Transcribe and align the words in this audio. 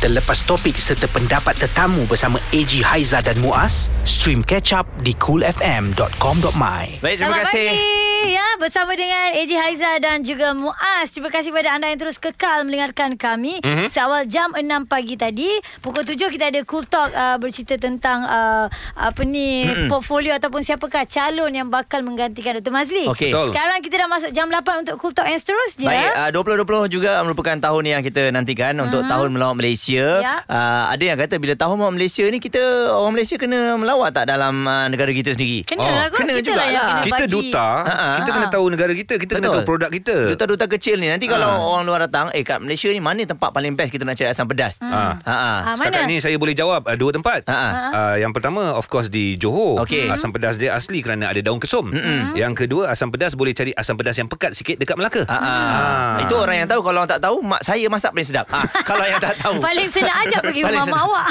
Terlepas 0.00 0.40
topik 0.48 0.80
serta 0.80 1.04
pendapat 1.12 1.60
tetamu 1.60 2.08
bersama 2.08 2.40
AG 2.56 2.72
Haiza 2.80 3.20
dan 3.20 3.36
Muaz, 3.44 3.92
stream 4.08 4.40
catch 4.40 4.72
up 4.72 4.88
di 5.04 5.12
coolfm.com.my. 5.12 7.04
Baik, 7.04 7.16
terima 7.20 7.44
Selamat 7.44 7.52
kasih. 7.52 7.68
pagi 7.76 8.09
ya 8.28 8.44
bersama 8.60 8.92
dengan 8.92 9.32
AJ 9.32 9.52
Haiza 9.56 9.90
dan 10.02 10.20
juga 10.20 10.52
Muaz. 10.52 11.08
Terima 11.14 11.32
kasih 11.32 11.54
kepada 11.54 11.72
anda 11.72 11.88
yang 11.88 11.96
terus 11.96 12.20
kekal 12.20 12.68
mendengarkan 12.68 13.16
kami. 13.16 13.62
Mm-hmm. 13.64 13.88
Seawal 13.88 14.28
jam 14.28 14.52
6 14.52 14.60
pagi 14.84 15.16
tadi, 15.16 15.48
pukul 15.80 16.04
7 16.04 16.28
kita 16.28 16.52
ada 16.52 16.60
Cool 16.66 16.84
Talk 16.84 17.08
uh, 17.10 17.40
bercerita 17.40 17.80
tentang 17.80 18.26
uh, 18.26 18.66
apa 18.92 19.22
ni 19.24 19.64
mm-hmm. 19.64 19.88
portfolio 19.88 20.36
ataupun 20.36 20.60
siapakah 20.60 21.08
calon 21.08 21.54
yang 21.54 21.68
bakal 21.72 22.04
menggantikan 22.04 22.60
Dr. 22.60 22.68
Mazli. 22.68 23.08
Okey. 23.08 23.32
Betul. 23.32 23.54
Sekarang 23.54 23.78
kita 23.80 23.94
dah 23.96 24.08
masuk 24.10 24.30
jam 24.30 24.46
8 24.50 24.84
untuk 24.84 24.96
Cool 25.00 25.14
Talk 25.16 25.24
yang 25.24 25.40
seterusnya. 25.40 25.88
Baik, 25.88 26.10
uh, 26.12 26.30
2020 26.66 26.92
juga 26.92 27.16
merupakan 27.24 27.56
tahun 27.56 27.84
yang 27.88 28.02
kita 28.04 28.28
nantikan 28.30 28.76
uh-huh. 28.76 28.86
untuk 28.90 29.02
tahun 29.08 29.28
melawat 29.32 29.56
Malaysia. 29.56 30.20
Ya. 30.20 30.36
Uh, 30.44 30.84
ada 30.90 31.04
yang 31.04 31.16
kata 31.16 31.40
bila 31.40 31.54
tahun 31.56 31.80
melawat 31.80 31.94
Malaysia 31.96 32.24
ni 32.26 32.38
kita 32.38 32.60
orang 32.92 33.16
Malaysia 33.16 33.36
kena 33.38 33.78
melawat 33.78 34.10
tak 34.12 34.28
dalam 34.28 34.66
uh, 34.66 34.86
negara 34.90 35.08
kita 35.10 35.32
sendiri? 35.32 35.64
Kena 35.64 35.78
Oh, 35.80 35.88
lah 35.88 36.06
kot. 36.12 36.18
kena 36.22 36.32
kita 36.38 36.52
lah 36.52 36.68
yang 36.68 36.84
jugalah. 36.84 36.84
kena 37.00 37.06
Kita 37.08 37.24
bagi. 37.24 37.32
duta 37.32 37.68
Ha-ha. 37.80 38.09
Kita 38.16 38.30
kena 38.30 38.46
tahu 38.48 38.64
negara 38.66 38.90
kita 38.90 39.14
Kita 39.14 39.32
kena 39.36 39.48
tahu 39.50 39.62
produk 39.64 39.88
kita 39.88 40.16
Duta-duta 40.28 40.66
kecil 40.66 40.96
ni 40.96 41.06
nanti 41.06 41.26
kalau 41.26 41.46
Ha. 41.46 41.58
orang 41.58 41.84
luar 41.84 42.00
datang, 42.02 42.26
eh 42.30 42.40
kat 42.40 42.58
Malaysia 42.58 42.86
ni 42.86 42.98
mana 42.98 43.22
tempat 43.22 43.50
paling 43.50 43.72
best 43.72 43.90
kita 43.90 44.02
nak 44.02 44.14
cari 44.14 44.28
asam 44.28 44.44
pedas? 44.44 44.78
Ah. 44.80 45.16
Ha. 45.16 45.30
Ha. 45.30 45.34
Ah, 45.62 45.74
Setakat 45.74 46.02
mana? 46.02 46.10
ni 46.10 46.16
saya 46.18 46.36
boleh 46.36 46.52
jawab 46.52 46.82
uh, 46.82 46.94
Dua 46.94 47.10
tempat 47.10 47.42
Ha, 47.44 47.54
ha. 47.54 47.70
uh, 47.90 48.16
Yang 48.16 48.32
pertama 48.32 48.72
Of 48.72 48.86
course 48.86 49.06
di 49.06 49.34
Johor 49.34 49.80
Okey. 49.80 50.08
Asam 50.08 50.30
pedas 50.30 50.54
dia 50.54 50.72
asli 50.72 51.00
Kerana 51.00 51.28
ada 51.28 51.38
daun 51.38 51.58
kesum 51.58 51.88
Mm-mm. 51.88 52.34
Yang 52.34 52.54
kedua 52.60 52.88
Asam 52.88 53.08
pedas 53.08 53.32
boleh 53.32 53.50
cari 53.50 53.70
Asam 53.72 53.94
pedas 53.94 54.14
yang 54.14 54.26
pekat 54.26 54.52
sikit 54.52 54.76
Dekat 54.76 54.94
Melaka 54.94 55.22
Ha, 55.22 55.36
ha. 55.36 55.50
Ah. 55.50 56.14
Itu 56.20 56.34
orang 56.36 56.56
yang 56.56 56.68
tahu 56.68 56.80
Kalau 56.80 56.98
orang 56.98 57.10
tak 57.10 57.20
tahu 57.20 57.36
Mak 57.40 57.60
saya 57.60 57.86
masak 57.86 58.10
paling 58.10 58.26
sedap 58.26 58.46
ha. 58.48 58.60
Kalau 58.88 59.04
yang 59.04 59.18
tak 59.18 59.34
tahu 59.36 59.58
Paling 59.58 59.88
senang 59.88 60.16
aja 60.18 60.36
pergi 60.44 60.62
rumah 60.62 60.86
mak 60.86 61.02
awak. 61.02 61.26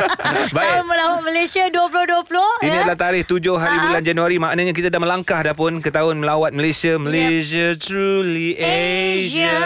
Baik. 0.56 0.66
Tahun 0.72 0.84
melawat 0.84 1.20
Malaysia 1.22 1.64
2020. 1.66 2.62
Ini 2.62 2.68
ya. 2.68 2.80
adalah 2.82 2.98
tarikh 2.98 3.24
7 3.26 3.42
hari 3.56 3.76
Ha. 3.76 3.82
bulan 3.84 4.02
Januari 4.02 4.36
Maknanya 4.36 4.72
kita 4.72 4.88
dah 4.88 4.96
melangkah 4.96 5.40
dah 5.42 5.52
pun 5.52 5.78
Ke 5.78 5.90
tahun 5.90 6.15
melawat 6.18 6.50
Malaysia 6.50 6.96
Malaysia 6.96 7.76
truly 7.76 8.56
Asia. 8.56 9.52
Asia. 9.52 9.56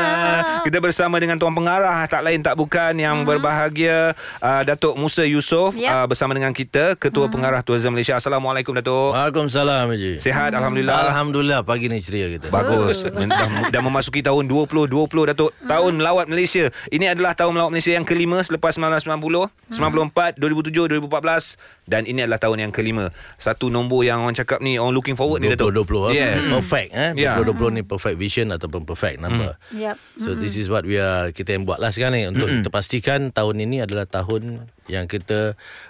Kita 0.60 0.78
bersama 0.78 1.16
dengan 1.16 1.36
Tuan 1.36 1.52
Pengarah 1.52 2.04
Tak 2.04 2.20
lain 2.20 2.40
tak 2.40 2.54
bukan 2.54 2.92
Yang 2.92 3.24
berbahagia 3.24 4.12
uh, 4.38 4.62
Datuk 4.62 4.94
Musa 4.94 5.22
Yusof 5.22 5.72
Yep. 5.72 5.88
uh, 5.88 6.06
Bersama 6.06 6.32
dengan 6.32 6.50
kita 6.50 6.94
Ketua 6.94 7.26
Pengarah 7.26 7.62
Tourism 7.62 7.94
Malaysia. 7.94 8.16
Assalamualaikum 8.16 8.74
Datuk. 8.74 9.12
Waalaikumsalam 9.12 9.88
Haji. 9.88 10.18
Sihat 10.18 10.52
Alhamdulillah. 10.52 11.08
Alhamdulillah 11.08 11.60
pagi 11.62 11.86
ni 11.86 11.98
ceria 11.98 12.28
kita. 12.28 12.48
Bagus. 12.48 13.06
Dah, 13.06 13.70
dah 13.70 13.82
memasuki 13.82 14.20
tahun 14.20 14.44
2020 14.46 15.30
Datuk. 15.32 15.50
Tahun 15.62 15.92
melawat 15.94 16.26
Malaysia. 16.26 16.68
Ini 16.88 17.14
adalah 17.14 17.32
tahun 17.32 17.56
melawat 17.56 17.70
Malaysia 17.70 17.92
yang 17.92 18.04
kelima 18.04 18.42
Selepas 18.42 18.76
1990 18.76 19.76
94 19.76 20.36
2007 20.36 20.98
2014 20.98 21.86
Dan 21.86 22.06
ini 22.06 22.26
adalah 22.26 22.38
tahun 22.38 22.68
yang 22.68 22.72
kelima. 22.72 23.10
Satu 23.36 23.70
nombor 23.70 24.02
yang 24.02 24.22
orang 24.22 24.34
cakap 24.34 24.58
ni 24.60 24.76
Orang 24.76 24.92
looking 24.92 25.14
forward 25.14 25.40
ni 25.40 25.50
Datuk. 25.50 25.72
2020 25.74 26.16
Yes 26.16 26.39
Perfect 26.48 26.90
eh? 26.96 27.10
Ya. 27.18 27.36
2020 27.36 27.76
ni 27.76 27.82
perfect 27.84 28.16
vision 28.16 28.48
Ataupun 28.54 28.88
perfect 28.88 29.20
number. 29.20 29.60
Yep. 29.76 29.96
So 30.22 30.32
this 30.38 30.56
is 30.56 30.72
what 30.72 30.88
we 30.88 30.96
are 30.96 31.34
Kita 31.34 31.52
yang 31.52 31.68
buat 31.68 31.76
lah 31.76 31.92
sekarang 31.92 32.16
ni 32.16 32.24
Untuk 32.30 32.48
kita 32.48 32.68
pastikan 32.72 33.28
Tahun 33.34 33.56
ini 33.60 33.84
adalah 33.84 34.08
tahun 34.08 34.70
Yang 34.88 35.06
kita 35.20 35.40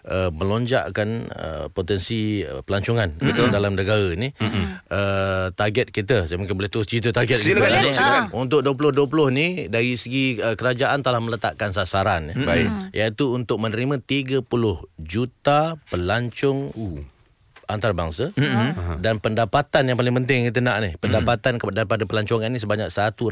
uh, 0.08 0.30
Melonjakkan 0.34 1.08
uh, 1.30 1.66
Potensi 1.70 2.42
uh, 2.42 2.60
Pelancongan 2.66 3.16
Betul 3.20 3.54
Dalam 3.54 3.78
negara 3.78 4.10
ni. 4.18 4.34
Uh, 4.90 5.54
Target 5.54 5.94
kita 5.94 6.26
Saya 6.26 6.36
mungkin 6.40 6.58
boleh 6.58 6.70
terus 6.72 6.90
cerita 6.90 7.14
target 7.14 7.38
Silakan, 7.38 7.62
kita 7.62 7.78
Datuk, 7.80 7.94
silakan. 7.94 8.22
Untuk 8.34 8.60
2020 8.66 9.38
ni 9.38 9.46
Dari 9.68 9.94
segi 9.94 10.40
uh, 10.40 10.58
Kerajaan 10.58 11.00
telah 11.00 11.20
meletakkan 11.22 11.70
sasaran 11.70 12.32
eh, 12.32 12.36
Baik. 12.36 12.68
Iaitu 12.90 13.32
untuk 13.32 13.60
menerima 13.62 14.00
30 14.02 14.44
juta 14.98 15.76
Pelancong 15.90 16.72
antarabangsa 17.70 18.30
mm-hmm. 18.30 18.98
dan 18.98 19.16
pendapatan 19.16 19.82
yang 19.84 19.94
paling 19.94 20.14
penting 20.16 20.44
kita 20.44 20.58
nak 20.58 20.76
ni 20.78 20.90
pendapatan 20.94 21.56
mm-hmm. 21.56 21.72
daripada 21.72 22.02
pelancongan 22.02 22.48
ni 22.48 22.58
sebanyak 22.58 22.88
100 22.88 23.22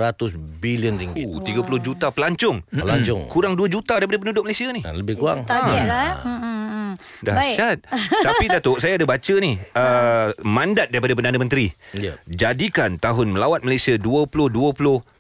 bilion 0.57 0.95
ringgit 0.95 1.25
Oh, 1.25 1.43
30 1.43 1.61
juta 1.79 2.09
pelancong 2.09 2.63
Pelancong. 2.65 3.27
Kurang 3.27 3.53
2 3.53 3.67
juta 3.69 3.97
daripada 3.97 4.19
penduduk 4.19 4.45
Malaysia 4.45 4.69
ni 4.69 4.81
Ha, 4.81 4.91
lebih 4.93 5.15
kurang 5.15 5.43
Target 5.43 5.85
lah. 5.85 6.03
eh. 6.05 6.15
Hmm, 6.19 6.39
hmm, 6.39 6.67
hmm. 6.69 6.91
Dahsyat 7.21 7.79
Tapi 8.21 8.45
Datuk 8.49 8.79
Saya 8.79 8.95
ada 8.95 9.05
baca 9.05 9.35
ni 9.37 9.59
uh, 9.59 10.29
Mandat 10.41 10.89
daripada 10.89 11.13
Perdana 11.13 11.37
Menteri 11.37 11.71
Ya. 11.91 12.15
Jadikan 12.25 12.97
tahun 12.97 13.33
melawat 13.33 13.61
Malaysia 13.61 13.95
2020 13.95 14.55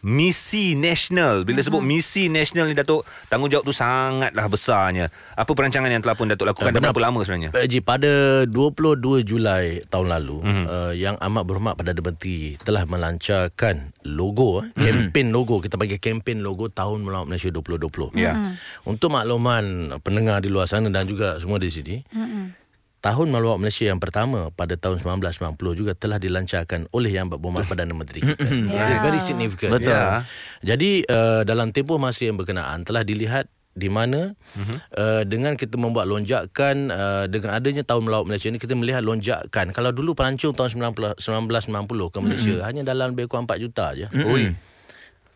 Misi 0.01 0.73
nasional 0.73 1.43
Bila 1.43 1.59
sebut 1.59 1.81
misi 1.81 2.27
nasional 2.27 2.67
ni 2.67 2.75
Datuk 2.75 3.03
Tanggungjawab 3.27 3.65
tu 3.65 3.73
sangatlah 3.73 4.47
besarnya 4.47 5.07
Apa 5.35 5.53
perancangan 5.53 5.89
yang 5.89 5.99
telah 5.99 6.15
pun 6.15 6.27
Datuk 6.27 6.47
lakukan 6.47 6.71
Dah 6.71 6.79
benar. 6.79 6.91
berapa 6.91 7.03
lama 7.05 7.21
sebenarnya? 7.23 7.51
Pak 7.51 7.63
Haji, 7.63 7.79
pada 7.81 8.13
22 8.45 9.08
Julai 9.25 9.83
tahun 9.89 10.13
lalu 10.13 10.39
mm-hmm. 10.45 10.65
uh, 10.69 10.93
yang 10.93 11.17
amat 11.17 11.43
berhormat 11.49 11.75
Perdana 11.81 12.03
Menteri 12.05 12.61
telah 12.61 12.85
melancarkan 12.85 13.97
logo 14.05 14.61
eh, 14.61 14.69
kempen 14.77 15.33
logo 15.33 15.65
kita 15.65 15.81
panggil 15.81 15.97
kempen 15.97 16.45
logo 16.45 16.69
tahun 16.69 17.05
melawat 17.05 17.27
Malaysia 17.33 17.49
2020. 17.49 18.21
Ya. 18.21 18.57
Untuk 18.85 19.09
makluman 19.09 19.97
pendengar 20.05 20.45
di 20.45 20.53
luar 20.53 20.69
sana 20.69 20.93
dan 20.93 21.09
juga 21.09 21.41
semua 21.41 21.57
di 21.57 21.73
sini. 21.73 21.97
Tahun 22.99 23.31
melawat 23.31 23.63
Malaysia 23.63 23.87
yang 23.87 24.03
pertama 24.03 24.51
pada 24.51 24.75
tahun 24.75 24.99
1990 24.99 25.55
juga 25.79 25.93
telah 25.95 26.19
dilancarkan 26.19 26.91
oleh 26.91 27.15
yang 27.15 27.31
berhormat 27.31 27.71
Perdana 27.71 27.95
Menteri 27.95 28.21
kita. 28.27 28.43
Ya. 28.69 28.85
It's 28.91 29.01
very 29.07 29.21
significant. 29.23 29.71
Betul. 29.79 29.95
Ya. 29.95 30.27
Jadi 30.61 31.07
uh, 31.07 31.47
dalam 31.47 31.71
tempoh 31.71 31.97
masa 31.97 32.27
yang 32.27 32.37
berkenaan 32.37 32.83
telah 32.83 33.07
dilihat 33.07 33.47
di 33.79 33.87
mana 33.87 34.35
uh-huh. 34.35 34.79
uh, 34.99 35.23
dengan 35.23 35.55
kita 35.55 35.79
membuat 35.79 36.11
lonjakan 36.11 36.91
uh, 36.91 37.25
dengan 37.31 37.57
adanya 37.57 37.87
tahun 37.87 38.11
melawat 38.11 38.27
Malaysia 38.27 38.51
ni 38.51 38.59
kita 38.59 38.75
melihat 38.75 39.07
lonjakan 39.07 39.71
kalau 39.71 39.95
dulu 39.95 40.19
pelancong 40.19 40.53
tahun 40.53 40.93
1990 40.93 41.23
ke 42.11 42.19
Malaysia 42.19 42.55
uh-huh. 42.59 42.67
hanya 42.67 42.83
dalam 42.83 43.15
lebih 43.15 43.31
kurang 43.31 43.47
4 43.47 43.63
juta 43.63 43.95
aja. 43.95 44.07
Uh-huh. 44.11 44.35
Ui. 44.35 44.45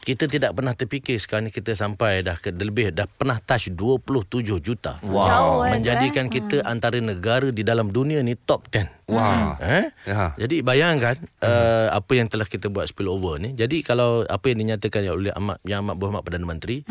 Kita 0.02 0.26
tidak 0.26 0.58
pernah 0.58 0.74
terfikir 0.74 1.14
sekarang 1.22 1.46
ni 1.46 1.52
kita 1.54 1.78
sampai 1.78 2.26
dah 2.26 2.34
ke 2.34 2.50
lebih 2.50 2.90
dah 2.90 3.06
pernah 3.06 3.38
touch 3.38 3.70
27 3.70 4.58
juta. 4.58 4.98
Jauh, 4.98 5.62
eh, 5.62 5.78
Menjadikan 5.78 6.26
eh. 6.26 6.30
kita 6.34 6.66
antara 6.66 6.98
negara 6.98 7.54
di 7.54 7.62
dalam 7.62 7.94
dunia 7.94 8.18
ni 8.18 8.34
top 8.34 8.66
10. 8.66 8.90
Wah. 9.14 9.54
Eh? 9.62 9.94
Ya. 10.02 10.34
Jadi 10.34 10.66
bayangkan 10.66 11.22
uh, 11.38 11.94
apa 11.94 12.18
yang 12.18 12.26
telah 12.26 12.50
kita 12.50 12.66
buat 12.66 12.90
spill 12.90 13.14
over 13.14 13.38
ni. 13.38 13.54
Jadi 13.54 13.86
kalau 13.86 14.26
apa 14.26 14.50
yang 14.50 14.66
dinyatakan 14.66 15.06
oleh 15.06 15.30
amat 15.38 15.62
yang 15.62 15.86
amat 15.86 15.94
berhormat 15.94 16.22
Perdana 16.26 16.50
Menteri, 16.50 16.82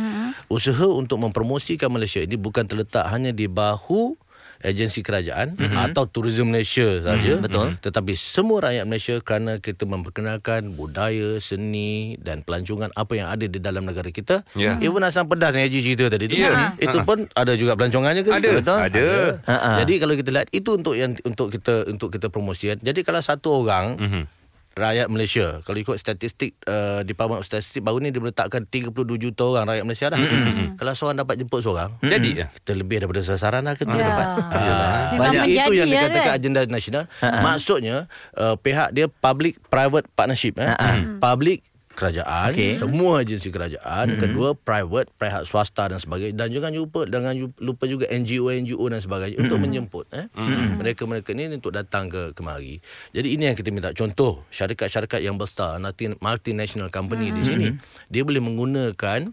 usaha 0.47 0.87
untuk 0.87 1.19
mempromosikan 1.19 1.91
Malaysia 1.91 2.23
ini 2.23 2.39
bukan 2.39 2.63
terletak 2.63 3.11
hanya 3.11 3.35
di 3.35 3.51
bahu 3.51 4.15
agensi 4.61 5.01
kerajaan 5.01 5.53
mm-hmm. 5.53 5.85
atau 5.85 6.05
tourism 6.05 6.49
Malaysia 6.49 7.01
saja 7.01 7.17
mm-hmm. 7.33 7.43
betul. 7.43 7.67
tetapi 7.79 8.13
semua 8.13 8.63
rakyat 8.63 8.85
Malaysia 8.85 9.15
kerana 9.19 9.57
kita 9.57 9.83
memperkenalkan 9.83 10.71
budaya 10.71 11.37
seni 11.37 12.15
dan 12.17 12.41
pelancongan 12.41 12.89
apa 12.91 13.13
yang 13.13 13.27
ada 13.27 13.43
di 13.43 13.57
dalam 13.57 13.83
negara 13.83 14.07
kita 14.07 14.43
Ya. 14.53 14.77
even 14.79 15.01
asam 15.01 15.25
pedas 15.25 15.51
yang 15.51 15.65
Haji 15.65 15.79
cerita 15.81 16.05
tadi 16.07 16.25
tu 16.25 16.35
Ya. 16.35 16.73
itu 16.77 16.97
pun 17.01 17.25
ada 17.31 17.53
juga 17.53 17.73
pelancongannya 17.73 18.21
ke 18.21 18.31
Ada. 18.31 18.49
betul 18.55 18.79
Ada. 18.79 19.07
Ha-ha. 19.43 19.71
jadi 19.79 19.93
kalau 19.97 20.13
kita 20.13 20.29
lihat 20.31 20.47
itu 20.49 20.69
untuk 20.71 20.93
yang 20.93 21.11
untuk 21.21 21.49
kita 21.49 21.85
untuk 21.85 22.09
kita 22.09 22.27
promosikan 22.27 22.77
jadi 22.77 22.99
kalau 23.01 23.19
satu 23.19 23.61
orang 23.61 23.97
Mhm. 23.97 24.23
Rakyat 24.71 25.07
Malaysia 25.07 25.59
kalau 25.61 25.77
ikut 25.77 25.95
statistik 25.95 26.55
uh, 26.63 27.03
Department 27.03 27.39
of 27.39 27.45
Statistik 27.45 27.81
baru 27.81 27.99
ni 27.99 28.07
dia 28.07 28.19
meletakkan 28.19 28.63
32 28.63 28.87
juta 29.17 29.43
orang 29.45 29.67
rakyat 29.67 29.83
Malaysia 29.83 30.07
dah 30.07 30.19
kalau 30.75 30.93
seorang 30.93 31.17
dapat 31.17 31.35
jemput 31.37 31.59
seorang 31.59 31.91
Jadi 31.99 32.29
ya. 32.37 32.47
kita 32.53 32.71
lebih 32.73 32.99
daripada 32.99 33.21
sasaran 33.21 33.61
lah 33.61 33.75
kita 33.75 33.91
Ya. 33.91 34.07
dapat. 34.07 34.27
Memang 34.31 35.19
Banyak 35.19 35.41
menjadi 35.43 35.51
itu 35.61 35.71
yang 35.73 35.85
ya, 35.85 35.93
dikatakan 35.99 36.23
kan? 36.25 36.33
agenda 36.33 36.59
nasional. 36.65 37.03
Maksudnya 37.21 37.95
uh, 38.33 38.55
pihak 38.55 38.89
dia 38.91 39.07
public 39.07 39.59
private 39.67 40.07
partnership 40.09 40.55
eh. 40.55 40.71
Public 41.19 41.67
kerajaan, 42.01 42.49
Okey. 42.49 42.81
semua 42.81 43.21
agensi 43.21 43.53
kerajaan, 43.53 44.17
kedua 44.17 44.57
private, 44.57 45.13
pihak 45.21 45.45
swasta 45.45 45.85
dan 45.85 46.01
sebagainya 46.01 46.33
dan 46.33 46.47
jangan 46.49 46.73
lupa 46.73 47.05
jangan 47.05 47.37
lupa 47.61 47.83
juga 47.85 48.09
NGO 48.09 48.49
NGO 48.49 48.85
dan 48.89 48.97
sebagainya 48.97 49.37
untuk 49.37 49.61
menjemput 49.61 50.09
eh. 50.09 50.25
Mereka-mereka 50.81 51.37
ni 51.37 51.53
untuk 51.53 51.77
datang 51.77 52.09
ke 52.09 52.33
kemari. 52.33 52.81
Jadi 53.13 53.37
ini 53.37 53.53
yang 53.53 53.55
kita 53.55 53.69
minta 53.69 53.93
contoh 53.93 54.41
syarikat-syarikat 54.49 55.21
yang 55.21 55.37
besar 55.37 55.77
multi- 55.77 56.17
multinational 56.17 56.89
company 56.89 57.29
di 57.29 57.43
sini 57.45 57.67
dia 58.09 58.25
boleh 58.25 58.41
menggunakan 58.41 59.29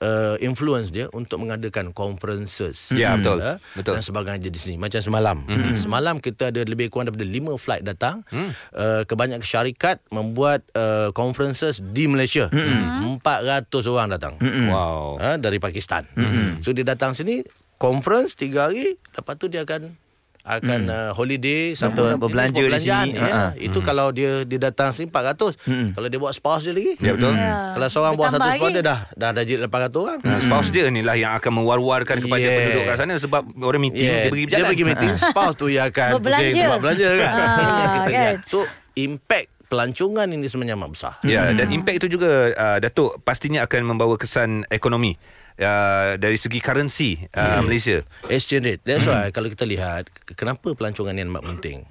uh, 0.00 0.36
influence 0.40 0.90
dia 0.90 1.06
untuk 1.12 1.40
mengadakan 1.44 1.92
conferences. 1.92 2.90
Ya, 2.90 3.14
betul. 3.14 3.38
Eh, 3.40 3.56
Betul. 3.76 4.00
Dan 4.00 4.02
sebagainya 4.02 4.50
di 4.50 4.60
sini. 4.60 4.76
Macam 4.80 5.00
semalam. 5.00 5.44
Mm-hmm. 5.46 5.76
Semalam 5.80 6.16
kita 6.18 6.50
ada 6.50 6.60
lebih 6.64 6.90
kurang 6.90 7.12
daripada 7.12 7.28
5 7.28 7.56
flight 7.60 7.82
datang. 7.86 8.24
Mm. 8.32 8.50
Uh, 8.74 9.02
kebanyakan 9.06 9.44
syarikat 9.44 9.96
membuat 10.10 10.64
uh, 10.74 11.12
conferences 11.12 11.78
di 11.80 12.08
Malaysia. 12.10 12.48
Mm-hmm. 12.50 13.22
400 13.22 13.92
orang 13.92 14.08
datang. 14.10 14.34
Mm-hmm. 14.40 14.66
Wow. 14.68 15.20
Uh, 15.20 15.36
dari 15.38 15.60
Pakistan. 15.62 16.08
Mm-hmm. 16.16 16.64
So 16.64 16.72
dia 16.72 16.84
datang 16.84 17.12
sini 17.14 17.44
conference 17.80 18.36
3 18.36 18.52
hari 18.56 19.00
lepas 19.16 19.34
tu 19.40 19.48
dia 19.48 19.64
akan 19.64 19.96
akan 20.42 20.80
uh, 20.86 21.10
holiday 21.12 21.72
bisnes 21.72 21.92
berbelanja 22.16 22.56
di 22.56 22.64
perbelanjaan, 22.64 23.06
sini. 23.06 23.16
ya. 23.16 23.24
Ha-ha. 23.26 23.46
Itu 23.54 23.78
kalau 23.80 24.08
dia 24.08 24.42
dia 24.42 24.58
datang 24.58 24.90
sini 24.90 25.06
400. 25.06 25.92
Kalau 25.92 26.06
dia 26.06 26.18
bawa 26.18 26.32
spouse 26.32 26.64
dia 26.64 26.72
lagi. 26.72 26.96
Ya 26.96 27.12
betul. 27.12 27.32
Ya. 27.32 27.54
Kalau 27.72 27.88
seorang 27.88 28.12
Bertambah 28.14 28.40
satu 28.40 28.56
spouse 28.56 28.72
dia 28.72 28.82
dah 28.82 28.98
dah 29.12 29.28
ada 29.30 29.40
jadi 29.42 29.58
800 29.62 29.96
orang. 29.96 30.18
Hmm. 30.20 30.40
Spouse 30.40 30.68
dia 30.68 30.84
ni 30.88 31.00
lah 31.00 31.14
yang 31.14 31.32
akan 31.34 31.52
mewar-warkan 31.54 32.16
kepada 32.18 32.40
Yeah. 32.40 32.56
penduduk 32.58 32.82
kat 32.84 32.96
sana 32.96 33.14
sebab 33.14 33.42
orang 33.54 33.82
meeting 33.82 34.00
Yeah. 34.02 34.16
dia 34.18 34.30
pergi 34.30 34.44
berjalan. 34.46 34.60
Dia 34.60 34.70
pergi 34.70 34.84
meeting 34.86 35.12
spouse 35.14 35.54
tu 35.54 35.66
yang 35.68 35.86
akan 35.86 36.10
Berbelanja. 36.16 36.40
pusing 36.42 36.62
tempat 36.62 36.80
belanja 36.80 37.08
kan. 37.12 37.30
Ah, 37.30 37.86
kita 37.92 38.10
kan? 38.16 38.34
So 38.46 38.58
impact 38.94 39.48
pelancongan 39.70 40.26
ini 40.26 40.50
sebenarnya 40.50 40.74
amat 40.74 40.90
besar. 40.90 41.14
Ya, 41.22 41.54
dan 41.54 41.70
impact 41.70 42.02
itu 42.04 42.18
juga 42.18 42.50
uh, 42.50 42.78
Datuk 42.82 43.22
pastinya 43.22 43.62
akan 43.62 43.94
membawa 43.94 44.18
kesan 44.18 44.66
ekonomi 44.66 45.14
uh, 45.62 46.18
dari 46.18 46.34
segi 46.34 46.58
currency 46.58 47.30
uh, 47.38 47.62
Malaysia. 47.62 48.02
Exchange 48.26 48.66
rate. 48.66 48.82
That's 48.82 49.06
why 49.06 49.30
kalau 49.30 49.46
kita 49.46 49.62
lihat 49.62 50.10
kenapa 50.34 50.74
pelancongan 50.74 51.14
ni 51.14 51.22
amat 51.22 51.46
penting. 51.56 51.86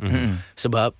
Sebab 0.59 0.91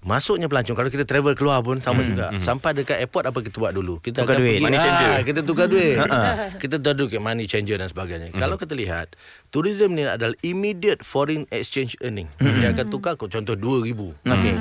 Masuknya 0.00 0.48
pelancong 0.48 0.72
Kalau 0.72 0.88
kita 0.88 1.04
travel 1.04 1.36
keluar 1.36 1.60
pun 1.60 1.76
Sama 1.78 2.00
juga. 2.00 2.32
Sampai 2.40 2.72
dekat 2.72 2.98
airport 2.98 3.28
Apa 3.28 3.44
kita 3.44 3.60
buat 3.60 3.76
dulu? 3.76 4.00
Kita 4.00 4.24
Tukar 4.24 4.36
akan 4.36 4.40
duit. 4.40 4.52
pergi, 4.56 4.64
Money 4.64 4.78
changer. 4.78 5.10
Ah, 5.10 5.20
Kita 5.20 5.40
tukar 5.44 5.66
duit. 5.68 5.94
Kita 6.62 6.74
tukar 6.80 6.94
duit 6.96 7.20
Money 7.20 7.44
changer 7.44 7.76
dan 7.76 7.88
sebagainya. 7.88 8.32
Kalau 8.32 8.56
kita 8.56 8.72
lihat 8.72 9.12
Tourism 9.48 9.92
ni 9.92 10.08
adalah 10.08 10.32
Immediate 10.40 11.04
foreign 11.04 11.44
exchange 11.50 12.00
earning. 12.00 12.32
Dia 12.40 12.72
akan 12.72 12.86
tukar 12.88 13.14
Contoh 13.20 13.52
2,000 13.54 13.92
Okey. 14.24 14.54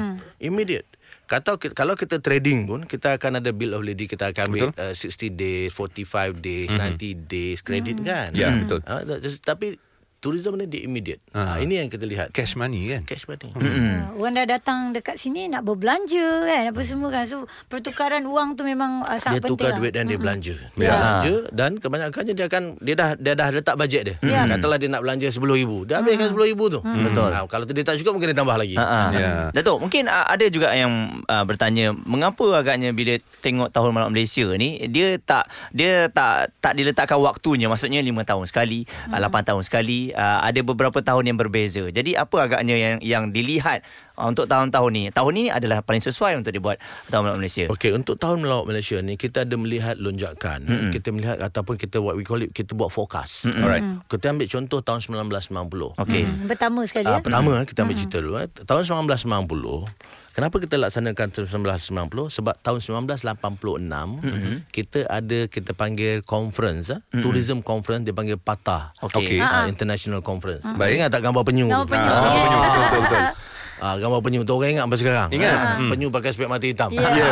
Immediate. 0.43 0.87
Kata, 1.29 1.61
kalau 1.61 1.93
kita 1.93 2.17
trading 2.17 2.65
pun 2.65 2.89
Kita 2.89 3.13
akan 3.13 3.37
ada 3.37 3.53
bill 3.53 3.77
of 3.77 3.85
lading 3.85 4.09
Kita 4.09 4.33
akan 4.33 4.49
ambil 4.49 4.73
uh, 4.73 4.97
60 4.97 5.13
days 5.37 5.69
45 5.77 6.41
days 6.41 6.67
90 6.73 7.29
days 7.29 7.61
Credit 7.61 7.97
kan? 8.01 8.33
Ya, 8.33 8.49
betul. 8.49 8.81
Ah, 8.83 9.05
Tapi 9.39 9.77
Tourism 10.19 10.59
ni 10.59 10.67
dia 10.67 10.83
immediate 10.83 11.23
Ah, 11.31 11.57
Ini 11.59 11.83
yang 11.83 11.89
kita 11.89 12.03
lihat 12.03 12.35
Cash 12.35 12.59
money 12.59 12.91
kan? 12.91 13.07
Cash 13.07 13.25
money 13.25 13.51
Hmm. 13.55 14.15
Orang 14.19 14.35
dah 14.35 14.45
datang 14.45 14.91
dekat 14.91 15.15
sini 15.15 15.47
nak 15.47 15.63
berbelanja 15.63 16.43
kan 16.43 16.63
apa 16.69 16.81
semua 16.83 17.07
kan. 17.07 17.23
So 17.23 17.47
pertukaran 17.71 18.27
wang 18.27 18.59
tu 18.59 18.67
memang 18.67 19.03
uh, 19.03 19.15
dia 19.15 19.23
sangat 19.23 19.41
penting. 19.47 19.51
tukar 19.55 19.69
lah. 19.71 19.77
duit 19.79 19.91
dan 19.95 20.03
dia 20.05 20.17
belanja. 20.19 20.53
Dia 20.75 20.89
belanja 20.91 21.35
dan 21.55 21.71
kebanyakannya 21.79 22.33
dia 22.35 22.45
akan 22.51 22.63
dia 22.83 22.95
dah 22.99 23.09
dia 23.15 23.33
dah 23.35 23.47
letak 23.49 23.75
bajet 23.79 24.01
dia. 24.03 24.15
Ya. 24.21 24.43
Katalah 24.45 24.77
dia 24.77 24.89
nak 24.91 25.01
belanja 25.01 25.27
RM10,000. 25.31 25.71
Dia 25.87 25.95
habiskan 26.03 26.27
RM10,000 26.35 26.61
tu. 26.67 26.79
Betul. 26.83 27.29
Ha, 27.31 27.39
kalau 27.47 27.63
tu 27.63 27.73
dia 27.73 27.85
tak 27.87 27.95
cukup 28.03 28.11
mungkin 28.19 28.29
dia 28.31 28.37
tambah 28.37 28.57
lagi. 28.59 28.75
Ha 28.75 28.83
ah. 28.85 29.07
Ya. 29.15 29.31
Datuk, 29.55 29.77
mungkin 29.79 30.03
uh, 30.11 30.25
ada 30.27 30.45
juga 30.51 30.67
yang 30.75 31.23
uh, 31.25 31.43
bertanya 31.47 31.95
mengapa 31.95 32.59
agaknya 32.59 32.91
bila 32.91 33.15
tengok 33.39 33.71
tahun 33.71 33.91
malam 33.95 34.11
Malaysia 34.11 34.45
ni 34.59 34.83
dia 34.91 35.15
tak 35.21 35.47
dia 35.71 36.11
tak 36.11 36.51
tak 36.59 36.75
diletakkan 36.75 37.19
waktunya 37.19 37.71
maksudnya 37.71 38.03
5 38.03 38.11
tahun 38.25 38.45
sekali, 38.49 38.79
hmm. 38.85 39.15
uh, 39.15 39.29
8 39.31 39.49
tahun 39.49 39.63
sekali, 39.63 40.08
uh, 40.11 40.39
ada 40.41 40.59
beberapa 40.61 40.99
tahun 40.99 41.29
yang 41.29 41.37
berbeza. 41.37 41.87
Jadi 41.89 42.13
apa 42.13 42.35
agaknya 42.45 42.75
yang 42.75 42.95
yang 42.99 43.23
dilihat 43.29 43.81
uh, 44.15 44.27
untuk 44.29 44.45
tahun-tahun 44.45 44.91
ni? 44.91 45.03
Tahun 45.09 45.31
ni 45.31 45.47
adalah 45.47 45.81
paling 45.81 46.01
sesuai 46.01 46.37
untuk 46.39 46.51
dibuat 46.51 46.77
tahun 47.07 47.29
malam 47.29 47.37
Malaysia. 47.41 47.65
Okey, 47.67 47.93
untuk 47.93 48.17
tahun 48.17 48.41
melawat 48.41 48.65
Malaysia 48.69 48.97
ni 48.99 49.15
kita 49.15 49.47
ada 49.47 49.55
melihat 49.55 49.95
lonjakan. 49.99 50.65
Mm-hmm. 50.65 50.91
Kita 50.95 51.07
melihat 51.09 51.37
ataupun 51.41 51.75
kita 51.77 51.99
what 51.99 52.13
we 52.13 52.23
call 52.23 52.39
it 52.39 52.51
kita 52.51 52.73
buat 52.73 52.89
forecast. 52.89 53.47
Mm-hmm. 53.47 53.63
Alright. 53.63 53.85
Kita 54.07 54.25
ambil 54.31 54.47
contoh 54.49 54.79
tahun 54.81 54.99
1990. 55.01 56.01
Okey. 56.03 56.23
Hmm, 56.25 56.45
pertama 56.49 56.79
sekali 56.85 57.05
Ah, 57.07 57.17
ya. 57.17 57.23
pertama 57.23 57.49
mm-hmm. 57.55 57.67
kita 57.69 57.79
ambil 57.85 57.95
cerita 57.95 58.17
dulu 58.21 58.35
eh. 58.39 58.49
Tahun 58.51 58.83
1990 58.85 60.18
Kenapa 60.39 60.55
kita 60.63 60.79
laksanakan 60.79 61.35
tahun 61.35 61.47
1990 61.51 62.31
sebab 62.31 62.55
tahun 62.63 62.79
1986 62.79 64.23
mm-hmm. 64.23 64.55
kita 64.71 65.03
ada 65.03 65.39
kita 65.51 65.75
panggil 65.75 66.23
conference 66.23 66.95
eh, 66.95 67.03
mm-hmm. 67.03 67.23
tourism 67.27 67.59
conference 67.59 68.07
dia 68.07 68.15
panggil 68.15 68.39
PATA. 68.39 68.95
Okey. 69.03 69.19
Okey. 69.19 69.39
Uh, 69.43 69.67
international 69.67 70.23
conference. 70.23 70.63
Ah. 70.63 70.71
Mm-hmm. 70.71 70.79
Baik 70.79 70.91
ingat 70.95 71.09
tak 71.11 71.21
gambar 71.27 71.43
penyu? 71.43 71.67
Gambar 71.67 71.91
penyu. 71.91 72.07
Ah, 72.07 72.23
Ya. 72.23 72.31
penyu 72.39 72.59
betul 72.63 72.79
betul. 72.79 73.01
betul. 73.03 73.23
Ah, 73.79 73.95
gambar 73.95 74.19
penyu 74.19 74.43
tu 74.43 74.59
orang 74.59 74.75
ingat 74.75 74.91
sampai 74.91 74.99
sekarang. 74.99 75.29
Ingat. 75.31 75.55
Ah, 75.55 75.79
Hmm. 75.79 75.87
Penyu 75.87 76.11
pakai 76.11 76.35
spek 76.35 76.51
mata 76.51 76.67
hitam. 76.67 76.91
Ya. 76.91 77.15
Ya. 77.15 77.27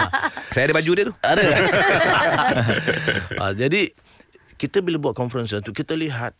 Saya 0.54 0.70
ada 0.70 0.78
baju 0.78 0.90
dia 0.94 1.04
tu. 1.10 1.14
Ada. 1.26 1.42
ah, 3.42 3.50
jadi 3.50 3.90
kita 4.54 4.78
bila 4.78 5.02
buat 5.02 5.18
conference 5.18 5.58
tu 5.58 5.74
kita 5.74 5.98
lihat 5.98 6.38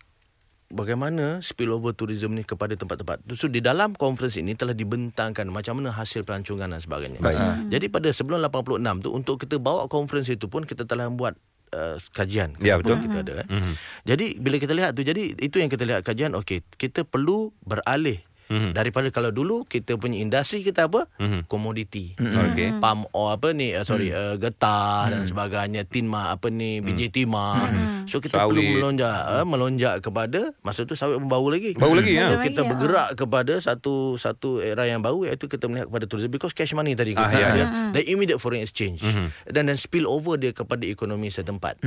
bagaimana 0.68 1.40
spillover 1.40 1.92
tourism 1.92 2.32
ni 2.32 2.42
kepada 2.42 2.72
tempat-tempat. 2.72 3.24
So 3.34 3.48
di 3.48 3.58
dalam 3.58 3.92
conference 3.92 4.36
ini 4.36 4.52
telah 4.52 4.72
dibentangkan 4.72 5.48
macam 5.48 5.80
mana 5.80 5.90
hasil 5.90 6.22
pelancongan 6.22 6.70
dan 6.70 6.80
sebagainya. 6.80 7.18
Baik. 7.18 7.36
Ah, 7.36 7.56
Jadi 7.66 7.86
pada 7.88 8.08
sebelum 8.08 8.40
86 8.40 8.78
tu 9.00 9.08
untuk 9.10 9.36
kita 9.38 9.56
bawa 9.56 9.84
conference 9.86 10.28
itu 10.28 10.46
pun 10.46 10.62
kita 10.62 10.84
telah 10.84 11.08
buat 11.08 11.34
Uh, 11.68 12.00
kajian 12.16 12.56
Ya, 12.64 12.80
betul. 12.80 12.96
kita 12.96 13.20
ada 13.20 13.44
eh? 13.44 13.46
Mhm. 13.52 13.72
Jadi 14.08 14.26
bila 14.40 14.56
kita 14.56 14.72
lihat 14.72 14.96
tu 14.96 15.04
jadi 15.04 15.36
itu 15.36 15.60
yang 15.60 15.68
kita 15.68 15.84
lihat 15.84 16.00
kajian 16.00 16.32
okey 16.32 16.64
kita 16.80 17.04
perlu 17.04 17.52
beralih 17.60 18.24
Mhm. 18.48 18.72
daripada 18.72 19.08
kalau 19.08 19.28
dulu 19.28 19.62
kita 19.62 19.94
punya 19.94 20.18
industri 20.18 20.60
kita 20.60 20.86
apa? 20.86 21.04
Mhm. 21.16 21.46
komoditi. 21.46 22.16
Okey. 22.16 22.76
palm 22.78 23.04
oil 23.10 23.32
apa 23.32 23.52
ni 23.52 23.70
uh, 23.70 23.82
sorry 23.82 24.08
uh, 24.08 24.34
getah 24.34 25.06
dan 25.06 25.22
sebagainya 25.22 25.84
tin 25.84 26.04
ma 26.04 26.32
apa 26.32 26.48
ni 26.48 26.78
biji 26.78 27.08
timah 27.08 27.68
so 28.04 28.18
kita 28.18 28.40
Sawit. 28.40 28.50
perlu 28.50 28.62
melonjak 28.74 29.12
uh, 29.12 29.44
melonjak 29.44 29.94
kepada 30.00 30.56
masa 30.60 30.82
tu 30.82 30.92
sawit 30.92 31.16
pun 31.16 31.28
bau 31.28 31.46
lagi. 31.46 31.72
Bau 31.74 31.92
lagi, 31.92 32.12
ya? 32.12 32.28
so 32.28 32.40
kita 32.40 32.60
lagi, 32.60 32.70
bergerak 32.70 33.08
kepada 33.14 33.52
satu 33.58 34.16
satu 34.16 34.58
era 34.58 34.84
yang 34.84 34.98
baru 34.98 35.24
iaitu 35.24 35.44
kita 35.44 35.66
melihat 35.66 35.86
kepada 35.86 36.04
tourism 36.04 36.30
because 36.30 36.52
cash 36.52 36.72
money 36.72 36.92
tadi 36.92 37.12
Ah, 37.12 37.24
kita 37.24 37.34
ya, 37.34 37.46
kata 37.46 37.58
ya. 37.58 37.66
dan 37.92 38.02
immediate 38.04 38.38
foreign 38.38 38.60
exchange. 38.60 39.04
Dan 39.44 39.66
dan 39.66 39.76
spill 39.76 40.04
over 40.04 40.34
dia 40.34 40.50
kepada 40.50 40.82
ekonomi 40.82 41.28
setempat. 41.28 41.84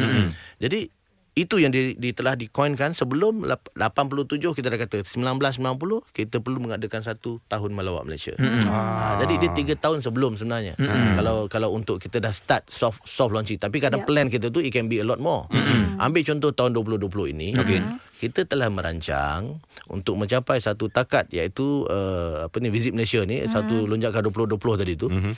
Jadi 0.58 1.01
itu 1.32 1.64
yang 1.64 1.72
di, 1.72 1.96
di 1.96 2.12
telah 2.12 2.36
dikoinkan 2.36 2.92
sebelum 2.92 3.48
lap- 3.48 3.72
87 3.80 4.52
kita 4.52 4.68
dah 4.68 4.80
kata 4.84 5.08
1990 5.08 5.64
kita 6.12 6.44
perlu 6.44 6.60
mengadakan 6.60 7.08
satu 7.08 7.40
tahun 7.48 7.72
melawat 7.72 8.04
Malaysia. 8.04 8.36
Mm-hmm. 8.36 8.68
Ha, 8.68 8.78
jadi 9.24 9.34
dia 9.40 9.52
tiga 9.56 9.74
tahun 9.80 10.04
sebelum 10.04 10.36
sebenarnya. 10.36 10.76
Mm-hmm. 10.76 11.16
Kalau 11.16 11.38
kalau 11.48 11.70
untuk 11.72 12.04
kita 12.04 12.20
dah 12.20 12.36
start 12.36 12.68
soft 12.68 13.08
soft 13.08 13.32
launching 13.32 13.56
tapi 13.56 13.80
kadang 13.80 14.02
Yeah. 14.02 14.10
plan 14.10 14.28
kita 14.34 14.50
tu 14.50 14.66
it 14.66 14.74
can 14.74 14.90
be 14.92 14.98
a 15.00 15.06
lot 15.06 15.22
more. 15.22 15.48
Mm-hmm. 15.54 16.04
Ambil 16.04 16.24
contoh 16.26 16.52
tahun 16.52 16.76
2020 16.76 17.32
ini. 17.38 17.48
Okay. 17.56 17.80
Kita 18.18 18.50
telah 18.50 18.68
merancang 18.74 19.62
untuk 19.88 20.18
mencapai 20.20 20.60
satu 20.60 20.90
takat 20.90 21.30
iaitu 21.32 21.86
uh, 21.86 22.50
apa 22.50 22.56
ni 22.60 22.74
visit 22.74 22.92
Malaysia 22.92 23.24
ni 23.24 23.40
mm-hmm. 23.40 23.54
satu 23.56 23.88
lonjakan 23.88 24.28
2020 24.28 24.82
tadi 24.84 24.94
tu. 25.00 25.08
Mm-hmm. 25.08 25.34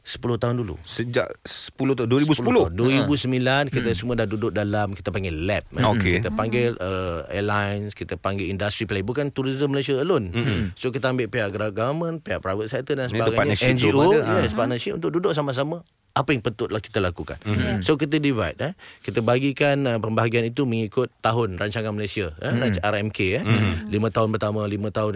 10 0.00 0.40
tahun 0.40 0.56
dulu. 0.56 0.80
Sejak 0.82 1.28
10 1.44 1.76
tahun 1.94 2.08
2010. 2.08 2.72
2010. 2.72 3.68
2009 3.68 3.68
kita 3.68 3.90
semua 3.92 4.16
dah 4.16 4.24
duduk 4.24 4.50
dalam 4.50 4.96
kita 4.96 5.12
panggil 5.12 5.34
lab. 5.36 5.64
eh. 5.70 5.84
Okey. 5.84 6.12
Kita 6.18 6.32
panggil 6.32 6.72
uh, 6.74 7.28
airlines, 7.28 7.92
kita 7.92 8.16
panggil 8.16 8.48
industry 8.48 8.88
player 8.88 9.04
bukan 9.04 9.28
tourism 9.28 9.70
Malaysia 9.70 9.94
alone. 9.94 10.32
So 10.74 10.88
kita 10.88 11.12
ambil 11.12 11.28
pihak 11.28 11.52
government, 11.52 12.24
pihak 12.24 12.40
private 12.40 12.68
sector 12.68 12.96
dan 12.96 13.12
sebagainya, 13.12 13.54
NGO, 13.76 13.92
ada, 14.16 14.40
yes, 14.40 14.52
partnership 14.52 14.92
untuk 14.96 15.10
duduk 15.12 15.32
sama-sama 15.32 15.84
apa 16.10 16.34
yang 16.34 16.42
patutlah 16.42 16.82
kita 16.82 16.98
lakukan. 16.98 17.38
So 17.86 17.94
kita 17.94 18.18
divide 18.18 18.58
eh. 18.60 18.72
Kita 19.00 19.22
bagikan 19.22 19.86
uh, 19.86 19.98
pembahagian 20.02 20.42
itu 20.44 20.66
mengikut 20.66 21.08
tahun 21.22 21.56
rancangan 21.56 21.94
Malaysia 21.94 22.34
eh, 22.42 22.50
rancangan 22.50 22.98
RMK 22.98 23.18
eh. 23.40 23.44
5 23.90 24.16
tahun 24.16 24.28
pertama, 24.34 24.66
5 24.66 24.90
tahun 24.90 25.12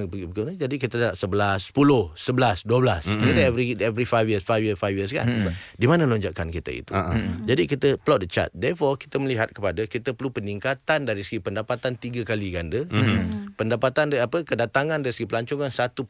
jadi 0.55 0.75
kita 0.79 0.97
dah 0.97 1.13
11, 1.17 1.75
10, 1.75 2.15
11, 2.15 2.67
12. 2.67 3.05
Kita 3.05 3.41
every 3.43 3.67
every 3.81 4.07
5 4.07 4.31
years, 4.31 4.45
5 4.47 4.63
years, 4.63 4.79
5 4.79 4.99
years 4.99 5.11
kan. 5.11 5.27
Di 5.75 5.87
mana 5.91 6.07
lonjakan 6.07 6.55
kita 6.55 6.71
itu? 6.71 6.93
Uh-uh. 6.95 7.45
Jadi 7.49 7.63
kita 7.67 7.89
plot 7.99 8.25
the 8.25 8.29
chart. 8.31 8.51
Therefore 8.55 9.01
kita 9.01 9.19
melihat 9.19 9.51
kepada 9.51 9.87
kita 9.89 10.15
perlu 10.15 10.31
peningkatan 10.31 11.09
dari 11.09 11.27
segi 11.27 11.41
pendapatan 11.41 11.97
3 11.99 12.23
kali 12.23 12.47
ganda. 12.55 12.87
Mm-hmm. 12.87 13.57
Pendapatan 13.59 14.15
dari 14.15 14.21
apa 14.23 14.43
kedatangan 14.45 15.03
dari 15.03 15.15
segi 15.15 15.27
pelancongan 15.27 15.71
1.5 15.73 16.05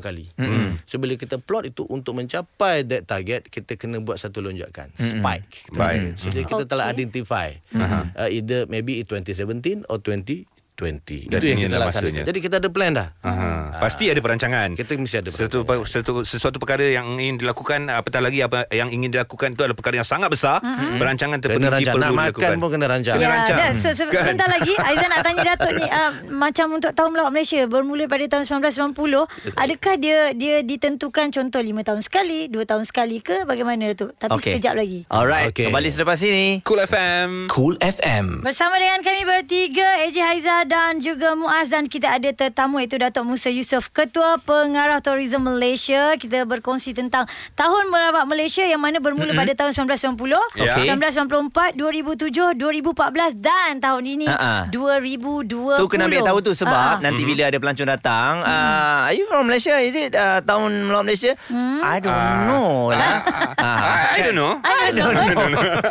kali. 0.00 0.24
Mm-hmm. 0.38 0.68
So 0.88 0.96
bila 1.02 1.14
kita 1.18 1.36
plot 1.42 1.68
itu 1.68 1.82
untuk 1.88 2.16
mencapai 2.16 2.86
that 2.86 3.04
target 3.08 3.50
kita 3.50 3.76
kena 3.76 4.00
buat 4.00 4.21
satu 4.22 4.38
lonjakan 4.38 4.94
mm-hmm. 4.94 5.18
spike. 5.18 5.50
Baik. 5.74 6.00
So 6.14 6.30
mm-hmm. 6.30 6.46
kita 6.46 6.62
okay. 6.62 6.70
telah 6.70 6.84
identify 6.86 7.48
mm-hmm. 7.74 8.04
uh, 8.14 8.30
either 8.30 8.70
maybe 8.70 9.02
2017 9.02 9.90
or 9.90 9.98
20 9.98 10.46
20 10.72 11.28
itu 11.28 11.46
yang 11.46 11.60
kita 11.68 11.76
laksanakan. 11.76 12.24
jadi 12.24 12.38
kita 12.40 12.54
ada 12.56 12.68
plan 12.72 12.92
dah. 12.96 13.08
Aha. 13.20 13.50
Ha. 13.72 13.78
pasti 13.80 14.08
ada 14.08 14.20
perancangan. 14.24 14.72
Kita 14.72 14.96
mesti 14.96 15.16
ada 15.20 15.28
sesuatu, 15.28 15.68
perancangan. 15.68 15.84
sesuatu 15.84 16.12
sesuatu 16.24 16.56
perkara 16.56 16.88
yang 16.88 17.20
ingin 17.20 17.36
dilakukan 17.44 17.92
apatah 17.92 18.24
lagi 18.24 18.40
apa 18.40 18.64
yang 18.72 18.88
ingin 18.88 19.12
dilakukan 19.12 19.52
itu 19.52 19.62
adalah 19.68 19.76
perkara 19.76 20.00
yang 20.00 20.08
sangat 20.08 20.32
besar. 20.32 20.64
Mm-hmm. 20.64 20.80
mm-hmm. 20.80 20.98
perancangan 20.98 21.38
terpenuhi 21.44 21.60
perlu 21.60 21.76
nak 21.76 21.80
dilakukan. 21.84 22.08
nak 22.08 22.12
makan 22.16 22.50
pun 22.56 22.68
kena 22.72 22.86
rancang. 22.88 23.16
Ya, 23.16 23.20
kena 23.20 23.28
ya, 23.28 23.36
rancang. 23.36 23.58
dah, 23.58 23.70
se- 23.76 23.94
se- 23.94 24.08
kan? 24.08 24.22
sebentar 24.24 24.48
lagi 24.48 24.72
Aizan 24.88 25.08
nak 25.12 25.22
tanya 25.22 25.42
Datuk 25.52 25.72
ni 25.76 25.86
uh, 25.86 26.10
macam 26.32 26.66
untuk 26.72 26.92
tahun 26.96 27.10
melawat 27.12 27.32
Malaysia 27.36 27.60
bermula 27.68 28.04
pada 28.08 28.24
tahun 28.32 28.44
1990 28.48 29.60
adakah 29.60 29.94
dia 30.00 30.18
dia 30.32 30.54
ditentukan 30.64 31.26
contoh 31.30 31.60
5 31.60 31.88
tahun 31.88 32.00
sekali 32.00 32.38
2 32.48 32.64
tahun 32.64 32.84
sekali 32.88 33.20
ke? 33.20 33.44
Bagaimana 33.44 33.92
Datuk? 33.92 34.16
Tapi 34.16 34.40
okay. 34.40 34.56
sekejap 34.56 34.74
lagi. 34.80 35.04
Alright 35.12 35.52
okay. 35.52 35.68
kembali 35.68 35.88
selepas 35.92 36.18
ini. 36.24 36.64
Cool 36.64 36.80
FM 36.80 37.52
Cool 37.52 37.76
FM 37.76 38.40
bersama 38.40 38.80
dengan 38.80 39.04
kami 39.04 39.22
bertiga 39.28 40.00
AJ 40.08 40.16
Haizan 40.24 40.62
dan 40.72 41.04
juga 41.04 41.36
Muaz 41.36 41.68
dan 41.68 41.84
kita 41.84 42.16
ada 42.16 42.32
tetamu 42.32 42.80
iaitu 42.80 42.96
Datuk 42.96 43.28
Musa 43.28 43.52
Yusof, 43.52 43.92
Ketua 43.92 44.40
Pengarah 44.40 45.04
Tourism 45.04 45.44
Malaysia. 45.44 46.16
Kita 46.16 46.48
berkongsi 46.48 46.96
tentang 46.96 47.28
tahun 47.52 47.92
merawat 47.92 48.24
Malaysia 48.24 48.64
yang 48.64 48.80
mana 48.80 48.96
bermula 48.96 49.36
mm-hmm. 49.36 49.52
pada 49.52 49.68
tahun 49.68 49.92
1990, 50.16 50.32
Ya. 50.56 50.80
Okey. 50.80 50.88
1994, 50.96 51.76
2007, 51.76 52.56
2014 52.56 53.36
dan 53.36 53.84
tahun 53.84 54.04
ini 54.06 54.26
Ha-ha. 54.26 54.72
2020. 54.72 55.76
Tu 55.76 55.86
kena 55.86 56.08
ambil 56.08 56.24
tahu 56.24 56.38
tu 56.40 56.52
sebab 56.56 56.72
Ha-ha. 56.96 57.04
nanti 57.04 57.20
bila 57.22 57.52
ada 57.52 57.58
pelancong 57.60 57.88
datang, 57.92 58.32
uh, 58.40 59.04
are 59.04 59.14
you 59.14 59.28
from 59.28 59.44
Malaysia? 59.44 59.76
Is 59.76 59.92
it 59.92 60.16
uh, 60.16 60.40
tahun 60.40 60.88
melawat 60.88 61.04
Malaysia? 61.04 61.36
I 61.84 62.00
don't 62.00 62.16
Ah. 62.16 62.48
know 62.48 62.88
lah. 62.88 63.20
I, 63.60 64.16
I 64.16 64.20
don't 64.24 64.36
know. 64.36 64.56
I 64.62 64.88
don't 64.88 65.12
know. 65.12 65.28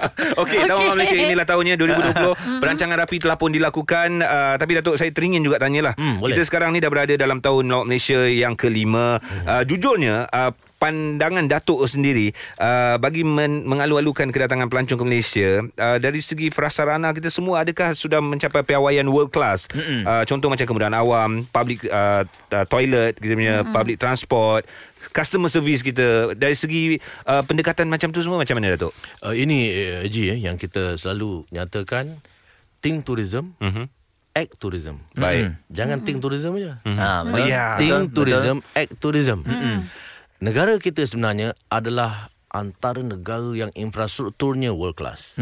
Okey, 0.41 0.57
tahun 0.65 0.73
Okey. 0.73 0.85
Malam 0.89 0.97
Malaysia 0.97 1.17
inilah 1.19 1.45
tahunnya 1.45 1.75
2020. 1.77 2.61
Perancangan 2.65 2.95
rapi 2.97 3.17
telah 3.21 3.37
pun 3.37 3.53
dilakukan. 3.53 4.09
Uh, 4.21 4.55
tapi 4.61 4.77
Datuk, 4.77 4.95
saya 4.95 5.09
teringin 5.09 5.41
juga 5.41 5.57
tanyalah. 5.57 5.97
Hmm, 5.97 6.21
boleh. 6.21 6.37
Kita 6.37 6.45
sekarang 6.45 6.69
ni 6.69 6.77
dah 6.77 6.87
berada 6.87 7.17
dalam 7.17 7.41
tahun 7.41 7.65
Melawat 7.65 7.85
Malaysia 7.89 8.21
yang 8.23 8.53
kelima. 8.53 9.17
Uh, 9.41 9.65
jujurnya, 9.65 10.29
uh, 10.29 10.53
pandangan 10.77 11.45
Datuk 11.45 11.85
sendiri 11.85 12.33
uh, 12.57 12.97
bagi 12.97 13.21
men- 13.21 13.61
mengalu-alukan 13.63 14.29
kedatangan 14.29 14.65
pelancong 14.65 14.97
ke 14.97 15.05
Malaysia 15.05 15.49
uh, 15.77 15.97
dari 15.97 16.17
segi 16.19 16.49
prasarana 16.49 17.13
kita 17.13 17.29
semua 17.29 17.61
adakah 17.61 17.93
sudah 17.93 18.17
mencapai 18.17 18.65
piawaian 18.65 19.05
world 19.05 19.29
class 19.29 19.69
uh, 19.69 20.25
contoh 20.25 20.49
macam 20.49 20.65
kemudahan 20.65 20.97
awam 20.97 21.45
public 21.45 21.85
uh, 21.85 22.25
uh, 22.25 22.65
toilet 22.65 23.13
kita 23.13 23.37
punya 23.37 23.61
public 23.61 24.01
transport 24.01 24.65
customer 25.13 25.53
service 25.53 25.85
kita 25.85 26.33
dari 26.33 26.57
segi 26.57 26.97
uh, 27.29 27.45
pendekatan 27.45 27.85
macam 27.85 28.09
tu 28.09 28.17
semua 28.17 28.41
macam 28.41 28.57
mana 28.57 28.73
Datuk 28.73 28.89
Uh, 29.21 29.37
ini 29.37 29.69
uh, 29.69 30.09
Haji 30.09 30.33
eh, 30.33 30.39
yang 30.41 30.57
kita 30.57 30.97
selalu 30.97 31.45
nyatakan 31.53 32.25
think 32.81 33.05
tourism, 33.05 33.53
Mhm. 33.61 34.00
Act 34.31 34.57
tourism. 34.57 35.03
Baik. 35.15 35.59
Jangan 35.71 36.03
think 36.03 36.19
tourism 36.23 36.55
aja. 36.57 36.79
Ha, 36.83 37.27
betul. 37.27 37.47
Ya. 37.47 37.65
Think 37.77 37.91
Betul, 37.91 38.15
tourism, 38.15 38.57
act 38.75 38.93
tourism. 38.99 39.39
Negara 40.41 40.73
kita 40.81 41.05
sebenarnya 41.05 41.53
adalah 41.69 42.33
antara 42.51 42.99
negara 42.99 43.55
yang 43.55 43.71
infrastrukturnya 43.77 44.75
world 44.75 44.97
class. 44.99 45.39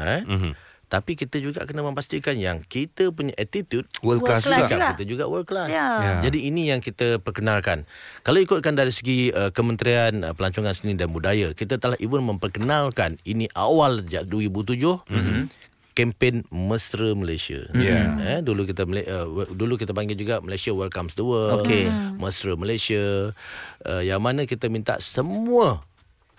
Eh? 0.00 0.22
Mhm. 0.24 0.52
Tapi 0.92 1.16
kita 1.16 1.40
juga 1.40 1.64
kena 1.64 1.80
memastikan 1.80 2.36
yang 2.36 2.60
kita 2.68 3.08
punya 3.16 3.32
attitude 3.40 3.88
world 4.04 4.20
class 4.28 4.44
class 4.44 4.68
juga 4.68 4.92
kita 4.92 5.04
juga 5.08 5.24
world 5.24 5.48
class. 5.48 5.72
Ya. 5.72 5.88
Ya. 6.04 6.12
Jadi 6.28 6.52
ini 6.52 6.68
yang 6.68 6.84
kita 6.84 7.16
perkenalkan. 7.16 7.88
Kalau 8.20 8.36
ikutkan 8.36 8.76
dari 8.76 8.92
segi 8.92 9.32
uh, 9.32 9.48
Kementerian 9.56 10.20
uh, 10.20 10.36
Pelancongan 10.36 10.76
Seni 10.76 10.92
dan 10.92 11.08
Budaya, 11.08 11.56
kita 11.56 11.80
telah 11.80 11.96
even 11.96 12.28
memperkenalkan 12.28 13.16
ini 13.24 13.48
awal 13.56 14.04
sejak 14.04 14.28
2007. 14.28 15.00
Mm-hmm. 15.08 15.71
Kempen 15.92 16.48
Mesra 16.48 17.12
Malaysia. 17.12 17.68
Ya. 17.76 18.16
Eh 18.20 18.40
dulu 18.40 18.64
kita 18.64 18.88
uh, 18.88 19.48
dulu 19.52 19.76
kita 19.76 19.92
panggil 19.92 20.16
juga 20.16 20.40
Malaysia 20.40 20.72
Welcomes 20.72 21.12
the 21.18 21.24
World. 21.26 21.68
Okey. 21.68 21.90
Mesra 22.16 22.56
Malaysia. 22.56 23.36
Uh, 23.84 24.02
yang 24.02 24.24
mana 24.24 24.48
kita 24.48 24.72
minta 24.72 24.96
semua 25.02 25.84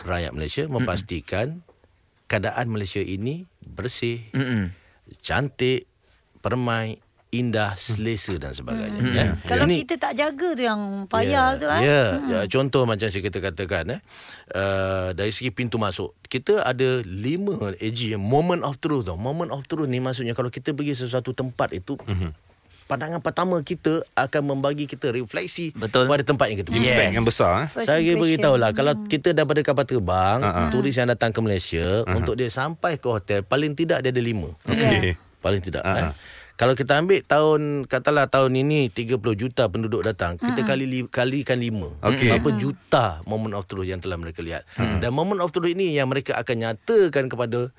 rakyat 0.01 0.33
Malaysia 0.33 0.63
memastikan 0.65 1.61
keadaan 2.31 2.71
Malaysia 2.71 3.03
ini 3.03 3.45
bersih, 3.61 4.25
Mm-mm. 4.33 4.73
cantik, 5.21 5.85
permai, 6.41 7.02
indah, 7.33 7.73
selesa 7.75 8.37
dan 8.37 8.51
sebagainya. 8.51 8.95
Hmm. 8.95 9.11
Ya. 9.11 9.25
Kalau 9.43 9.65
Ini- 9.65 9.81
kita 9.81 9.97
tak 9.99 10.13
jaga 10.13 10.47
tu 10.51 10.61
yang 10.61 10.81
payah 11.05 11.53
tu 11.53 11.65
Ya, 11.65 11.71
kan. 11.71 11.81
ya. 11.81 12.01
Ya, 12.23 12.39
contoh 12.47 12.85
macam 12.85 13.03
saya 13.03 13.19
kita 13.19 13.39
katakan 13.39 13.83
eh 13.89 13.99
uh, 14.51 15.09
dari 15.11 15.29
segi 15.29 15.49
pintu 15.49 15.75
masuk. 15.75 16.13
Kita 16.23 16.61
ada 16.61 17.01
lima 17.01 17.57
AG 17.75 17.99
moment 18.15 18.61
of 18.61 18.77
truth 18.77 19.03
tau. 19.03 19.15
Moment 19.15 19.49
of 19.49 19.63
truth 19.63 19.85
ni 19.85 19.97
maksudnya 19.97 20.31
kalau 20.31 20.47
kita 20.47 20.71
pergi 20.71 20.93
sesuatu 20.95 21.31
tempat 21.31 21.71
itu 21.71 21.97
pandangan 22.83 23.19
pertama 23.19 23.57
kita 23.59 24.03
akan 24.13 24.41
membagi 24.45 24.83
kita 24.85 25.09
refleksi 25.09 25.71
Betul. 25.71 26.03
pada 26.03 26.19
tempat 26.21 26.45
yang 26.47 26.59
kita 26.59 26.69
pergi. 26.69 26.83
impact 26.85 27.11
yang 27.11 27.25
besar 27.25 27.51
eh? 27.55 27.67
First 27.71 27.87
Saya 27.87 27.99
impression. 28.03 28.19
beritahu 28.19 28.55
lah 28.55 28.69
Kalau 28.71 28.93
kita 29.07 29.29
daripada 29.31 29.61
kapal 29.63 29.85
terbang 29.87 30.39
Ha-ha. 30.43 30.67
Turis 30.67 30.91
yang 30.91 31.07
datang 31.07 31.31
ke 31.31 31.39
Malaysia 31.39 32.03
Untuk 32.05 32.35
dia 32.35 32.51
sampai 32.51 32.99
ke 32.99 33.07
hotel 33.07 33.39
Paling 33.41 33.71
tidak 33.73 34.03
dia 34.03 34.11
ada 34.11 34.19
lima 34.19 34.51
Okey. 34.61 35.15
Paling 35.39 35.61
tidak 35.63 35.79
Ha-ha. 35.81 35.95
eh. 35.97 36.13
Kalau 36.53 36.77
kita 36.77 37.01
ambil 37.01 37.25
tahun 37.25 37.89
Katalah 37.89 38.29
tahun 38.29 38.53
ini 38.61 38.93
30 38.93 39.17
juta 39.33 39.65
penduduk 39.73 40.05
datang 40.05 40.37
Kita 40.37 40.61
kali 40.61 40.85
li, 40.85 40.99
kalikan 41.09 41.57
lima. 41.57 41.89
Okey. 42.05 42.29
Berapa 42.29 42.49
juta 42.61 43.05
Moment 43.25 43.57
of 43.57 43.65
truth 43.65 43.89
yang 43.89 43.97
telah 43.97 44.21
mereka 44.21 44.45
lihat. 44.45 44.63
Dan 44.77 45.09
moment 45.17 45.41
of 45.41 45.49
truth 45.49 45.73
ini 45.73 45.97
Yang 45.97 46.07
mereka 46.13 46.31
akan 46.37 46.55
nyatakan 46.61 47.25
kepada 47.25 47.73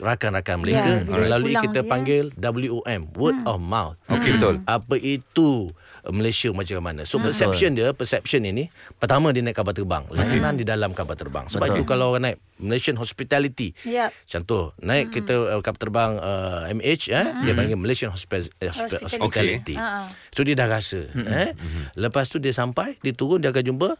Rakan-rakan 0.00 0.56
mereka. 0.64 1.04
Bila 1.04 1.28
Melalui 1.28 1.54
kita 1.60 1.84
ya. 1.84 1.88
panggil 1.88 2.32
WOM 2.40 3.12
Word 3.12 3.44
of 3.44 3.60
mouth. 3.60 4.00
Okey, 4.08 4.40
betul. 4.40 4.64
apa 4.64 4.96
itu 4.96 5.68
Malaysia 6.04 6.50
macam 6.50 6.82
mana. 6.82 7.04
So 7.04 7.18
perception 7.18 7.72
dia, 7.72 7.92
perception 7.92 8.42
ini 8.42 8.66
pertama 8.96 9.30
dia 9.30 9.38
naik 9.38 9.54
kapal 9.54 9.70
terbang, 9.70 10.02
layanan 10.08 10.54
di 10.54 10.62
dalam 10.62 10.90
kapal 10.90 11.14
terbang. 11.14 11.46
Sebab 11.46 11.62
Betul. 11.62 11.76
itu 11.76 11.82
kalau 11.84 12.10
orang 12.10 12.22
naik 12.24 12.38
Malaysian 12.58 12.98
hospitality. 12.98 13.70
Yep. 13.82 14.10
Contoh, 14.28 14.74
naik 14.78 15.10
kita 15.12 15.30
uh, 15.52 15.60
kapal 15.60 15.78
terbang 15.80 16.12
uh, 16.16 16.66
MH 16.68 17.02
eh 17.08 17.26
dia 17.40 17.52
panggil 17.52 17.78
Malaysian 17.78 18.10
Hospi- 18.10 18.50
eh, 18.56 18.66
hospi- 18.66 18.98
Hospitality. 18.98 19.18
hospitality. 19.22 19.74
Ha. 19.76 20.10
So 20.30 20.42
dia 20.42 20.54
dah 20.54 20.66
rasa 20.66 21.06
eh. 21.14 21.54
Lepas 21.94 22.26
tu 22.26 22.38
dia 22.38 22.50
sampai, 22.50 22.98
dia 22.98 23.10
turun 23.12 23.38
dia 23.38 23.50
akan 23.50 23.62
jumpa 23.64 23.90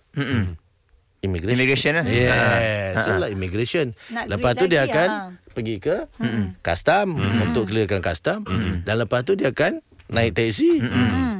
Immigration. 1.23 1.55
Immigration 1.55 1.93
lah. 1.95 2.05
Yeah. 2.05 2.99
Ha, 2.99 3.01
So 3.01 3.11
lah 3.15 3.31
immigration. 3.31 3.95
Nak 4.11 4.27
lepas 4.27 4.59
tu 4.59 4.67
dia 4.67 4.83
akan 4.83 5.09
ha. 5.09 5.19
pergi 5.55 5.79
ke 5.79 6.11
custom 6.59 7.15
untuk 7.15 7.71
clearkan 7.71 8.03
custom. 8.03 8.43
Dan 8.83 8.95
lepas 8.99 9.23
tu 9.23 9.39
dia 9.39 9.55
akan 9.55 9.87
naik 10.13 10.33
teksi. 10.33 10.71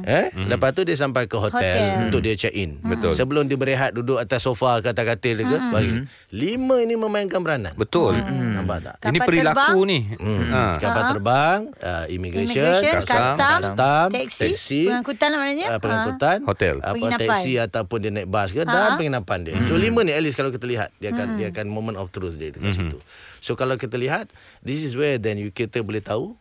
Eh, 0.03 0.25
lepas 0.45 0.73
tu 0.73 0.83
dia 0.83 0.93
sampai 0.93 1.25
ke 1.25 1.37
hotel, 1.37 1.55
Hotel. 1.55 2.03
untuk 2.03 2.19
dia 2.19 2.35
check 2.35 2.51
in. 2.51 2.75
Betul. 2.77 3.13
Sebelum 3.13 3.45
dia 3.45 3.55
berehat 3.55 3.93
duduk 3.93 4.17
atas 4.17 4.41
sofa 4.41 4.77
ke 4.77 4.89
atas 4.89 5.05
katil 5.07 5.39
dia 5.39 5.47
ke, 5.47 5.57
bagi. 5.69 6.03
Lima 6.29 6.75
ini 6.77 6.93
memainkan 6.93 7.39
peranan. 7.39 7.71
betul 7.73 8.11
Nampak 8.13 8.77
tak? 8.81 8.95
ini 9.05 9.15
Kapal 9.15 9.27
perilaku 9.29 9.55
terbang. 9.55 9.75
ni 9.85 9.99
Hmm. 10.13 10.43
ha. 10.45 10.63
Kapal 10.75 11.03
terbang, 11.09 11.59
uh, 11.77 12.05
immigration, 12.07 12.67
Immigration, 12.73 12.99
custom, 12.99 13.15
custom, 13.15 13.59
custom, 13.61 14.07
taksi, 14.11 14.41
taksi, 14.43 14.81
pengangkutan 14.85 15.27
lah 15.29 15.37
maknanya. 15.39 15.65
uh, 15.65 15.79
pengangkutan, 15.79 16.37
Hotel. 16.43 16.75
apa 16.77 16.93
Penginapan. 16.93 17.23
taksi 17.23 17.51
ataupun 17.57 17.97
dia 17.99 18.11
naik 18.11 18.27
bas 18.27 18.49
ke 18.49 18.61
dan 18.61 18.89
Ha. 18.89 18.97
penginapan 18.97 19.39
dia. 19.41 19.55
So 19.63 19.77
lima 19.77 20.01
ni 20.01 20.11
at 20.11 20.19
least 20.19 20.35
kalau 20.35 20.49
kita 20.49 20.65
lihat 20.65 20.91
dia 20.97 21.11
akan 21.11 21.37
dia 21.37 21.47
akan 21.47 21.65
moment 21.67 21.95
of 21.95 22.09
truth 22.09 22.35
dia 22.35 22.49
dekat 22.49 22.75
situ. 22.75 22.97
So 23.39 23.53
kalau 23.53 23.75
kita 23.75 23.95
lihat 23.95 24.27
this 24.59 24.81
is 24.81 24.93
where 24.93 25.15
then 25.15 25.37
you 25.37 25.47
kita 25.47 25.79
boleh 25.79 26.01
tahu 26.01 26.35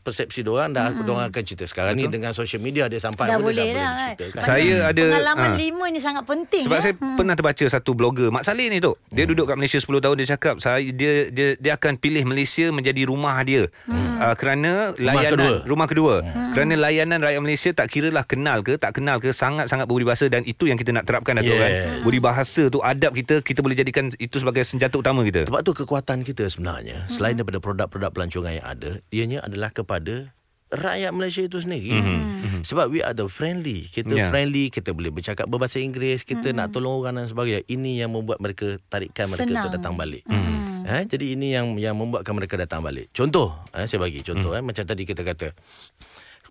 persepsi 0.00 0.44
dia 0.44 0.52
orang 0.52 0.70
dah 0.72 0.92
hmm. 0.92 1.08
orang 1.08 1.26
akan 1.32 1.42
cerita. 1.44 1.64
Sekarang 1.66 1.94
ni 1.96 2.06
dengan 2.06 2.32
social 2.32 2.62
media 2.62 2.86
dia 2.86 3.00
sampai 3.00 3.28
Dah 3.28 3.38
boleh 3.40 3.74
lah 3.74 3.90
kan. 3.92 3.98
cerita 4.14 4.24
kan. 4.36 4.42
Saya 4.44 4.74
ada 4.88 5.04
Pengalaman 5.14 5.50
ha. 5.50 5.58
lima 5.58 5.84
ni 5.90 6.00
sangat 6.00 6.24
penting. 6.24 6.64
Sebab 6.68 6.78
ya. 6.78 6.82
saya 6.84 6.94
pernah 6.94 7.34
terbaca 7.34 7.64
satu 7.68 7.90
blogger 7.96 8.28
Mak 8.30 8.44
Saleh 8.44 8.68
ni 8.70 8.78
tu. 8.78 8.94
Dia 9.10 9.24
duduk 9.24 9.48
kat 9.48 9.56
Malaysia 9.58 9.78
10 9.80 9.88
tahun 9.88 10.14
dia 10.20 10.26
cakap 10.36 10.54
saya 10.62 10.84
dia 10.92 11.12
dia 11.32 11.48
dia 11.58 11.72
akan 11.74 11.98
pilih 11.98 12.22
Malaysia 12.24 12.68
menjadi 12.70 13.02
rumah 13.08 13.36
dia. 13.42 13.66
Uh, 13.88 14.34
kerana 14.34 14.92
layanan 14.98 15.62
kedua. 15.62 15.68
rumah 15.68 15.86
kedua. 15.86 16.14
Kerana 16.54 16.74
layanan 16.74 17.18
rakyat 17.22 17.40
Malaysia 17.42 17.70
tak 17.72 17.88
kira 17.90 18.08
lah 18.10 18.26
kenal 18.26 18.60
ke 18.62 18.76
tak 18.76 18.94
kenal 18.98 19.22
ke 19.22 19.30
sangat-sangat 19.30 19.86
budi 19.86 20.04
bahasa 20.06 20.26
dan 20.26 20.42
itu 20.44 20.66
yang 20.66 20.76
kita 20.76 20.94
nak 20.94 21.06
terapkan 21.08 21.38
Datuk 21.38 21.46
Yeah. 21.48 21.64
kan. 21.64 22.04
Budi 22.04 22.18
bahasa 22.20 22.62
tu 22.68 22.78
adab 22.84 23.16
kita 23.16 23.40
kita 23.40 23.64
boleh 23.64 23.74
jadikan 23.74 24.12
itu 24.20 24.36
sebagai 24.36 24.62
senjata 24.66 25.00
utama 25.00 25.24
kita. 25.24 25.48
Sebab 25.48 25.60
tu 25.64 25.72
kekuatan 25.72 26.22
kita 26.22 26.44
sebenarnya 26.50 27.08
selain 27.08 27.38
daripada 27.38 27.58
produk-produk 27.62 28.10
pelancongan 28.12 28.52
yang 28.58 28.66
ada, 28.66 28.90
ianya 29.10 29.37
adalah 29.42 29.70
kepada 29.72 30.32
rakyat 30.68 31.10
Malaysia 31.16 31.42
itu 31.44 31.58
sendiri. 31.64 31.96
Mm-hmm. 31.96 32.60
Sebab 32.64 32.92
we 32.92 33.00
are 33.00 33.16
the 33.16 33.24
friendly. 33.26 33.88
Kita 33.88 34.12
yeah. 34.12 34.28
friendly, 34.28 34.68
kita 34.68 34.92
boleh 34.92 35.08
bercakap 35.08 35.48
berbahasa 35.48 35.80
Inggeris, 35.80 36.28
kita 36.28 36.52
mm-hmm. 36.52 36.60
nak 36.60 36.68
tolong 36.76 37.00
orang 37.00 37.16
dan 37.16 37.26
sebagainya. 37.28 37.64
Ini 37.64 38.04
yang 38.04 38.12
membuat 38.12 38.38
mereka 38.42 38.76
tarikkan 38.92 39.32
mereka 39.32 39.48
Senang. 39.48 39.64
untuk 39.64 39.72
datang 39.80 39.94
balik. 39.96 40.22
Mm-hmm. 40.28 40.56
Eh, 40.88 41.02
jadi 41.04 41.26
ini 41.36 41.46
yang 41.52 41.76
yang 41.76 41.96
membuatkan 41.96 42.32
mereka 42.36 42.56
datang 42.56 42.80
balik. 42.80 43.12
Contoh, 43.12 43.56
eh, 43.76 43.84
saya 43.84 44.00
bagi 44.00 44.24
contoh 44.24 44.56
mm. 44.56 44.58
eh 44.60 44.62
macam 44.64 44.84
tadi 44.88 45.02
kita 45.04 45.24
kata 45.24 45.48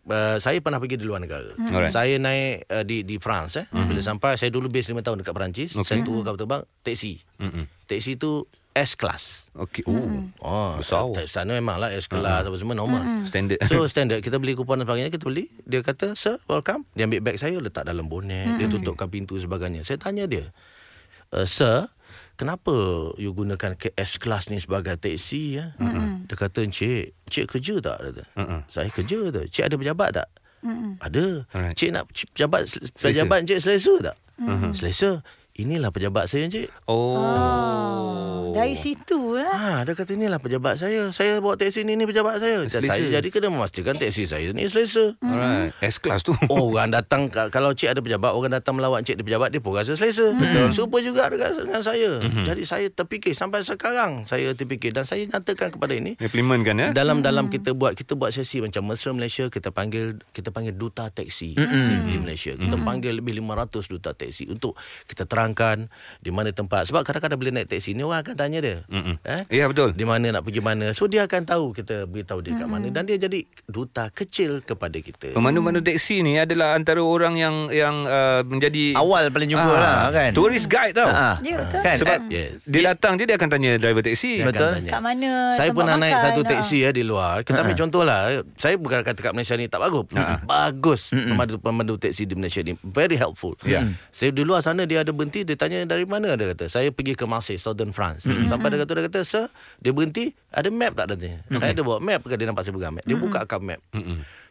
Uh, 0.07 0.39
saya 0.39 0.63
pernah 0.63 0.79
pergi 0.79 0.95
di 0.95 1.03
luar 1.03 1.19
negara. 1.19 1.51
Alright. 1.59 1.91
Saya 1.91 2.15
naik 2.15 2.63
uh, 2.71 2.87
di 2.87 3.03
di 3.03 3.19
France 3.19 3.59
eh. 3.59 3.67
Bila 3.67 3.99
sampai 3.99 4.39
saya 4.39 4.47
dulu 4.47 4.71
base 4.71 4.95
5 4.95 5.03
tahun 5.03 5.19
dekat 5.19 5.35
Perancis, 5.35 5.75
Okay. 5.75 5.99
saya 5.99 6.07
turun 6.07 6.23
kapal 6.23 6.39
terbang 6.39 6.63
taksi. 6.79 7.19
Mm-mm. 7.43 7.67
Taksi 7.83 8.15
tu 8.15 8.47
S 8.79 8.93
class. 8.93 9.49
Okey. 9.53 9.81
Oh. 9.83 9.97
Oh, 10.37 10.77
Besar. 10.77 11.09
tak- 11.11 11.25
Sana 11.25 11.51
memang 11.51 11.77
lah 11.77 11.89
S 11.89 12.05
kelas 12.05 12.45
apa 12.45 12.53
semua 12.53 12.73
normal. 12.73 13.25
Standard. 13.25 13.57
So 13.65 13.81
standard 13.89 14.21
kita 14.21 14.37
beli 14.37 14.53
kupon 14.53 14.77
dan 14.77 14.85
sebagainya 14.85 15.09
kita 15.09 15.25
beli. 15.25 15.49
Dia 15.63 15.81
kata, 15.81 16.13
"Sir, 16.13 16.37
welcome." 16.45 16.85
Dia 16.91 17.03
ambil 17.03 17.19
beg 17.19 17.35
saya 17.35 17.57
letak 17.57 17.83
dalam 17.83 18.05
bonet, 18.05 18.55
dia 18.55 18.67
tutupkan 18.67 19.07
pintu 19.07 19.33
sebagainya. 19.35 19.81
Saya 19.81 19.97
tanya 19.97 20.23
dia, 20.23 20.53
uh, 21.31 21.43
"Sir, 21.43 21.89
kenapa 22.35 22.71
you 23.15 23.31
gunakan 23.31 23.73
ke- 23.73 23.93
S 23.93 24.15
class 24.15 24.45
ni 24.45 24.57
sebagai 24.57 24.93
taksi 24.93 25.57
ya?" 25.57 25.73
Dia 26.23 26.35
kata, 26.35 26.61
"Encik, 26.61 27.17
cik 27.25 27.45
kerja 27.49 27.79
tak?" 27.79 27.97
Dia 27.99 28.09
kata. 28.11 28.23
Mm-mm. 28.35 28.61
Saya 28.67 28.89
kerja 28.89 29.17
tu. 29.27 29.41
Cik 29.43 29.63
ada 29.63 29.75
pejabat 29.75 30.09
tak? 30.13 30.29
Ada. 30.99 31.25
Alright. 31.49 31.73
Cik 31.73 31.89
nak 31.91 32.03
pejabat 32.11 32.61
pejabat 32.93 33.39
cik 33.43 33.59
selesa 33.59 33.93
tak? 34.03 34.15
Selesa. 34.71 35.23
Inilah 35.57 35.89
pejabat 35.89 36.29
saya 36.29 36.45
encik 36.45 36.69
Oh. 36.85 38.53
Dari 38.57 38.73
situ 38.73 39.37
lah. 39.37 39.53
Ha, 39.53 39.73
dia 39.85 39.93
kata 39.93 40.17
inilah 40.17 40.41
pejabat 40.41 40.81
saya. 40.81 41.13
Saya 41.13 41.37
bawa 41.37 41.53
teksi 41.53 41.85
ni, 41.85 41.93
ni 41.93 42.09
pejabat 42.09 42.41
saya. 42.41 42.65
Selesa. 42.65 42.89
saya 42.89 43.05
jadi 43.21 43.27
kena 43.29 43.53
memastikan 43.53 43.93
teksi 43.93 44.25
saya 44.25 44.49
ni 44.49 44.65
selesa. 44.65 45.13
Alright. 45.21 45.77
S-class 45.85 46.25
tu. 46.25 46.33
Oh, 46.49 46.65
orang 46.73 46.89
datang 46.89 47.29
ka- 47.29 47.53
kalau 47.53 47.77
cik 47.77 47.93
ada 47.93 48.01
pejabat, 48.01 48.33
orang 48.33 48.57
datang 48.57 48.81
melawat 48.81 49.05
cik 49.05 49.21
di 49.21 49.23
pejabat 49.25 49.53
dia 49.53 49.61
pun 49.61 49.77
rasa 49.77 49.93
selesa. 49.93 50.33
Betul. 50.33 50.73
Super 50.73 51.05
juga 51.05 51.29
dengan, 51.29 51.53
dengan 51.53 51.81
saya. 51.85 52.17
Mm-hmm. 52.17 52.45
Jadi 52.49 52.61
saya 52.65 52.87
terfikir 52.89 53.37
sampai 53.37 53.61
sekarang 53.61 54.25
saya 54.25 54.57
terfikir 54.57 54.89
dan 54.89 55.05
saya 55.05 55.29
nyatakan 55.29 55.77
kepada 55.77 55.93
ini 55.93 56.17
Implement 56.17 56.61
kan 56.65 56.75
ya? 56.81 56.87
dalam 56.95 57.21
dalam 57.21 57.53
kita 57.53 57.77
buat 57.77 57.93
kita 57.93 58.17
buat 58.17 58.33
sesi 58.33 58.63
macam 58.63 58.89
Mesra 58.89 59.13
Malaysia 59.13 59.45
kita 59.53 59.69
panggil 59.69 60.17
kita 60.33 60.49
panggil 60.49 60.73
duta 60.73 61.13
teksi 61.13 61.53
mm-hmm. 61.53 62.09
di 62.09 62.15
Malaysia. 62.17 62.57
Kita 62.57 62.73
mm-hmm. 62.73 62.87
panggil 62.87 63.13
lebih 63.21 63.37
500 63.45 63.93
duta 63.93 64.11
teksi 64.17 64.49
untuk 64.49 64.73
kita 65.05 65.29
terangkan 65.47 65.87
di 66.19 66.27
mana 66.27 66.51
tempat 66.51 66.91
sebab 66.91 67.07
kadang-kadang 67.07 67.39
bila 67.39 67.51
naik 67.55 67.71
teksi 67.71 67.95
ni 67.95 68.03
orang 68.03 68.19
akan 68.19 68.35
tanya 68.35 68.59
dia. 68.59 68.77
Mm-mm. 68.91 69.15
Eh? 69.23 69.41
Ya 69.47 69.71
betul. 69.71 69.95
Di 69.95 70.03
mana 70.03 70.27
nak 70.29 70.43
pergi 70.43 70.59
mana. 70.59 70.91
So 70.91 71.07
dia 71.07 71.23
akan 71.23 71.47
tahu 71.47 71.71
kita 71.71 72.03
beritahu 72.03 72.43
dia 72.43 72.51
kat 72.53 72.67
mana 72.67 72.91
dan 72.91 73.07
dia 73.07 73.15
jadi 73.15 73.47
duta 73.63 74.11
kecil 74.11 74.59
kepada 74.59 74.99
kita. 74.99 75.31
Pemandu-pemandu 75.31 75.79
teksi 75.79 76.19
ni 76.19 76.35
adalah 76.35 76.75
antara 76.75 76.99
orang 76.99 77.39
yang 77.39 77.55
yang 77.71 77.95
uh, 78.03 78.43
menjadi 78.43 78.99
Awal 78.99 79.31
paling 79.31 79.47
jumpa 79.47 79.69
Ah, 79.69 79.79
lah 79.79 79.97
kan. 80.09 80.31
Tourist 80.33 80.67
guide 80.67 80.91
tau. 80.91 81.07
Ah, 81.07 81.37
Ya, 81.39 81.63
betul. 81.63 81.79
Kan? 81.79 81.95
Sebab 82.01 82.17
Ah, 82.17 82.33
Yes. 82.33 82.59
dia 82.65 82.81
datang 82.83 83.13
je 83.15 83.23
dia 83.23 83.37
akan 83.37 83.47
tanya 83.47 83.71
driver 83.77 84.01
teksi. 84.01 84.41
Dia 84.41 84.49
Betul. 84.49 84.71
tanya. 84.81 84.89
Kat 84.89 85.01
mana 85.01 85.31
Saya 85.53 85.69
pernah 85.71 85.95
naik 85.95 86.11
makan, 86.11 86.25
satu 86.25 86.41
ah. 86.41 86.47
teksi 86.49 86.77
ya 86.81 86.89
di 86.91 87.03
luar. 87.05 87.45
Kita 87.45 87.61
ambil 87.61 87.77
contoh 87.77 88.01
lah. 88.03 88.19
Saya 88.57 88.75
bukan 88.75 88.99
kata 88.99 89.19
kat 89.21 89.31
Malaysia 89.31 89.55
ni 89.55 89.69
tak 89.69 89.79
bagus. 89.79 90.05
Bagus 90.43 91.01
pemandu 91.13 91.55
pemandu 91.61 91.95
teksi 91.95 92.25
di 92.25 92.33
Malaysia 92.33 92.59
ni. 92.59 92.73
Very 92.81 93.15
helpful. 93.15 93.53
Ya. 93.63 93.85
Saya 94.09 94.33
di 94.33 94.41
luar 94.41 94.65
sana 94.65 94.83
dia 94.83 95.05
ada 95.05 95.13
berhenti 95.13 95.36
dia 95.43 95.57
tanya 95.59 95.83
dari 95.85 96.07
mana 96.07 96.33
dia 96.33 96.55
kata. 96.55 96.69
Saya 96.71 96.89
pergi 96.89 97.13
ke 97.13 97.25
Marseille, 97.27 97.59
Southern 97.59 97.91
France. 97.91 98.25
Sampai 98.47 98.71
dia 98.71 98.79
kata 98.81 98.91
dia 98.97 99.05
kata, 99.09 99.19
"Sir, 99.21 99.45
dia 99.77 99.91
berhenti, 99.91 100.31
ada 100.49 100.69
map 100.71 100.95
tak?" 100.95 101.13
dia 101.13 101.17
tanya. 101.17 101.39
Saya 101.59 101.71
ada 101.75 101.81
bawa 101.83 101.97
map 101.99 102.21
ke 102.23 102.33
dia 102.33 102.47
nampak 102.47 102.63
saya 102.65 102.73
pegang 102.73 102.93
map. 102.95 103.03
Dia 103.03 103.17
buka 103.19 103.39
kat 103.45 103.61
map. 103.61 103.81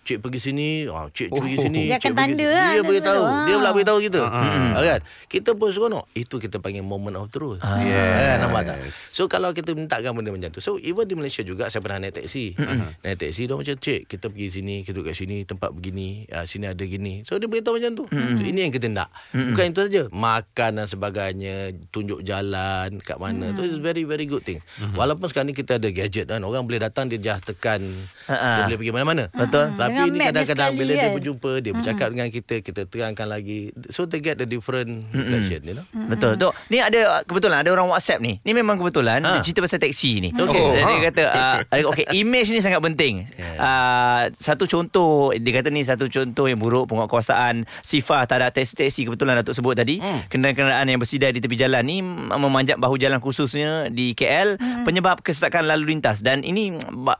Cik 0.06 0.22
pergi 0.22 0.38
sini, 0.40 0.68
oh, 0.86 1.10
cik 1.10 1.28
Oh. 1.28 1.42
pergi 1.42 1.56
sini. 1.60 1.82
Dia 1.84 1.98
cik 1.98 1.98
akan 1.98 2.12
pergi 2.12 2.20
tanda 2.22 2.38
sini. 2.38 2.54
lah, 2.54 2.68
Dia 2.70 2.82
beritahu. 2.86 3.14
tahu. 3.18 3.24
Dia 3.42 3.54
pula 3.56 3.66
Ah. 3.66 3.74
beritahu 3.74 3.98
kita. 4.00 4.22
Ah, 4.22 4.82
kan? 4.86 5.00
Kita 5.26 5.50
pun 5.52 5.68
seronok. 5.68 6.04
Itu 6.12 6.36
kita 6.38 6.56
panggil 6.56 6.80
moment 6.80 7.16
of 7.16 7.26
truth. 7.28 7.58
Yes. 7.76 7.98
Eh, 8.22 8.36
nampak 8.38 8.62
tak? 8.64 8.76
So 9.10 9.26
kalau 9.26 9.50
kita 9.50 9.72
mintakan 9.72 10.14
benda 10.14 10.30
macam 10.30 10.48
tu. 10.48 10.60
So 10.60 10.78
even 10.78 11.04
di 11.04 11.14
Malaysia 11.14 11.42
juga 11.42 11.66
saya 11.66 11.82
pernah 11.82 11.98
naik 12.00 12.14
teksi. 12.16 12.54
Naik 13.02 13.16
teksi 13.18 13.42
dia 13.44 13.54
macam 13.54 13.74
cik 13.74 14.00
kita 14.06 14.26
pergi 14.26 14.48
sini, 14.52 14.74
kita 14.80 14.94
duduk 14.94 15.10
kat 15.10 15.16
sini, 15.16 15.42
tempat 15.42 15.70
begini, 15.70 16.08
uh, 16.28 16.44
sini 16.44 16.64
ada 16.64 16.80
gini. 16.80 17.20
So 17.22 17.36
dia 17.36 17.44
beritahu 17.44 17.74
macam 17.74 17.92
tu. 17.92 18.04
So, 18.06 18.16
ini 18.44 18.60
yang 18.62 18.70
kita 18.70 18.86
nak. 18.86 19.10
Bukan 19.30 19.64
itu 19.68 19.80
saja. 19.82 20.02
Makan 20.08 20.70
dan 20.72 20.86
sebagainya, 20.86 21.54
tunjuk 21.90 22.22
jalan 22.22 23.00
kat 23.00 23.18
mana. 23.18 23.50
So 23.52 23.60
it's 23.60 23.76
very 23.76 24.02
very 24.02 24.24
good 24.24 24.40
thing. 24.40 24.62
Walaupun 24.92 25.26
sekarang 25.26 25.50
ni 25.50 25.56
kita 25.56 25.76
ada 25.76 25.88
gadget 25.88 26.26
kan. 26.26 26.38
Orang 26.40 26.64
boleh 26.64 26.78
datang 26.78 27.06
dia 27.06 27.18
just 27.18 27.42
tekan 27.44 27.82
dia 28.24 28.62
boleh 28.64 28.78
pergi 28.78 28.92
mana-mana. 28.92 29.24
Betul. 29.30 29.74
Tapi 29.74 29.95
Dengan 29.96 30.12
ini 30.12 30.26
kadang-kadang 30.28 30.70
bila 30.74 30.92
dia 30.92 31.00
kan. 31.00 31.14
berjumpa, 31.16 31.50
dia 31.58 31.72
bercakap 31.72 32.08
dengan 32.12 32.28
kita, 32.28 32.54
kita 32.60 32.82
terangkan 32.84 33.26
lagi. 33.26 33.58
So 33.88 34.04
they 34.04 34.20
get 34.20 34.36
the 34.36 34.44
different 34.44 35.08
reflection, 35.10 35.60
you 35.64 35.74
know. 35.74 35.86
Betul. 36.06 36.36
Tok, 36.36 36.52
ni 36.68 36.78
ada 36.78 37.24
kebetulan 37.24 37.64
ada 37.64 37.70
orang 37.72 37.88
WhatsApp 37.88 38.20
ni. 38.20 38.38
Ni 38.42 38.52
memang 38.52 38.76
kebetulan 38.76 39.24
Ha. 39.24 39.40
dia 39.40 39.42
cerita 39.42 39.64
pasal 39.64 39.80
teksi 39.80 40.10
ni. 40.20 40.30
Okey. 40.30 40.60
Dia, 40.60 40.82
dia 40.82 40.86
Ha. 40.86 41.04
kata 41.08 41.22
uh, 41.24 41.88
okey 41.90 42.04
image 42.14 42.48
ni 42.52 42.60
sangat 42.60 42.78
penting. 42.78 43.24
Yeah. 43.34 43.56
Uh, 43.56 44.22
satu 44.36 44.68
contoh 44.68 45.32
dia 45.32 45.52
kata 45.54 45.72
ni 45.72 45.82
satu 45.82 46.06
contoh 46.06 46.46
yang 46.46 46.60
buruk 46.60 46.86
penguatkuasaan 46.86 47.64
sifar 47.80 48.26
terhadap 48.26 48.52
teksi-teksi 48.52 49.08
kebetulan 49.08 49.40
Datuk 49.40 49.56
sebut 49.56 49.74
tadi. 49.74 49.98
Hmm. 49.98 50.28
Kenderaan-kenderaan 50.28 50.86
yang 50.86 51.00
bersidai 51.00 51.32
di 51.32 51.40
tepi 51.40 51.56
jalan 51.56 51.82
ni 51.82 52.02
memanjat 52.02 52.76
bahu 52.76 53.00
jalan 53.00 53.18
khususnya 53.18 53.88
di 53.88 54.12
KL 54.12 54.60
penyebab 54.84 55.22
kesesakan 55.22 55.64
lalu 55.64 55.96
lintas 55.96 56.20
dan 56.20 56.42
ini 56.42 56.76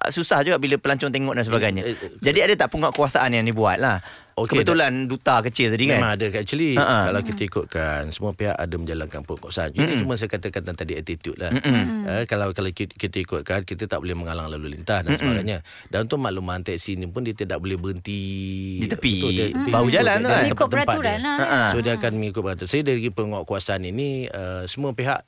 susah 0.09 0.43
juga 0.43 0.59
bila 0.59 0.77
pelancong 0.77 1.11
tengok 1.11 1.35
dan 1.35 1.45
sebagainya. 1.45 1.83
Eh, 1.83 1.95
eh, 1.97 2.11
Jadi 2.21 2.39
ada 2.43 2.55
tak 2.57 2.66
penguatkuasaan 2.67 3.31
yang 3.33 3.45
dibuat 3.45 3.79
lah. 3.79 3.99
Okey, 4.37 4.61
kebetulan 4.61 5.09
duta 5.09 5.41
kecil 5.41 5.73
tadi 5.73 5.89
kan. 5.89 5.97
Memang 5.97 6.13
ada 6.13 6.29
actually 6.37 6.77
Ha-ha. 6.77 7.09
Kalau 7.09 7.25
kita 7.25 7.43
ikutkan 7.43 8.13
Semua 8.13 8.37
pihak 8.37 8.53
ada 8.53 8.75
menjalankan 8.77 9.25
penguatkuasaan 9.25 9.73
Ini 9.73 9.97
cuma 9.97 10.13
saya 10.13 10.29
katakan 10.29 10.77
tadi 10.77 10.93
attitude 10.93 11.41
lah. 11.41 11.57
Eh, 11.57 12.29
Kalau 12.29 12.53
kalau 12.53 12.69
kita, 12.69 12.93
kita 12.93 13.17
ikutkan 13.19 13.65
Kita 13.65 13.89
tak 13.89 13.97
boleh 13.97 14.13
mengalang 14.13 14.53
lalu 14.53 14.77
lintas 14.77 15.01
Dan 15.01 15.17
sebagainya. 15.17 15.65
Dan 15.89 16.05
untuk 16.05 16.21
makluman 16.21 16.61
teksi 16.61 17.01
ni 17.01 17.09
pun 17.09 17.25
Dia 17.25 17.33
tidak 17.33 17.57
boleh 17.59 17.81
berhenti. 17.81 18.21
Di 18.77 18.87
tepi. 18.87 19.15
Betul, 19.17 19.31
dia- 19.33 19.53
dia 19.57 19.73
bahu 19.73 19.87
ikut 19.89 19.97
jalan 19.97 20.13
dia- 20.13 20.21
tu 20.21 20.29
kan. 20.29 20.45
Ikut 20.53 20.69
peraturan 20.69 21.17
dia. 21.17 21.25
lah. 21.25 21.37
Ha-ha. 21.41 21.61
So 21.73 21.77
dia 21.81 21.93
akan 21.97 22.13
mengikut 22.15 22.43
peraturan. 22.43 22.69
Saya 22.69 22.83
dari 22.85 23.09
penguatkuasaan 23.09 23.83
ini 23.85 24.09
uh, 24.29 24.69
Semua 24.69 24.93
pihak 24.93 25.25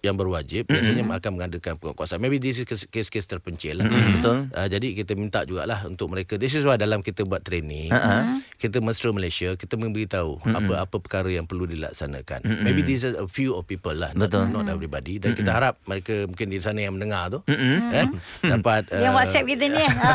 yang 0.00 0.14
berwajib 0.14 0.62
biasanya 0.64 1.02
akan 1.02 1.30
mengadakan 1.34 1.74
penguatkuasaan. 1.74 2.18
Maybe 2.18 2.38
this 2.38 2.56
is 2.56 2.64
kes- 2.64 2.86
kes-kes 2.86 3.26
terpencil 3.26 3.78
lah. 3.78 3.86
betul. 4.12 4.46
Uh, 4.48 4.68
jadi 4.68 4.94
kita 4.94 5.12
minta 5.12 5.42
jugalah 5.42 5.82
untuk 5.84 6.06
mereka. 6.08 6.34
This 6.34 6.54
is 6.54 6.62
why 6.62 6.76
dalam 6.76 7.00
kita 7.00 7.24
buat 7.24 7.42
training, 7.42 7.90
Uh-huh. 7.90 8.38
kita 8.56 8.78
mesra 8.78 9.10
Malaysia, 9.10 9.52
kita 9.52 9.74
memberitahu 9.74 10.38
apa-apa 10.40 10.96
perkara 10.98 11.26
yang 11.28 11.44
perlu 11.44 11.66
dilaksanakan. 11.66 12.46
Maybe 12.62 12.84
this 12.84 13.02
is 13.02 13.12
a 13.12 13.26
few 13.26 13.52
of 13.52 13.64
people 13.64 13.90
lah. 13.90 14.12
not- 14.12 14.30
Betul. 14.30 14.46
Not, 14.48 14.68
everybody. 14.68 15.18
Dan 15.18 15.34
kita 15.34 15.50
harap 15.50 15.82
mereka 15.82 16.24
mungkin 16.24 16.46
di 16.46 16.58
sana 16.58 16.78
yang 16.78 16.94
mendengar 16.94 17.26
tu 17.28 17.42
eh, 17.48 18.06
dapat 18.54 18.86
Yang 18.88 19.10
uh, 19.10 19.16
WhatsApp 19.16 19.46
kita 19.46 19.64
ni. 19.66 19.82
Ha, 19.98 20.12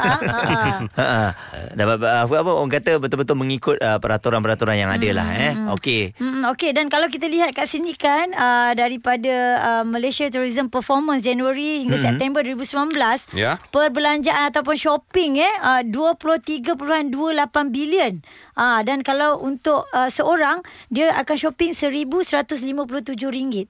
ha, 0.96 1.06
ha. 1.10 1.30
Dapat 1.74 1.96
apa, 2.00 2.34
apa 2.36 2.52
orang 2.52 2.72
kata 2.72 2.92
betul-betul 2.98 3.36
mengikut 3.36 3.78
uh, 3.80 3.98
peraturan-peraturan 3.98 4.78
yang 4.78 4.90
ada 4.90 5.10
lah 5.12 5.28
eh. 5.30 5.52
Okey. 5.72 6.14
Hmm, 6.16 6.46
Okey 6.48 6.72
dan 6.72 6.88
kalau 6.88 7.08
kita 7.08 7.26
lihat 7.26 7.52
kat 7.52 7.66
sini 7.66 7.94
kan 7.94 8.32
uh, 8.32 8.72
daripada 8.74 9.34
uh, 9.60 9.73
Malaysia 9.82 10.30
Tourism 10.30 10.70
Performance 10.70 11.26
Januari 11.26 11.82
hingga 11.82 11.98
mm-hmm. 11.98 12.08
September 12.22 12.42
2019 12.46 13.34
Ya. 13.34 13.58
perbelanjaan 13.74 14.54
ataupun 14.54 14.78
shopping 14.78 15.42
eh 15.42 15.54
uh, 15.66 15.82
23.28 15.82 17.74
bilion. 17.74 18.22
Ah 18.54 18.86
dan 18.86 19.02
kalau 19.02 19.42
untuk 19.42 19.90
uh, 19.98 20.14
seorang 20.14 20.62
dia 20.94 21.10
akan 21.18 21.34
shopping 21.34 21.74
1157 21.74 23.18
ringgit. 23.34 23.66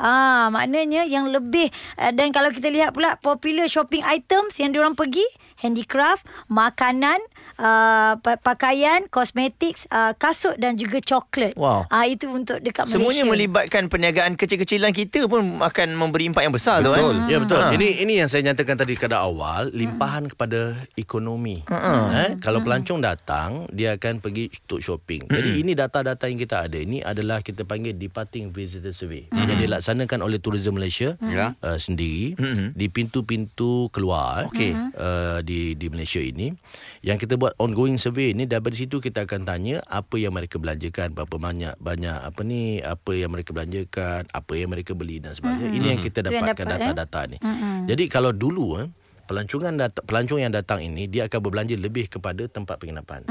Ah 0.00 0.48
maknanya 0.48 1.04
yang 1.04 1.28
lebih 1.28 1.68
uh, 2.00 2.08
dan 2.16 2.32
kalau 2.32 2.48
kita 2.48 2.72
lihat 2.72 2.96
pula 2.96 3.20
popular 3.20 3.68
shopping 3.68 4.00
items 4.00 4.56
yang 4.56 4.72
diorang 4.72 4.96
pergi 4.96 5.26
handicraft, 5.60 6.26
makanan, 6.50 7.20
uh, 7.56 8.14
pa- 8.16 8.36
pakaian, 8.36 9.06
kosmetik, 9.06 9.78
uh, 9.88 10.12
kasut 10.14 10.54
dan 10.56 10.74
juga 10.74 10.98
coklat. 10.98 11.54
Wow. 11.54 11.86
Ah 11.86 12.04
itu 12.04 12.26
untuk 12.26 12.58
dekat 12.58 12.84
Semuanya 12.84 13.22
Malaysia. 13.22 13.30
melibatkan 13.30 13.82
perniagaan 13.86 14.34
kecil-kecilan 14.34 14.90
kita 14.90 15.24
pun 15.24 15.58
akan 15.58 15.88
memberi 15.92 16.26
impak 16.26 16.42
yang 16.42 16.52
besar 16.52 16.80
Betul. 16.80 16.94
tu 16.94 17.00
eh. 17.00 17.14
Ya 17.26 17.38
betul. 17.38 17.58
Ha. 17.58 17.70
Ini 17.72 17.88
ini 18.00 18.12
yang 18.16 18.28
saya 18.28 18.42
nyatakan 18.44 18.76
tadi 18.76 18.94
pada 18.94 19.20
awal, 19.20 19.70
limpahan 19.70 20.26
kepada 20.26 20.74
ekonomi. 20.94 21.62
Eh, 21.64 22.38
kalau 22.38 22.60
pelancong 22.60 22.98
datang, 22.98 23.66
dia 23.68 23.94
akan 23.94 24.18
pergi 24.18 24.48
untuk 24.64 24.80
shopping. 24.80 25.26
Jadi 25.26 25.50
ini 25.58 25.72
data-data 25.72 26.24
yang 26.24 26.38
kita 26.38 26.64
ada 26.64 26.76
ini 26.76 27.00
adalah 27.00 27.40
kita 27.40 27.62
panggil 27.62 27.92
departing 27.92 28.48
visitor 28.48 28.90
survey 28.90 29.26
yang 29.28 29.54
dilaksanakan 29.54 30.20
oleh 30.20 30.38
Tourism 30.38 30.74
Malaysia 30.74 31.16
Ya. 31.20 31.56
uh, 31.58 31.76
sendiri 31.76 32.34
di 32.72 32.86
pintu-pintu 32.88 33.88
keluar 33.88 34.46
Okey. 34.46 34.72
uh, 34.94 35.38
di 35.40 35.74
di 35.74 35.86
Malaysia 35.86 36.18
ini 36.18 36.52
yang 37.00 37.16
kita 37.16 37.36
buat 37.44 37.52
ongoing 37.60 38.00
survey 38.00 38.32
ni 38.32 38.48
daripada 38.48 38.72
situ 38.72 39.04
kita 39.04 39.28
akan 39.28 39.44
tanya 39.44 39.84
apa 39.84 40.16
yang 40.16 40.32
mereka 40.32 40.56
belanjakan 40.56 41.12
berapa 41.12 41.36
banyak 41.36 41.76
banyak 41.76 42.16
apa 42.24 42.40
ni 42.40 42.80
apa 42.80 43.12
yang 43.12 43.28
mereka 43.28 43.52
belanjakan 43.52 44.24
apa 44.32 44.52
yang 44.56 44.72
mereka 44.72 44.96
beli 44.96 45.20
dan 45.20 45.36
sebagainya. 45.36 45.76
Ini 45.76 45.86
yang 45.92 46.00
kita 46.00 46.24
yang 46.24 46.40
dapatkan 46.40 46.64
dapat, 46.64 46.72
eh? 46.72 46.80
data-data 46.88 47.20
ni. 47.28 47.36
Jadi 47.84 48.04
kalau 48.08 48.32
dulu 48.32 48.80
eh 48.80 48.88
pelancongan 49.28 49.76
dat- 49.76 50.04
pelancong 50.08 50.40
yang 50.40 50.56
datang 50.56 50.80
ini 50.80 51.04
dia 51.04 51.28
akan 51.28 51.36
berbelanja 51.44 51.76
lebih 51.76 52.08
kepada 52.08 52.48
tempat 52.48 52.80
penginapan. 52.80 53.28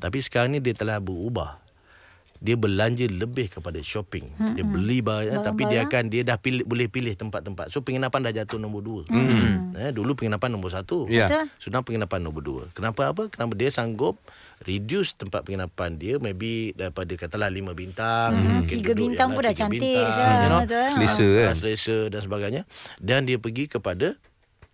Tapi 0.00 0.18
sekarang 0.24 0.56
ni 0.56 0.64
dia 0.64 0.72
telah 0.72 0.96
berubah 0.96 1.60
dia 2.40 2.56
belanja 2.56 3.06
lebih 3.08 3.48
kepada 3.52 3.80
shopping. 3.80 4.32
Hmm. 4.36 4.54
Dia 4.54 4.64
beli 4.64 5.00
barang 5.00 5.40
tapi 5.42 5.62
dia 5.68 5.84
akan 5.88 6.08
dia 6.12 6.22
dah 6.22 6.36
pilih, 6.36 6.64
boleh 6.64 6.86
pilih 6.88 7.14
tempat-tempat. 7.16 7.72
So 7.72 7.80
penginapan 7.80 8.26
dah 8.26 8.32
jatuh 8.42 8.60
nombor 8.60 8.82
dua. 8.84 9.02
Hmm. 9.08 9.76
Eh, 9.76 9.92
dulu 9.92 10.16
penginapan 10.16 10.52
nombor 10.52 10.72
satu. 10.72 11.08
Ya. 11.08 11.28
Betul. 11.28 11.44
Sudah 11.60 11.80
penginapan 11.84 12.20
nombor 12.24 12.42
dua. 12.44 12.62
Kenapa 12.72 13.12
apa? 13.12 13.28
Kenapa 13.28 13.52
dia 13.56 13.68
sanggup 13.72 14.20
reduce 14.64 15.12
tempat 15.12 15.44
penginapan 15.44 16.00
dia 16.00 16.16
maybe 16.16 16.72
daripada 16.72 17.12
katalah 17.12 17.52
lima 17.52 17.76
bintang. 17.76 18.64
mungkin 18.64 18.76
Tiga 18.80 18.92
bintang 18.96 19.36
pun 19.36 19.42
dah 19.44 19.52
cantik, 19.52 19.80
bintang, 19.84 20.36
you 20.40 20.48
know. 20.48 20.60
Selesa 20.64 21.28
kan? 21.28 21.54
Selesa 21.60 21.98
dan 22.08 22.20
sebagainya. 22.24 22.62
Dan 22.96 23.28
dia 23.28 23.36
pergi 23.36 23.68
kepada 23.68 24.16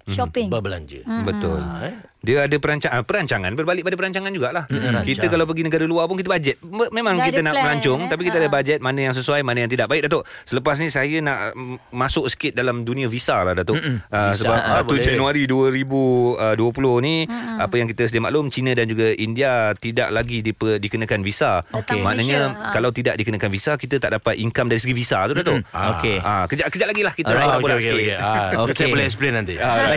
shopping. 0.05 0.49
berbelanja. 0.49 1.05
Betul. 1.23 1.59
Ha, 1.59 1.77
eh? 1.85 1.95
Dia 2.23 2.47
ada 2.47 2.55
perancangan 2.55 3.03
perancangan 3.03 3.51
berbalik 3.51 3.83
pada 3.83 3.99
perancangan 3.99 4.31
jugalah. 4.31 4.65
Hmm. 4.67 5.03
Kita 5.03 5.27
kalau 5.27 5.43
pergi 5.43 5.67
negara 5.67 5.83
luar 5.83 6.07
pun 6.07 6.15
kita 6.15 6.31
bajet. 6.31 6.55
Me- 6.61 6.87
Memang 6.89 7.19
Dah 7.19 7.27
kita 7.27 7.41
nak 7.41 7.51
plan, 7.51 7.63
melancong 7.67 8.01
eh? 8.01 8.09
tapi 8.09 8.23
kita 8.23 8.39
Ha. 8.39 8.43
ada 8.43 8.51
bajet 8.53 8.79
mana 8.79 9.01
yang 9.01 9.11
sesuai, 9.11 9.43
mana 9.43 9.59
yang 9.59 9.67
tidak. 9.69 9.87
Baik 9.87 10.07
Datuk. 10.07 10.23
Selepas 10.45 10.79
ni 10.79 10.87
saya 10.87 11.19
nak 11.19 11.51
mm, 11.51 11.91
masuk 11.91 12.31
sikit 12.31 12.55
dalam 12.55 12.83
dunia 12.83 13.11
visa 13.11 13.43
lah 13.43 13.53
Datuk. 13.53 13.75
Uh, 13.75 13.99
Visa, 14.31 14.39
sebab 14.39 14.55
ah, 14.57 14.81
1 14.81 14.87
boleh. 14.87 15.03
Januari 15.03 15.43
2020 15.51 16.47
ni 17.03 17.15
apa 17.59 17.75
yang 17.75 17.87
kita 17.87 18.07
sedia 18.07 18.21
maklum 18.21 18.49
China 18.49 18.71
dan 18.71 18.87
juga 18.87 19.11
India 19.13 19.51
tidak 19.75 20.09
lagi 20.11 20.47
dikenakan 20.79 21.21
visa. 21.21 21.63
Datang 21.65 22.01
Maknanya 22.01 22.39
Malaysia, 22.49 22.63
ha. 22.63 22.71
kalau 22.71 22.91
tidak 22.91 23.15
dikenakan 23.17 23.51
visa 23.51 23.75
kita 23.75 23.99
tak 23.99 24.15
dapat 24.15 24.39
income 24.39 24.71
dari 24.71 24.79
segi 24.79 24.95
visa 24.95 25.27
tu 25.27 25.35
Datuk. 25.35 25.59
Ah. 25.71 25.99
Okey. 25.99 26.17
Ah, 26.19 26.45
kejap 26.47 26.71
kejap 26.71 26.87
lagi 26.87 27.03
lah 27.03 27.13
kita 27.13 27.29
Alright, 27.29 27.49
borak-borak 27.53 27.77
okay, 27.77 27.83
okay, 27.85 27.99
sikit. 27.99 28.15
okay. 28.15 28.23
Ah, 28.23 28.51
Okey. 28.63 28.75
Saya 28.77 28.89
boleh 28.89 29.05
explain 29.05 29.33
nanti. 29.35 29.55
Ah, 29.57 29.75
Baik. 29.75 29.92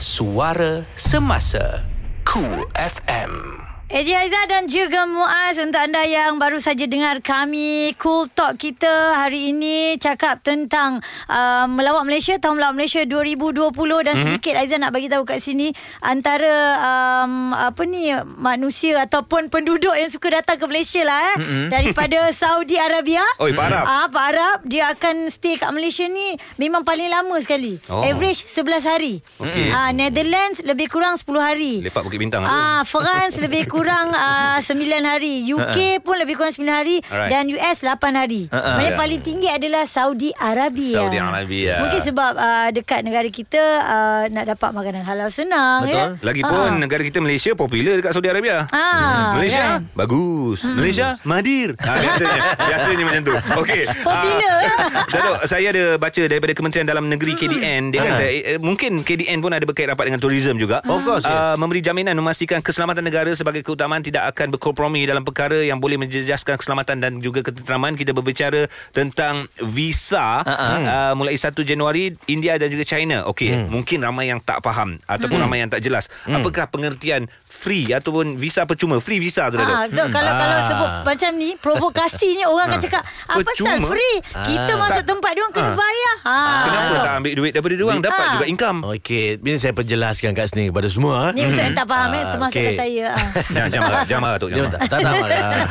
Suara 0.00 0.86
Semasa. 0.94 1.84
Cool 2.24 2.66
FM 2.74 3.67
Eji 3.88 4.12
Aizah 4.12 4.44
dan 4.52 4.68
juga 4.68 5.08
Muaz 5.08 5.56
untuk 5.56 5.80
anda 5.80 6.04
yang 6.04 6.36
baru 6.36 6.60
saja 6.60 6.84
dengar 6.84 7.24
kami 7.24 7.96
Cool 7.96 8.28
Talk 8.28 8.60
kita 8.60 9.16
hari 9.16 9.48
ini 9.48 9.96
cakap 9.96 10.44
tentang 10.44 11.00
uh, 11.24 11.64
melawat 11.64 12.04
Malaysia 12.04 12.36
tahun 12.36 12.60
melawat 12.60 12.76
Malaysia 12.76 13.00
2020 13.08 13.48
dan 13.48 13.72
mm-hmm. 13.72 14.16
sedikit 14.28 14.60
Aizah 14.60 14.76
nak 14.76 14.92
bagi 14.92 15.08
tahu 15.08 15.24
kat 15.24 15.40
sini 15.40 15.72
antara 16.04 16.76
um, 16.84 17.56
apa 17.56 17.80
ni 17.88 18.12
manusia 18.36 19.08
ataupun 19.08 19.48
penduduk 19.48 19.96
yang 19.96 20.12
suka 20.12 20.36
datang 20.36 20.60
ke 20.60 20.68
Malaysia 20.68 21.00
lah 21.08 21.20
eh 21.32 21.36
mm-hmm. 21.40 21.66
daripada 21.72 22.28
Saudi 22.44 22.76
Arabia. 22.76 23.24
Oi, 23.40 23.56
Pak 23.56 23.72
Arab. 23.72 23.84
Ah, 23.88 24.06
Pak 24.12 24.24
Arab 24.36 24.56
dia 24.68 24.92
akan 24.92 25.32
stay 25.32 25.56
kat 25.56 25.72
Malaysia 25.72 26.04
ni 26.04 26.36
memang 26.60 26.84
paling 26.84 27.08
lama 27.08 27.40
sekali. 27.40 27.80
Oh. 27.88 28.04
Average 28.04 28.52
11 28.52 28.84
hari. 28.84 29.24
Okey. 29.40 29.72
Ah, 29.72 29.96
Netherlands 29.96 30.60
lebih 30.60 30.92
kurang 30.92 31.16
10 31.16 31.24
hari. 31.40 31.80
Lepak 31.80 32.04
Bukit 32.04 32.20
Bintang. 32.20 32.44
Ah, 32.44 32.84
France 32.84 33.40
lebih 33.48 33.64
kurang 33.64 33.77
uh, 33.84 34.58
9 34.64 34.74
hari. 35.04 35.34
UK 35.44 35.78
pun 36.00 36.16
lebih 36.16 36.34
kurang 36.34 36.50
9 36.50 36.64
hari 36.64 36.96
Alright. 37.02 37.30
dan 37.30 37.44
US 37.50 37.78
8 37.80 37.94
hari. 38.14 38.42
Ha-ha. 38.48 38.60
Maksudnya 38.72 38.86
Ya. 38.88 38.96
paling 38.96 39.20
tinggi 39.20 39.48
adalah 39.48 39.84
Saudi 39.84 40.30
Arabia. 40.32 40.96
Saudi 40.96 41.18
Arabia. 41.18 41.74
Mungkin 41.80 42.00
sebab 42.02 42.32
uh, 42.34 42.68
dekat 42.70 43.00
negara 43.02 43.28
kita 43.28 43.60
uh, 43.80 44.22
nak 44.28 44.44
dapat 44.48 44.70
makanan 44.72 45.02
halal 45.02 45.28
senang 45.28 45.84
Betul. 45.84 45.94
ya. 45.94 46.06
Lagipun 46.24 46.56
Ha. 46.68 46.74
negara 46.74 47.02
kita 47.02 47.18
Malaysia 47.18 47.52
popular 47.52 47.94
dekat 47.94 48.10
Saudi 48.10 48.26
Arabia. 48.26 48.64
Ah, 48.70 49.34
Malaysia 49.34 49.60
kan? 49.76 49.80
bagus. 49.92 50.64
Malaysia 50.64 51.20
Mahathir. 51.22 51.76
Ha, 51.76 51.92
biasanya 51.94 52.40
biasanya 52.68 53.04
macam 53.04 53.22
tu. 53.22 53.34
Okey. 53.58 53.82
Popular, 53.98 54.56
Ah, 54.56 54.64
ya. 54.64 54.76
Datuk, 55.06 55.38
saya 55.44 55.66
ada 55.68 55.84
baca 55.96 56.22
daripada 56.22 56.52
Kementerian 56.52 56.86
Dalam 56.86 57.04
Negeri 57.06 57.32
KDN 57.34 57.82
dia 57.90 58.00
kata 58.02 58.24
eh, 58.24 58.58
mungkin 58.58 59.02
KDN 59.02 59.38
pun 59.38 59.50
ada 59.50 59.62
berkait 59.62 59.86
rapat 59.86 60.08
dengan 60.08 60.18
tourism 60.18 60.56
juga. 60.56 60.80
Of 60.82 61.00
course, 61.02 61.22
yes. 61.22 61.30
Ah, 61.30 61.54
memberi 61.54 61.78
jaminan 61.78 62.14
memastikan 62.14 62.58
keselamatan 62.58 63.02
negara 63.02 63.28
sebagai 63.32 63.60
keutamaan 63.68 64.00
tidak 64.00 64.32
akan 64.32 64.56
berkompromi 64.56 65.04
dalam 65.04 65.20
perkara 65.20 65.60
yang 65.60 65.76
boleh 65.76 66.00
menjejaskan 66.00 66.56
keselamatan 66.56 67.04
dan 67.04 67.12
juga 67.20 67.44
ketenteraman. 67.44 68.00
Kita 68.00 68.16
berbicara 68.16 68.64
tentang 68.96 69.44
visa 69.60 70.40
uh, 70.40 71.12
mulai 71.12 71.36
1 71.36 71.52
Januari 71.68 72.16
India 72.24 72.56
dan 72.56 72.72
juga 72.72 72.88
China. 72.88 73.28
Okey, 73.28 73.68
mungkin 73.68 74.00
ramai 74.00 74.32
yang 74.32 74.40
tak 74.40 74.64
faham 74.64 74.96
ataupun 75.04 75.36
ramai 75.36 75.60
yang 75.60 75.68
tak 75.68 75.84
jelas. 75.84 76.08
Apakah 76.24 76.72
pengertian 76.72 77.28
free 77.50 77.90
ataupun 77.90 78.34
visa 78.34 78.62
percuma? 78.62 78.96
Free 78.98 79.18
visa 79.18 79.46
tu 79.46 79.56
Datuk. 79.56 79.68
Ah, 79.68 79.84
betul. 79.84 80.06
Kalau 80.08 80.28
Hmm. 80.28 80.38
kalau 80.38 80.54
Ah. 80.54 80.64
sebut 80.64 80.90
macam 81.04 81.30
ni 81.34 81.50
provokasi 81.54 82.28
ni 82.34 82.44
orang 82.44 82.66
akan 82.66 82.80
cakap 82.80 83.02
apa 83.02 83.40
pasal 83.40 83.66
Percuma? 83.74 83.86
free? 83.88 84.16
Kita 84.44 84.72
Ah. 84.72 84.78
masuk 84.78 85.04
tempat 85.04 85.30
dia 85.30 85.40
orang 85.40 85.54
kena 85.54 85.66
Ah. 85.66 85.76
bayar. 85.76 86.14
Ha. 86.20 86.36
Kenapa 86.62 86.94
tak 86.98 87.14
ambil 87.16 87.32
duit 87.34 87.50
daripada 87.50 87.74
dia 87.74 87.84
orang 87.84 88.00
dapat 88.00 88.20
Ah. 88.20 88.32
juga 88.32 88.46
income? 88.46 88.78
Okey, 88.86 89.24
ini 89.38 89.56
saya 89.56 89.72
perjelaskan 89.72 90.30
kat 90.32 90.46
sini 90.48 90.68
kepada 90.68 90.88
semua. 90.88 91.30
Ni 91.30 91.42
untuk 91.42 91.62
yang 91.62 91.74
tak 91.74 91.86
faham 91.86 92.10
eh 92.10 92.18
Ah, 92.18 92.30
termasuk 92.30 92.60
kat 92.60 92.74
saya. 92.74 93.04
Ah. 93.10 93.20
Jangan 93.54 93.68
jangan 93.70 93.84
marah, 93.84 94.02
jangan 94.04 94.22
marah 94.22 94.38
tu. 94.38 94.48
Jangan 94.48 94.68
tak 94.68 94.78
marah. 94.78 94.88
tak 94.88 95.00
tahu. 95.00 95.22
ah. 95.24 95.64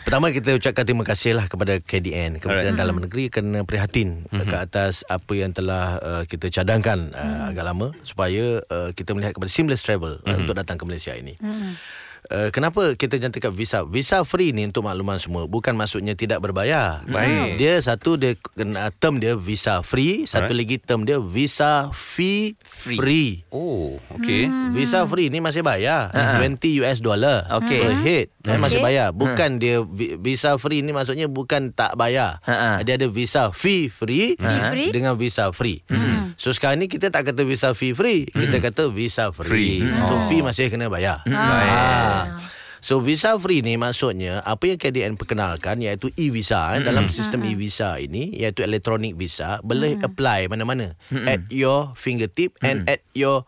Pertama 0.00 0.30
kita 0.30 0.54
ucapkan 0.54 0.84
terima 0.84 1.02
kasih 1.02 1.34
lah 1.34 1.46
kepada 1.46 1.78
KDN 1.80 2.38
Kementerian 2.38 2.72
Alright. 2.72 2.78
Dalam 2.78 2.96
Negeri 3.00 3.24
kerana 3.26 3.60
prihatin 3.62 4.22
mm-hmm. 4.24 4.46
ke 4.46 4.54
atas 4.56 5.02
apa 5.04 5.32
yang 5.34 5.50
telah 5.50 5.98
uh, 5.98 6.22
kita 6.24 6.46
cadangkan 6.48 7.10
uh, 7.10 7.50
agak 7.50 7.64
lama 7.64 7.90
supaya 8.02 8.62
uh, 8.64 8.90
kita 8.92 9.10
melihat 9.10 9.34
kepada 9.34 9.50
seamless 9.50 9.82
travel 9.82 10.05
mm-hmm. 10.06 10.30
uh, 10.30 10.36
untuk 10.40 10.54
datang 10.54 10.76
ke 10.78 10.84
Malaysia 10.86 11.12
ini. 11.12 11.34
Mm-hmm. 11.38 11.72
Uh, 12.26 12.50
kenapa 12.50 12.98
kita 12.98 13.22
nyatakan 13.22 13.54
visa 13.54 13.86
Visa 13.86 14.26
free 14.26 14.50
ni 14.50 14.66
untuk 14.66 14.82
makluman 14.82 15.14
semua 15.14 15.46
Bukan 15.46 15.78
maksudnya 15.78 16.18
tidak 16.18 16.42
berbayar 16.42 17.06
Baik. 17.06 17.54
Dia 17.54 17.78
satu 17.78 18.18
dia 18.18 18.34
kena 18.34 18.90
term 18.98 19.22
dia 19.22 19.38
visa 19.38 19.78
free 19.86 20.26
Satu 20.26 20.50
Alright. 20.50 20.58
lagi 20.58 20.76
term 20.82 21.06
dia 21.06 21.22
visa 21.22 21.86
fee 21.94 22.58
free, 22.66 22.98
free. 22.98 23.30
Oh, 23.54 24.02
okey. 24.18 24.50
Visa 24.74 25.06
free 25.06 25.30
ni 25.30 25.38
masih 25.38 25.62
bayar 25.62 26.10
uh-huh. 26.10 26.42
20 26.42 26.82
US 26.82 26.98
dollar 26.98 27.46
Okey. 27.62 27.78
per 27.78 27.94
head 28.02 28.26
okay. 28.42 28.58
masih 28.58 28.82
Okey. 28.82 28.86
bayar 28.90 29.08
bukan 29.14 29.50
dia 29.62 29.76
vi- 29.86 30.18
visa 30.18 30.58
free 30.58 30.82
ni 30.82 30.90
maksudnya 30.90 31.30
bukan 31.30 31.70
tak 31.70 31.94
bayar 31.94 32.42
Ha-ha. 32.42 32.82
dia 32.82 32.98
ada 32.98 33.06
visa 33.06 33.54
fee 33.54 33.86
free 33.86 34.34
Fee 34.34 34.60
free? 34.74 34.90
dengan 34.90 35.14
visa 35.14 35.54
free 35.54 35.86
so 36.36 36.48
sekarang 36.48 36.78
ni 36.78 36.86
kita 36.86 37.08
tak 37.08 37.26
kata 37.26 37.42
visa 37.42 37.72
fee 37.72 37.90
free 37.90 38.24
kita 38.26 38.60
kata 38.62 38.88
visa 38.88 39.28
free, 39.30 39.80
Free. 39.80 39.80
so 39.98 40.14
fee 40.26 40.40
masih 40.40 40.68
kena 40.68 40.86
bayar 40.86 41.20
Ah. 41.26 42.38
So 42.78 43.02
visa 43.02 43.34
free 43.34 43.60
ni 43.60 43.74
maksudnya 43.74 44.38
apa 44.40 44.62
yang 44.64 44.78
KDN 44.78 45.12
perkenalkan 45.16 45.82
iaitu 45.82 46.06
e-visa 46.14 46.70
eh, 46.72 46.80
dalam 46.80 47.10
sistem 47.10 47.42
e-visa 47.44 47.98
ini 47.98 48.30
iaitu 48.32 48.62
electronic 48.62 49.18
visa 49.18 49.58
boleh 49.60 49.98
apply 49.98 50.46
mana-mana 50.46 50.94
at 51.26 51.42
your 51.50 51.90
fingertip 51.94 52.54
and 52.62 52.86
at 52.86 53.02
your 53.10 53.42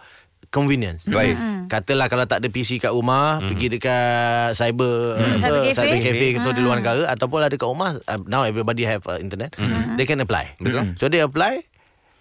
convenience. 0.48 1.04
Baik. 1.04 1.36
Katalah 1.68 2.08
kalau 2.08 2.24
tak 2.24 2.40
ada 2.40 2.48
PC 2.48 2.80
kat 2.80 2.90
rumah, 2.90 3.38
pergi 3.38 3.68
dekat 3.68 4.56
cyber 4.56 5.14
apa, 5.14 5.36
Cyber 5.38 5.60
cafe. 5.62 5.76
cyber 5.76 5.98
cafe 6.00 6.26
contoh 6.34 6.54
di 6.56 6.62
luar 6.64 6.76
negara 6.80 7.02
ataupun 7.06 7.38
ada 7.38 7.54
kat 7.54 7.68
rumah 7.68 7.90
uh, 8.00 8.18
now 8.24 8.42
everybody 8.42 8.82
have 8.82 9.04
uh, 9.04 9.20
internet. 9.20 9.54
They 9.94 10.02
can 10.02 10.18
apply. 10.18 10.56
Betul. 10.56 10.96
So 10.96 11.06
they 11.06 11.20
apply 11.20 11.62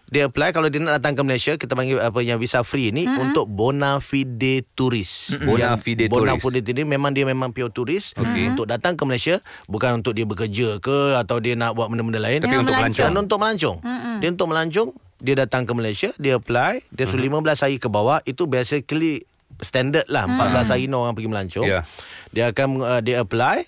dia 0.08 0.32
apply 0.32 0.56
kalau 0.56 0.72
dia 0.72 0.80
nak 0.80 1.04
datang 1.04 1.20
ke 1.20 1.22
Malaysia 1.28 1.54
kita 1.60 1.76
panggil 1.76 2.00
apa 2.00 2.24
yang 2.24 2.40
visa 2.40 2.64
free 2.64 2.96
ni 2.96 3.04
mm-hmm. 3.04 3.24
untuk 3.28 3.46
bona 3.52 4.00
fide 4.00 4.64
turis. 4.72 5.36
Bona 5.44 5.76
fide 5.76 6.08
bona 6.08 6.40
turis. 6.40 6.64
fide 6.64 6.72
ini 6.72 6.88
memang 6.88 7.12
dia 7.12 7.28
memang 7.28 7.52
pure 7.52 7.68
turis 7.76 8.16
Okey. 8.16 8.56
untuk 8.56 8.72
datang 8.72 8.96
ke 8.96 9.04
Malaysia 9.04 9.44
bukan 9.68 10.00
untuk 10.00 10.16
dia 10.16 10.24
bekerja 10.24 10.80
ke 10.80 11.20
atau 11.20 11.44
dia 11.44 11.60
nak 11.60 11.76
buat 11.76 11.92
benda-benda 11.92 12.24
lain 12.24 12.40
Tapi 12.40 12.56
Memang 12.56 12.64
untuk 12.64 12.80
melancong. 12.80 13.04
melancong. 13.04 13.20
dan 13.20 13.26
untuk 13.28 13.40
melancong. 13.44 13.78
Mm-hmm. 13.84 14.16
Dia 14.18 14.30
untuk 14.32 14.48
melancong, 14.48 14.90
dia 15.18 15.36
datang 15.36 15.64
ke 15.68 15.74
Malaysia, 15.76 16.10
dia 16.16 16.34
apply, 16.40 16.74
dia 16.88 17.06
mm-hmm. 17.06 17.44
15 17.44 17.64
hari 17.68 17.76
ke 17.76 17.88
bawah, 17.92 18.24
itu 18.24 18.48
basically 18.48 19.28
standard 19.60 20.08
lah. 20.08 20.24
14 20.24 20.72
hari 20.72 20.88
ni 20.88 20.96
orang 20.96 21.16
pergi 21.18 21.30
melancong. 21.30 21.66
Ya. 21.68 21.84
Dia 22.32 22.56
akan 22.56 22.68
uh, 22.80 23.02
dia 23.04 23.20
apply 23.20 23.68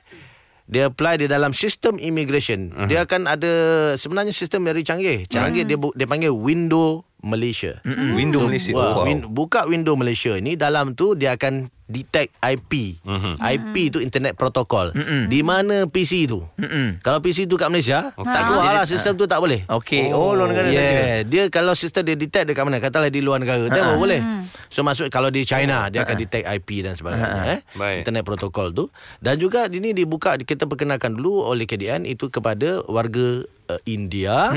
dia 0.69 0.86
apply 0.86 1.25
di 1.25 1.25
dalam 1.25 1.49
sistem 1.49 1.97
immigration. 1.97 2.69
Uh-huh. 2.69 2.86
Dia 2.86 3.10
akan 3.10 3.25
ada 3.25 3.53
sebenarnya 3.97 4.29
sistem 4.29 4.69
very 4.69 4.86
canggih. 4.86 5.25
Canggih 5.25 5.65
dia 5.65 5.82
bu- 5.82 5.95
dia 5.97 6.05
panggil 6.05 6.29
window 6.29 7.09
Malaysia. 7.21 7.84
Mm-mm. 7.84 8.15
Window 8.15 8.41
Malaysia. 8.41 8.71
Wah, 8.71 8.82
Oh, 8.89 8.93
wow. 8.95 9.05
win, 9.05 9.19
buka 9.27 9.65
window 9.65 9.93
Malaysia 9.93 10.34
ni 10.36 10.55
dalam 10.55 10.93
tu 10.93 11.13
dia 11.13 11.36
akan 11.36 11.67
detect 11.84 12.38
IP. 12.39 13.01
Mhm. 13.01 13.41
IP 13.41 13.75
tu 13.89 13.97
internet 13.97 14.34
protocol. 14.34 14.93
Di 15.25 15.41
mana 15.41 15.84
PC 15.84 16.25
tu? 16.25 16.45
Mm-mm. 16.55 17.01
Kalau 17.01 17.17
PC 17.17 17.43
tu 17.43 17.58
kat 17.58 17.67
Malaysia, 17.67 18.13
Okey. 18.13 18.29
tak 18.29 18.41
keluar 18.45 18.71
lah 18.71 18.86
sistem 18.86 19.13
tu 19.15 19.25
tak 19.25 19.38
boleh. 19.38 19.65
Okey. 19.65 20.13
Oh, 20.13 20.32
luar 20.32 20.47
negara 20.47 20.69
saja. 20.69 20.77
Yeah, 20.77 21.17
dia 21.23 21.43
kalau 21.47 21.73
sistem 21.73 22.05
dia 22.05 22.13
detect 22.13 22.45
dekat 22.47 22.62
mana? 22.62 22.77
Katalah 22.77 23.10
di 23.10 23.19
luar 23.19 23.41
negara, 23.41 23.65
dia 23.65 23.82
baru 23.84 23.97
boleh. 23.97 24.21
So 24.69 24.82
maksud 24.82 25.10
kalau 25.10 25.27
di 25.27 25.41
China 25.43 25.89
dia 25.89 26.05
akan 26.05 26.15
detect 26.15 26.45
IP 26.45 26.69
dan 26.79 26.93
sebagainya 26.93 27.41
eh. 27.49 27.62
Baik. 27.73 28.05
Internet 28.05 28.23
protokol 28.23 28.69
tu. 28.69 28.86
Dan 29.17 29.36
juga 29.36 29.65
ini 29.65 29.91
dibuka 29.91 30.38
kita 30.38 30.65
perkenalkan 30.65 31.17
dulu 31.17 31.41
oleh 31.43 31.65
KDN 31.65 32.05
itu 32.05 32.29
kepada 32.29 32.86
warga 32.86 33.43
uh, 33.69 33.79
India 33.86 34.49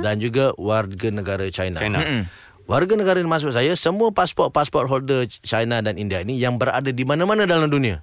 dan 0.00 0.16
juga 0.16 0.50
warga 0.56 1.08
negara 1.08 1.44
China. 1.48 1.78
China. 1.78 2.00
Warga 2.64 2.96
negara 2.96 3.20
maksud 3.20 3.52
saya 3.52 3.76
semua 3.76 4.08
pasport-pasport 4.08 4.88
holder 4.88 5.28
China 5.44 5.84
dan 5.84 6.00
India 6.00 6.24
ni 6.24 6.40
yang 6.40 6.56
berada 6.56 6.88
di 6.88 7.04
mana-mana 7.04 7.44
dalam 7.44 7.68
dunia. 7.68 8.00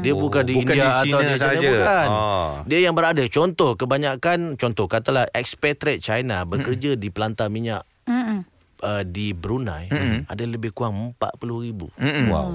Dia 0.00 0.14
Oh, 0.14 0.22
bukan 0.22 0.46
di 0.46 0.54
bukan 0.54 0.70
India 0.70 1.02
di 1.02 1.10
atau 1.10 1.18
di 1.18 1.26
China 1.26 1.34
saja. 1.34 1.66
bukan. 1.66 2.06
Ah. 2.08 2.52
Dia 2.62 2.78
yang 2.80 2.94
berada 2.94 3.26
contoh 3.26 3.74
kebanyakan 3.74 4.54
contoh 4.54 4.86
katalah 4.86 5.26
expatriate 5.34 5.98
China 5.98 6.46
bekerja 6.46 6.94
di 6.94 7.10
pelantar 7.10 7.50
minyak 7.50 7.82
Mm-mm. 8.06 8.46
uh, 8.80 9.02
di 9.02 9.34
Brunei 9.34 9.90
ada 10.24 10.44
lebih 10.46 10.70
kurang 10.70 11.18
40 11.18 11.66
ribu. 11.66 11.90
Mm-mm. 11.98 12.30
Wow. 12.30 12.48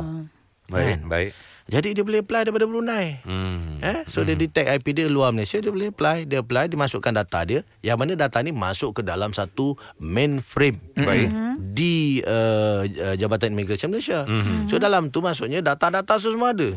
Baik, 0.69 0.87
Kan? 0.95 0.99
baik. 1.11 1.31
Jadi 1.69 1.93
dia 1.93 2.03
boleh 2.03 2.25
apply 2.25 2.49
daripada 2.49 2.65
Brunei. 2.65 3.21
Hmm. 3.23 3.77
Eh, 3.79 4.03
so 4.09 4.25
dia 4.25 4.33
detect 4.33 4.67
IP 4.67 4.97
dia 4.97 5.05
luar 5.05 5.29
Malaysia 5.29 5.61
dia 5.61 5.69
boleh 5.69 5.93
apply, 5.93 6.25
dia 6.25 6.41
apply, 6.41 6.65
dia 6.67 6.77
masukkan 6.81 7.13
data 7.13 7.39
dia. 7.45 7.61
Yang 7.85 7.97
mana 8.01 8.11
data 8.17 8.41
ni 8.41 8.51
masuk 8.51 8.99
ke 8.99 9.01
dalam 9.05 9.31
satu 9.31 9.77
mainframe. 10.01 10.81
Baik. 10.97 11.29
Di 11.77 12.25
uh, 12.25 12.83
Jabatan 13.15 13.53
Immigration 13.53 13.93
Malaysia. 13.93 14.25
Mhm. 14.25 14.67
So 14.67 14.81
dalam 14.81 15.13
tu 15.13 15.21
maksudnya 15.21 15.61
data-data 15.61 16.17
tu 16.17 16.33
semua 16.33 16.51
ada. 16.51 16.73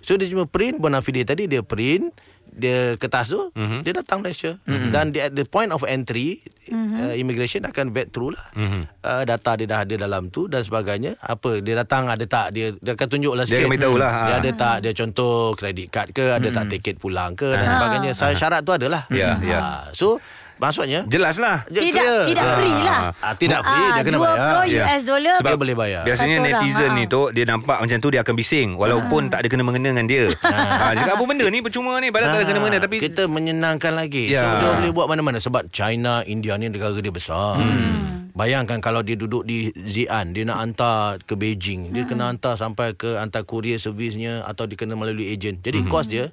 So 0.00 0.14
dia 0.14 0.30
cuma 0.30 0.46
print 0.46 0.78
bona 0.78 1.02
fide 1.02 1.26
tadi 1.26 1.50
dia 1.50 1.60
print, 1.66 2.14
dia 2.50 2.98
kertas 2.98 3.30
tu 3.30 3.50
mm-hmm. 3.54 3.80
dia 3.86 3.92
datang 3.94 4.18
Malaysia. 4.20 4.58
Mm-hmm. 4.66 4.90
dan 4.90 5.04
dia, 5.14 5.30
at 5.30 5.34
the 5.34 5.46
point 5.46 5.70
of 5.70 5.86
entry 5.86 6.42
mm-hmm. 6.66 7.10
uh, 7.10 7.14
immigration 7.14 7.62
akan 7.64 7.94
vet 7.94 8.10
through 8.10 8.34
lah. 8.34 8.46
Mm-hmm. 8.54 8.82
uh, 9.06 9.22
data 9.26 9.50
dia 9.56 9.66
dah 9.70 9.80
ada 9.86 9.94
dalam 9.94 10.28
tu 10.28 10.50
dan 10.50 10.66
sebagainya. 10.66 11.16
Apa 11.22 11.62
dia 11.62 11.78
datang 11.78 12.10
ada 12.10 12.24
tak? 12.26 12.52
Dia 12.52 12.74
dia 12.78 12.92
akan 12.98 13.08
tunjuk 13.08 13.34
lah 13.38 13.44
sikit 13.46 13.66
akan 13.66 13.72
beritahu 13.72 13.96
lah, 13.96 14.12
dia 14.26 14.34
ha. 14.34 14.40
ada 14.42 14.50
tak? 14.54 14.76
Dia 14.82 14.92
contoh 14.94 15.54
credit 15.54 15.88
card 15.90 16.08
ke? 16.10 16.26
Ada 16.34 16.48
tak 16.50 16.64
tiket 16.76 16.98
pulang 16.98 17.38
ke? 17.38 17.48
Dan 17.54 17.66
sebagainya. 17.66 18.10
Sa- 18.16 18.34
syarat 18.34 18.66
tu 18.66 18.72
adalah. 18.74 19.06
Ya, 19.10 19.38
ya. 19.42 19.58
Ah, 19.58 19.82
so 19.92 20.18
maksudnya 20.60 21.00
Jelas 21.06 21.36
lah. 21.36 21.64
dia 21.66 21.80
Tidak 21.82 21.96
clear. 21.98 22.22
tidak 22.28 22.46
free 22.54 22.78
lah. 22.78 23.00
Ah, 23.18 23.34
tidak 23.34 23.60
free 23.60 23.88
dia 23.90 24.02
kena 24.02 24.16
20 24.16 24.22
bayar 24.22 24.64
Ya. 24.68 24.84
US 24.86 25.02
dollar. 25.02 25.36
Sebab 25.36 25.50
dia 25.50 25.58
boleh 25.58 25.74
bayar 25.74 26.00
Biasanya 26.04 26.36
Satu 26.36 26.44
orang, 26.44 26.60
netizen 26.60 26.86
ha. 26.86 26.94
ni 26.94 27.04
tu 27.06 27.22
Dia 27.30 27.44
nampak 27.44 27.78
macam 27.80 27.96
tu 27.96 28.08
Dia 28.08 28.20
akan 28.20 28.34
bising 28.34 28.68
Walaupun 28.74 29.22
tak 29.26 29.38
ada 29.40 29.48
kena-mengena 29.48 29.88
dengan 29.90 30.06
dia 30.06 30.24
ha. 30.38 30.92
Cakap 30.92 31.14
apa 31.16 31.24
benda 31.24 31.46
ni 31.46 31.58
Percuma 31.60 31.96
ni 31.96 32.08
Padahal 32.08 32.30
tak 32.30 32.36
ada 32.36 32.44
Ah, 32.44 32.48
kena-mengena 32.48 32.78
Tapi 32.78 32.96
kita 33.00 33.22
menyenangkan 33.24 33.92
lagi. 33.92 34.28
Ya. 34.28 34.42
So 34.42 34.54
dia 34.54 34.70
boleh 34.76 34.92
buat 34.92 35.06
mana-mana 35.08 35.38
sebab 35.40 35.70
China, 35.70 36.20
India 36.22 36.54
ni 36.54 36.68
negara 36.68 36.92
dia 36.92 37.08
besar. 37.08 37.56
Hmm. 37.56 38.30
Bayangkan 38.30 38.78
kalau 38.78 39.00
dia 39.00 39.14
duduk 39.14 39.42
di 39.42 39.68
Xi'an, 39.74 40.30
dia 40.30 40.44
nak 40.44 40.58
hantar 40.58 41.18
ke 41.20 41.34
Beijing, 41.34 41.90
dia 41.90 42.04
kena 42.04 42.28
hantar 42.28 42.54
sampai 42.54 42.92
ke 42.92 43.16
hantar 43.16 43.42
courier 43.42 43.76
servisnya 43.76 44.42
atau 44.42 44.64
dia 44.64 44.76
kena 44.76 44.94
melalui 44.94 45.28
ejen. 45.28 45.58
Jadi 45.58 45.84
kos 45.84 46.06
dia 46.06 46.30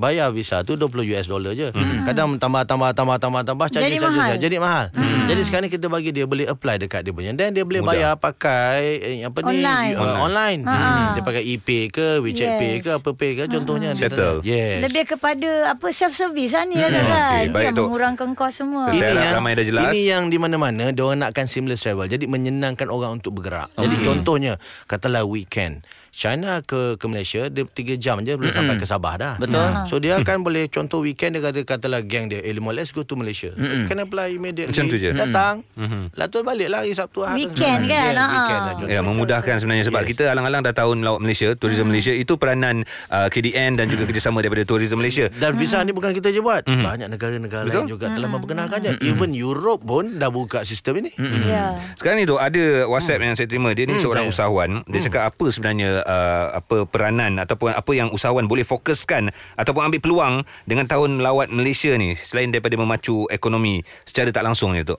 bayar 0.00 0.32
visa 0.32 0.64
tu 0.64 0.74
20 0.74 1.04
US 1.12 1.26
dollar 1.28 1.52
je. 1.52 1.68
Kadang 2.08 2.40
tambah 2.40 2.64
tambah 2.64 2.96
tambah 2.96 3.16
tambah 3.20 3.42
tambah 3.44 3.66
Jadi 3.68 4.00
charge 4.00 4.00
mahal. 4.00 4.36
Jadi 4.40 4.56
mahal. 4.56 4.86
Jadi 5.28 5.40
sekarang 5.46 5.64
ni 5.68 5.70
kita 5.70 5.86
bagi 5.86 6.10
dia 6.10 6.26
boleh 6.26 6.48
apply 6.48 6.80
dekat 6.80 7.06
dia 7.06 7.12
punya 7.14 7.30
dan 7.36 7.52
dia 7.52 7.62
boleh 7.62 7.84
bayar 7.84 8.16
pakai 8.18 8.80
eh, 8.98 9.16
apa 9.22 9.38
ni 9.46 9.60
Online. 9.60 9.94
uh, 9.94 10.24
online. 10.26 10.60
Ha. 10.64 10.74
Dia 11.18 11.22
pakai 11.22 11.42
e-pay 11.44 11.92
ke, 11.92 12.18
WeChat 12.24 12.48
Yes. 12.50 12.58
Pay 12.58 12.74
ke, 12.82 12.90
apa 12.96 13.10
pay 13.14 13.30
ke 13.36 13.44
contohnya. 13.46 13.90
Dia 13.92 14.08
Settle. 14.08 14.40
Yes. 14.42 14.78
Lebih 14.88 15.04
kepada 15.14 15.50
apa 15.76 15.86
self 15.92 16.16
service 16.16 16.56
lah 16.56 16.64
ni 16.64 16.76
lah 16.80 16.88
kan. 16.88 17.44
Baik, 17.52 17.64
yang 17.70 17.76
Tok. 17.76 17.86
mengurangkan 17.92 18.28
kos 18.32 18.52
semua. 18.58 18.88
Harap 18.88 19.12
yang, 19.12 19.34
ramai 19.36 19.52
dah 19.54 19.66
jelas. 19.66 19.92
Ini 19.92 20.00
yang 20.08 20.24
di 20.32 20.38
mana-mana 20.40 20.90
dia 20.90 21.02
orang 21.04 21.20
nakkan 21.28 21.46
seamless 21.46 21.84
travel. 21.84 22.08
Jadi 22.08 22.24
menyenangkan 22.26 22.88
orang 22.88 23.20
untuk 23.20 23.38
bergerak. 23.38 23.70
Jadi 23.76 23.96
contohnya 24.00 24.56
katalah 24.88 25.22
weekend 25.28 25.84
China 26.10 26.58
ke 26.60 26.94
ke 26.94 27.06
Malaysia 27.06 27.46
dia 27.46 27.62
3 27.62 27.70
jam 27.96 28.18
je 28.20 28.34
boleh 28.34 28.50
sampai 28.50 28.76
ke 28.76 28.84
Sabah 28.84 29.14
dah. 29.14 29.34
Betul. 29.36 29.70
So 29.86 29.96
dia 29.96 30.18
akan 30.18 30.42
boleh 30.42 30.66
contoh 30.66 31.00
weekend 31.00 31.32
dia 31.32 31.42
kata 31.42 31.62
katalah 31.62 32.02
geng 32.02 32.26
dia 32.26 32.38
eh 32.38 32.50
lima, 32.50 32.70
let's 32.70 32.90
go 32.90 33.00
to 33.00 33.14
Malaysia. 33.14 33.50
So, 33.50 33.62
can 33.86 33.98
apply 34.00 34.32
immediately. 34.32 34.70
Macam 34.70 34.86
tu 34.86 34.96
je. 34.96 35.10
Datang. 35.10 35.62
Lepas 36.10 36.28
tu 36.28 36.38
balik 36.40 36.68
lah 36.68 36.82
hari 36.82 36.92
Sabtu 36.92 37.22
hari. 37.22 37.46
Weekend 37.46 37.86
kan, 37.86 38.10
Yes, 38.10 38.18
ha. 38.18 38.42
weekend. 38.76 38.88
Ya, 38.88 39.00
memudahkan 39.00 39.54
sebenarnya 39.56 39.84
sebab 39.84 40.02
Yes. 40.02 40.08
kita 40.10 40.22
alang-alang 40.28 40.62
dah 40.62 40.72
tahun 40.72 40.96
laut 41.00 41.20
Malaysia, 41.20 41.54
tourism 41.54 41.88
Malaysia 41.88 42.10
itu 42.10 42.34
peranan 42.34 42.82
uh, 43.08 43.28
KDN 43.28 43.76
dan 43.76 43.86
juga 43.86 44.04
kerjasama 44.04 44.40
daripada 44.40 44.64
tourism 44.64 44.98
Malaysia. 44.98 45.30
Dan 45.30 45.54
visa 45.54 45.78
ni 45.80 45.90
bukan 45.90 46.10
kita 46.10 46.28
je 46.28 46.40
buat. 46.40 46.66
Banyak 46.66 47.08
negara-negara 47.08 47.62
lain 47.62 47.86
Betul. 47.86 47.86
juga 47.88 48.06
telah 48.10 48.28
memperkenalkannya. 48.28 48.98
Even 49.00 49.30
Europe 49.30 49.80
pun 49.80 50.16
dah 50.16 50.28
buka 50.28 50.62
sistem 50.62 51.00
ini. 51.00 51.10
Ya. 51.42 51.78
Sekarang 51.94 52.18
ni 52.18 52.24
tu 52.24 52.36
ada 52.36 52.60
WhatsApp 52.86 53.22
yang 53.22 53.34
saya 53.34 53.46
terima. 53.46 53.70
Dia 53.70 53.84
ni 53.84 53.96
seorang 53.96 54.26
saya. 54.26 54.48
usahawan. 54.48 54.82
Dia 54.84 55.00
cakap 55.02 55.22
apa 55.30 55.46
sebenarnya 55.46 55.99
uh, 56.02 56.46
apa 56.56 56.84
peranan 56.84 57.38
ataupun 57.38 57.72
apa 57.72 57.92
yang 57.92 58.08
usahawan 58.08 58.44
boleh 58.44 58.62
fokuskan 58.62 59.28
ataupun 59.54 59.88
ambil 59.88 60.00
peluang 60.00 60.34
dengan 60.64 60.84
tahun 60.84 61.20
melawat 61.20 61.48
Malaysia 61.48 61.92
ni 61.94 62.16
selain 62.16 62.48
daripada 62.48 62.74
memacu 62.74 63.24
ekonomi 63.28 63.80
secara 64.02 64.28
tak 64.30 64.42
langsung 64.42 64.72
ni 64.72 64.82
tu. 64.82 64.96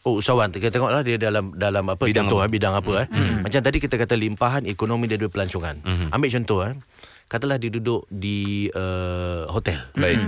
Oh 0.00 0.16
usahawan 0.16 0.48
kita 0.48 0.72
tengoklah 0.72 1.04
dia 1.04 1.20
dalam 1.20 1.52
dalam 1.52 1.84
apa 1.92 2.08
Bidang 2.08 2.24
contoh 2.24 2.40
apa? 2.40 2.48
eh, 2.48 2.50
bidang 2.50 2.72
apa 2.72 2.92
eh. 3.04 3.06
Macam 3.44 3.60
tadi 3.60 3.76
kita 3.76 4.00
kata 4.00 4.16
limpahan 4.16 4.64
ekonomi 4.64 5.04
dia 5.04 5.20
dua 5.20 5.28
pelancongan. 5.28 5.76
Ambil 6.08 6.30
contoh 6.40 6.64
eh. 6.64 6.74
Katalah 7.28 7.62
dia 7.62 7.70
duduk 7.70 8.08
di 8.10 8.66
uh, 8.72 9.46
hotel. 9.46 9.86
Baik. 9.94 10.18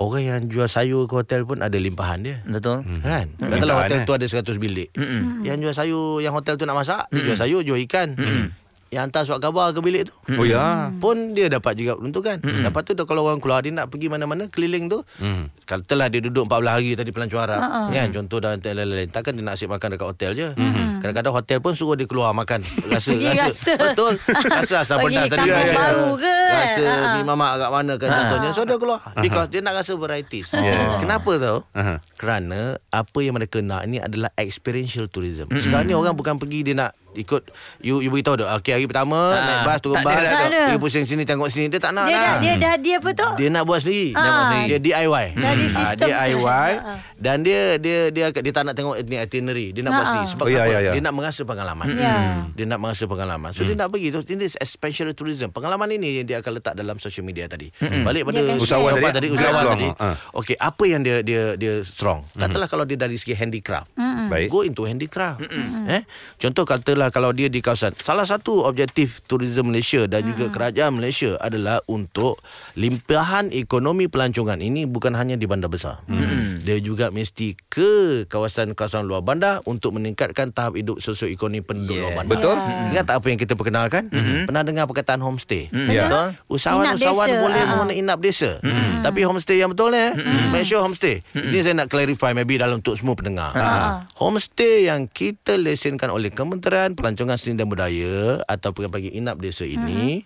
Orang 0.00 0.24
yang 0.24 0.40
jual 0.48 0.64
sayur 0.64 1.04
ke 1.04 1.12
hotel 1.12 1.44
pun 1.44 1.60
ada 1.60 1.76
limpahan 1.76 2.24
dia. 2.24 2.36
Betul. 2.40 2.80
Kan? 3.04 3.36
Limpahan, 3.36 3.52
Katalah 3.52 3.76
hotel 3.84 3.98
eh. 4.00 4.06
tu 4.08 4.12
ada 4.16 4.24
100 4.24 4.56
bilik. 4.56 4.88
Yang 5.44 5.56
jual 5.60 5.74
sayur 5.76 6.24
yang 6.24 6.32
hotel 6.32 6.56
tu 6.56 6.64
nak 6.64 6.80
masak, 6.80 7.04
dia 7.12 7.20
jual 7.20 7.36
sayur, 7.36 7.60
jual 7.60 7.76
ikan. 7.84 8.16
Yang 8.90 9.02
hantar 9.04 9.22
surat 9.22 9.38
khabar 9.38 9.70
ke 9.70 9.78
bilik 9.78 10.02
tu. 10.04 10.14
Oh 10.34 10.42
ya. 10.42 10.90
Pun 10.92 11.30
dia 11.30 11.46
dapat 11.46 11.74
juga 11.74 11.94
peruntukan. 11.94 12.42
Mm. 12.42 12.66
Lepas 12.66 12.82
tu 12.82 12.98
kalau 13.00 13.22
orang 13.22 13.38
keluar 13.38 13.62
dia 13.62 13.70
nak 13.70 13.86
pergi 13.86 14.06
mana-mana 14.06 14.46
keliling 14.46 14.86
tu. 14.86 15.06
Hmm. 15.16 15.46
Katalah 15.62 16.06
dia 16.06 16.18
duduk 16.18 16.42
14 16.44 16.58
hari 16.66 16.90
tadi 16.92 17.10
pelancongan 17.10 17.46
Arab. 17.46 17.60
Uh-huh. 17.60 17.86
Kan 17.88 18.08
contoh 18.10 18.38
dan 18.40 18.58
lain-lain. 18.58 19.06
Takkan 19.06 19.32
dia 19.32 19.42
nak 19.42 19.54
asyik 19.54 19.70
makan 19.70 19.94
dekat 19.94 20.06
hotel 20.08 20.30
je. 20.34 20.48
Mm. 20.52 20.98
Kadang-kadang 20.98 21.32
hotel 21.32 21.58
pun 21.60 21.72
suruh 21.72 21.94
dia 21.94 22.04
keluar 22.04 22.34
makan. 22.34 22.66
Rasa 22.92 23.14
rasa, 23.14 23.46
rasa. 23.46 23.72
betul. 23.78 24.12
Rasa 24.58 24.74
asam 24.82 24.98
Pergi 25.00 25.16
pedas 25.22 25.30
tadi. 25.32 25.48
rasa- 25.48 25.78
baru 25.78 26.08
ke? 26.18 26.34
Rasa 26.50 26.82
Ha. 26.82 27.08
mi 27.14 27.22
mamak 27.22 27.52
kat 27.56 27.70
mana 27.70 27.92
kan 27.94 28.08
contohnya. 28.10 28.50
So 28.50 28.60
dia 28.64 28.74
keluar. 28.76 29.00
Because 29.16 29.48
dia 29.48 29.62
nak 29.62 29.74
rasa 29.76 29.94
varieties. 29.94 30.50
Yeah. 30.50 30.98
Kenapa 30.98 31.38
tau? 31.38 31.58
Aha. 31.72 32.02
Kerana 32.14 32.60
apa 32.88 33.18
yang 33.20 33.32
mereka 33.32 33.62
nak 33.62 33.86
ni 33.86 33.96
adalah 33.96 34.34
experiential 34.34 35.06
tourism. 35.06 35.46
Sekarang 35.54 35.86
ni 35.86 35.94
orang 35.94 36.12
bukan 36.12 36.36
pergi 36.36 36.66
dia 36.66 36.74
nak 36.74 36.90
ikut 37.12 37.42
you 37.78 37.98
you 37.98 38.08
beritahu 38.08 38.36
dah 38.36 38.54
okey 38.56 38.70
hari 38.72 38.84
pertama 38.84 39.18
Ah, 39.30 39.40
naik 39.40 39.60
bas 39.64 39.78
turun 39.78 39.98
bas 39.98 40.14
ada. 40.14 40.46
pergi 40.68 40.78
pusing 40.78 41.04
sini 41.04 41.22
tengok 41.22 41.46
sini 41.46 41.66
dia 41.66 41.76
tak 41.76 41.90
nak 41.90 42.06
Dia 42.06 42.14
dah 42.14 42.22
dah 42.22 42.36
dia 42.36 42.54
dah 42.56 42.74
dia 42.76 42.96
apa 42.96 43.10
tu? 43.12 43.28
dia 43.34 43.48
nak 43.48 43.64
buat 43.64 43.78
sendiri. 43.78 44.08
Ah. 44.10 44.16
Dia 44.16 44.30
buat 44.30 44.44
sendiri. 44.44 44.66
Dia 44.66 44.78
DIY. 44.80 45.26
Ada 45.32 45.48
Ah, 45.50 45.68
sistem 45.68 46.06
DIY 46.06 46.70
tu. 46.70 46.90
dan 47.16 47.36
dia 47.40 47.60
dia 47.76 47.98
dia 48.08 48.24
dia 48.30 48.52
tak 48.52 48.62
nak 48.62 48.74
tengok 48.74 48.94
itinerary. 48.96 49.66
Dia 49.70 49.82
nak 49.82 49.92
buat 49.92 50.00
Ah. 50.00 50.08
sendiri 50.08 50.26
sebab 50.28 50.44
Oh, 50.44 50.48
ya, 50.48 50.60
apa? 50.60 50.70
ya, 50.70 50.78
ya. 50.80 50.90
Dia 50.92 51.02
nak 51.02 51.14
merasa 51.14 51.40
pengalaman. 51.42 51.86
Ya. 51.92 52.14
Dia 52.52 52.64
nak 52.64 52.78
merasa 52.78 53.04
pengalaman. 53.04 53.50
So 53.50 53.62
dia 53.62 53.74
nak 53.74 53.88
pergi 53.88 54.08
tu 54.10 54.20
ini 54.28 54.44
is 54.44 54.56
special 54.62 55.10
tourism. 55.12 55.50
Pengalaman 55.50 55.88
ini 55.90 56.22
yang 56.22 56.26
dia 56.26 56.36
akan 56.38 56.52
letak 56.56 56.74
dalam 56.74 56.96
social 56.96 57.22
media 57.22 57.44
tadi. 57.44 57.74
Balik 57.80 58.22
pada 58.24 58.38
Dia 58.40 58.54
Usahawan 58.56 58.92
tadi, 58.94 59.10
tadi 59.10 59.26
ambil 59.26 59.36
usahawan 59.36 59.64
tadi. 59.68 59.88
Ah. 59.96 60.14
Okey, 60.32 60.54
apa 60.54 60.84
yang 60.84 61.00
dia 61.00 61.16
dia 61.20 61.42
dia 61.54 61.72
strong? 61.82 62.22
Katalah 62.32 62.66
kalau 62.66 62.84
dia 62.84 62.94
dari 62.94 63.16
segi 63.16 63.32
handicraft. 63.32 63.90
Baik. 64.30 64.46
Go 64.46 64.62
into 64.62 64.84
handicraft. 64.84 65.42
Eh? 65.88 66.02
Contoh 66.36 66.62
katalah 67.00 67.16
kalau 67.16 67.32
dia 67.32 67.48
di 67.48 67.64
kawasan 67.64 67.96
salah 67.96 68.28
satu 68.28 68.68
objektif 68.68 69.24
tourism 69.24 69.72
Malaysia 69.72 70.04
dan 70.04 70.20
juga 70.22 70.52
kerajaan 70.52 71.00
Malaysia 71.00 71.40
adalah 71.40 71.80
untuk 71.88 72.36
limpahan 72.76 73.48
ekonomi 73.50 74.04
pelancongan 74.04 74.60
ini 74.60 74.84
bukan 74.84 75.16
hanya 75.16 75.32
di 75.34 75.48
bandar 75.48 75.72
besar. 75.72 76.04
Dia 76.60 76.76
juga 76.76 77.08
mesti 77.08 77.56
ke 77.72 78.22
kawasan-kawasan 78.28 79.08
luar 79.08 79.24
bandar 79.24 79.64
untuk 79.64 79.96
meningkatkan 79.96 80.52
tahap 80.52 80.76
hidup 80.76 81.00
sosioekonomi 81.00 81.64
penduduk 81.64 81.88
Yes. 81.90 82.02
luar 82.02 82.12
bandar. 82.14 82.36
Betul. 82.36 82.56
Ingat 82.92 83.04
tak 83.06 83.16
apa 83.16 83.26
yang 83.26 83.40
kita 83.40 83.54
perkenalkan? 83.54 84.02
Pernah 84.44 84.60
dengar 84.60 84.84
perkataan 84.84 85.20
homestay? 85.20 85.72
Ya. 85.72 86.04
Betul. 86.04 86.26
Usahawan-usahawan 86.52 87.00
Inap 87.24 87.32
desa. 87.32 87.40
boleh 87.40 87.62
Ah. 87.62 87.68
mengenai 87.72 87.96
inap 87.96 88.18
desa. 88.20 88.50
Tapi 89.00 89.20
homestay 89.24 89.56
yang 89.56 89.72
betul 89.72 89.88
ni, 89.88 90.04
make 90.52 90.68
sure 90.68 90.78
homestay. 90.78 91.24
Ini 91.32 91.58
saya 91.62 91.74
nak 91.74 91.88
clarify 91.88 92.36
maybe 92.36 92.60
dalam 92.60 92.78
untuk 92.78 92.92
semua 92.92 93.16
pendengar. 93.16 93.56
Homestay 94.20 94.84
yang 94.84 95.08
kita 95.08 95.56
lesenkan 95.56 96.12
oleh 96.12 96.28
Kementerian 96.28 96.89
Pelancongan 96.92 97.34
Seni 97.34 97.54
dan 97.54 97.66
Budaya 97.66 98.42
atau 98.44 98.70
bagi 98.86 99.10
inap 99.10 99.38
desa 99.38 99.62
ini 99.62 100.22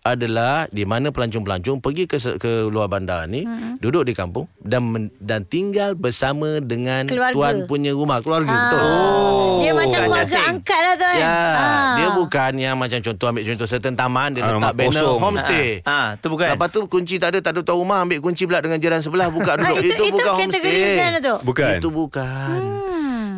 adalah 0.00 0.70
di 0.70 0.82
mana 0.82 1.10
pelancong-pelancong 1.10 1.82
pergi 1.82 2.06
ke 2.06 2.16
ke 2.38 2.64
luar 2.64 2.86
bandar 2.86 3.26
ni 3.26 3.44
duduk 3.76 4.06
di 4.06 4.14
kampung 4.14 4.46
dan 4.56 4.80
men, 4.84 5.04
dan 5.18 5.42
tinggal 5.42 5.92
bersama 5.92 6.62
dengan 6.62 7.04
Keluarga. 7.04 7.34
tuan 7.34 7.54
punya 7.66 7.92
rumah 7.92 8.22
keluarga 8.22 8.48
betul. 8.48 8.78
Oh. 8.80 9.58
Dia 9.58 9.74
macam 9.74 9.90
Bukan 9.90 10.06
keluarga 10.06 10.24
asing. 10.30 10.48
angkat 10.48 10.80
lah 10.80 10.94
tu 10.94 11.04
kan. 11.04 11.16
Ya, 11.18 11.34
Ah. 11.34 11.94
dia 11.98 12.08
bukan 12.14 12.52
yang 12.56 12.76
macam 12.78 12.98
contoh 13.02 13.26
ambil 13.26 13.42
contoh 13.44 13.66
certain 13.66 13.94
taman 13.94 14.28
dia 14.30 14.40
Ah, 14.40 14.48
letak 14.54 14.72
banner 14.72 14.94
kosong. 15.02 15.18
homestay. 15.20 15.68
Ah, 15.82 16.08
tu 16.16 16.26
bukan. 16.30 16.46
Lepas 16.48 16.68
tu 16.70 16.80
kunci 16.86 17.14
tak 17.18 17.28
ada, 17.28 17.38
tak 17.42 17.52
ada 17.52 17.60
tuan 17.60 17.76
rumah 17.76 17.98
ambil 18.00 18.18
kunci 18.22 18.46
pula 18.46 18.62
dengan 18.62 18.78
jiran 18.78 19.02
sebelah 19.02 19.28
buka 19.28 19.58
duduk. 19.58 19.76
itu, 19.78 19.92
itu, 19.92 19.94
itu 19.98 20.14
bukan 20.14 20.32
homestay. 20.32 20.72
macam 20.94 21.04
mana 21.04 21.18
tu? 21.20 21.34
Bukan. 21.42 21.74
Itu 21.74 21.88
bukan. 21.90 22.58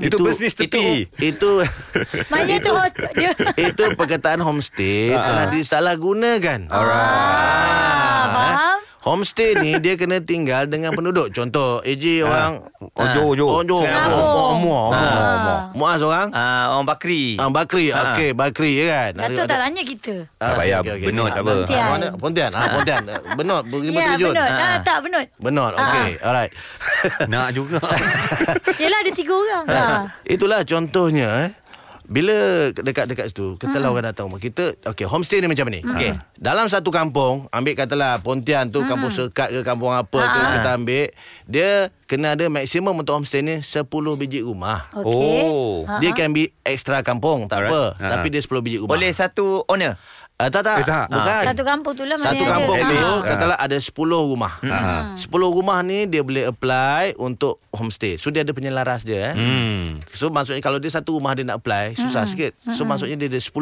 Itu 0.00 0.16
bisnes 0.24 0.56
tepi. 0.56 1.06
Itu 1.20 1.60
Maknanya 2.32 2.56
tu 2.66 2.72
hot, 2.72 2.92
dia 3.12 3.32
itu 3.60 3.84
perkataan 3.94 4.40
homestay 4.40 5.12
telah 5.12 5.46
disalahgunakan. 5.52 6.72
Ah, 6.72 8.24
faham? 8.32 8.79
Homestay 9.00 9.56
ni 9.56 9.80
dia 9.80 9.96
kena 9.96 10.20
tinggal 10.20 10.68
dengan 10.68 10.92
penduduk. 10.92 11.32
Contoh 11.32 11.80
AJ 11.80 12.20
orang 12.20 12.68
Ojo, 12.92 13.32
ojo. 13.32 13.46
Ojo. 13.58 13.76
Singapura. 13.80 14.24
Muaz 14.54 14.92
Ah. 14.92 15.60
Muaz 15.72 16.00
orang. 16.00 16.28
Ah, 16.30 16.76
orang 16.76 16.84
Bakri. 16.84 17.40
Ah, 17.40 17.48
Bakri. 17.48 17.88
Ah. 17.88 18.12
Okey, 18.12 18.30
Bakri 18.32 18.72
ya 18.76 18.84
kan. 18.84 19.10
Datuk 19.24 19.44
tak 19.46 19.58
tanya 19.58 19.82
kita. 19.82 20.14
Tak 20.36 20.52
payah, 20.52 20.78
benut 20.84 21.28
tak 21.28 21.40
apa. 21.40 21.52
Pontian. 21.56 21.80
Ah, 21.80 21.88
mana? 21.88 22.08
Pontian. 22.12 22.50
Ah, 22.52 22.66
Pontian. 22.70 23.02
Benot, 23.40 23.62
lima 23.64 23.96
Ya, 23.96 24.06
tujuh. 24.12 24.30
benut. 24.30 24.44
Ah. 24.46 24.60
Ah, 24.60 24.76
tak, 24.80 24.98
benut. 25.00 25.26
Benot. 25.40 25.72
Okey. 25.72 26.10
Alright. 26.20 26.52
Nak 27.32 27.48
juga. 27.52 27.80
Yelah, 28.82 28.98
ada 29.00 29.12
tiga 29.16 29.32
orang. 29.32 29.64
Ah. 29.64 30.00
Itulah 30.22 30.60
contohnya 30.62 31.28
eh. 31.40 31.48
Bila 32.10 32.34
dekat-dekat 32.74 33.30
situ, 33.30 33.54
katalah 33.54 33.94
orang 33.94 34.10
datang 34.10 34.26
rumah 34.26 34.42
kita, 34.42 34.74
okey, 34.82 35.06
homestay 35.06 35.38
ni 35.38 35.46
macam 35.46 35.70
ni. 35.70 35.78
Okey. 35.78 36.18
Dalam 36.42 36.66
satu 36.66 36.90
kampung, 36.90 37.46
ambil 37.54 37.78
katalah 37.78 38.18
Pontian 38.18 38.66
tu, 38.66 38.82
kampung 38.82 39.14
Sekat 39.14 39.54
ke 39.54 39.62
kampung 39.62 39.94
apa 39.94 40.18
ke 40.18 40.38
kita 40.58 40.70
ambil, 40.74 41.06
dia 41.46 41.94
kena 42.10 42.34
ada 42.34 42.50
maksimum 42.50 42.98
untuk 42.98 43.14
homestay 43.14 43.46
ni 43.46 43.62
10 43.62 43.86
biji 44.18 44.42
rumah. 44.42 44.90
Okey. 44.90 45.38
Oh. 45.46 45.86
Ah, 45.86 46.02
Dia 46.02 46.10
ah. 46.10 46.16
can 46.18 46.34
be 46.34 46.50
extra 46.66 46.98
kampung, 47.06 47.46
tak 47.46 47.62
Alright. 47.62 47.70
apa. 47.70 47.82
Ha. 48.02 48.06
Tapi 48.18 48.26
dia 48.34 48.42
10 48.42 48.58
biji 48.58 48.76
rumah. 48.82 48.90
Boleh 48.90 49.14
satu 49.14 49.62
owner. 49.70 49.94
Ah, 50.40 50.48
tak 50.48 50.62
tak. 50.64 50.76
Eh, 50.80 50.86
tak. 50.88 51.06
Bukan. 51.06 51.42
Satu 51.44 51.62
kampung 51.62 51.92
tu 51.92 52.02
lah 52.02 52.16
mana 52.16 52.26
Satu 52.26 52.44
kampung 52.44 52.76
ada. 52.78 52.94
tu 52.96 53.12
Ah. 53.12 53.20
katalah 53.22 53.58
ada 53.60 53.76
10 53.76 53.92
rumah. 54.24 54.52
Ah. 54.64 55.12
10 55.12 55.28
rumah 55.28 55.78
ni 55.80 56.08
dia 56.08 56.24
boleh 56.24 56.48
apply 56.48 57.12
untuk 57.14 57.60
homestay. 57.70 58.16
So 58.16 58.32
dia 58.32 58.40
ada 58.40 58.50
penyelaras 58.50 59.04
dia 59.04 59.30
eh. 59.30 59.34
Hmm. 59.36 60.00
So 60.10 60.32
maksudnya 60.32 60.58
kalau 60.58 60.80
dia 60.80 60.88
satu 60.88 61.20
rumah 61.20 61.36
dia 61.36 61.44
nak 61.44 61.60
apply 61.60 61.92
susah 61.94 62.24
sikit. 62.24 62.56
So 62.72 62.82
maksudnya 62.82 63.20
dia 63.20 63.28
ada 63.28 63.36
10. 63.36 63.52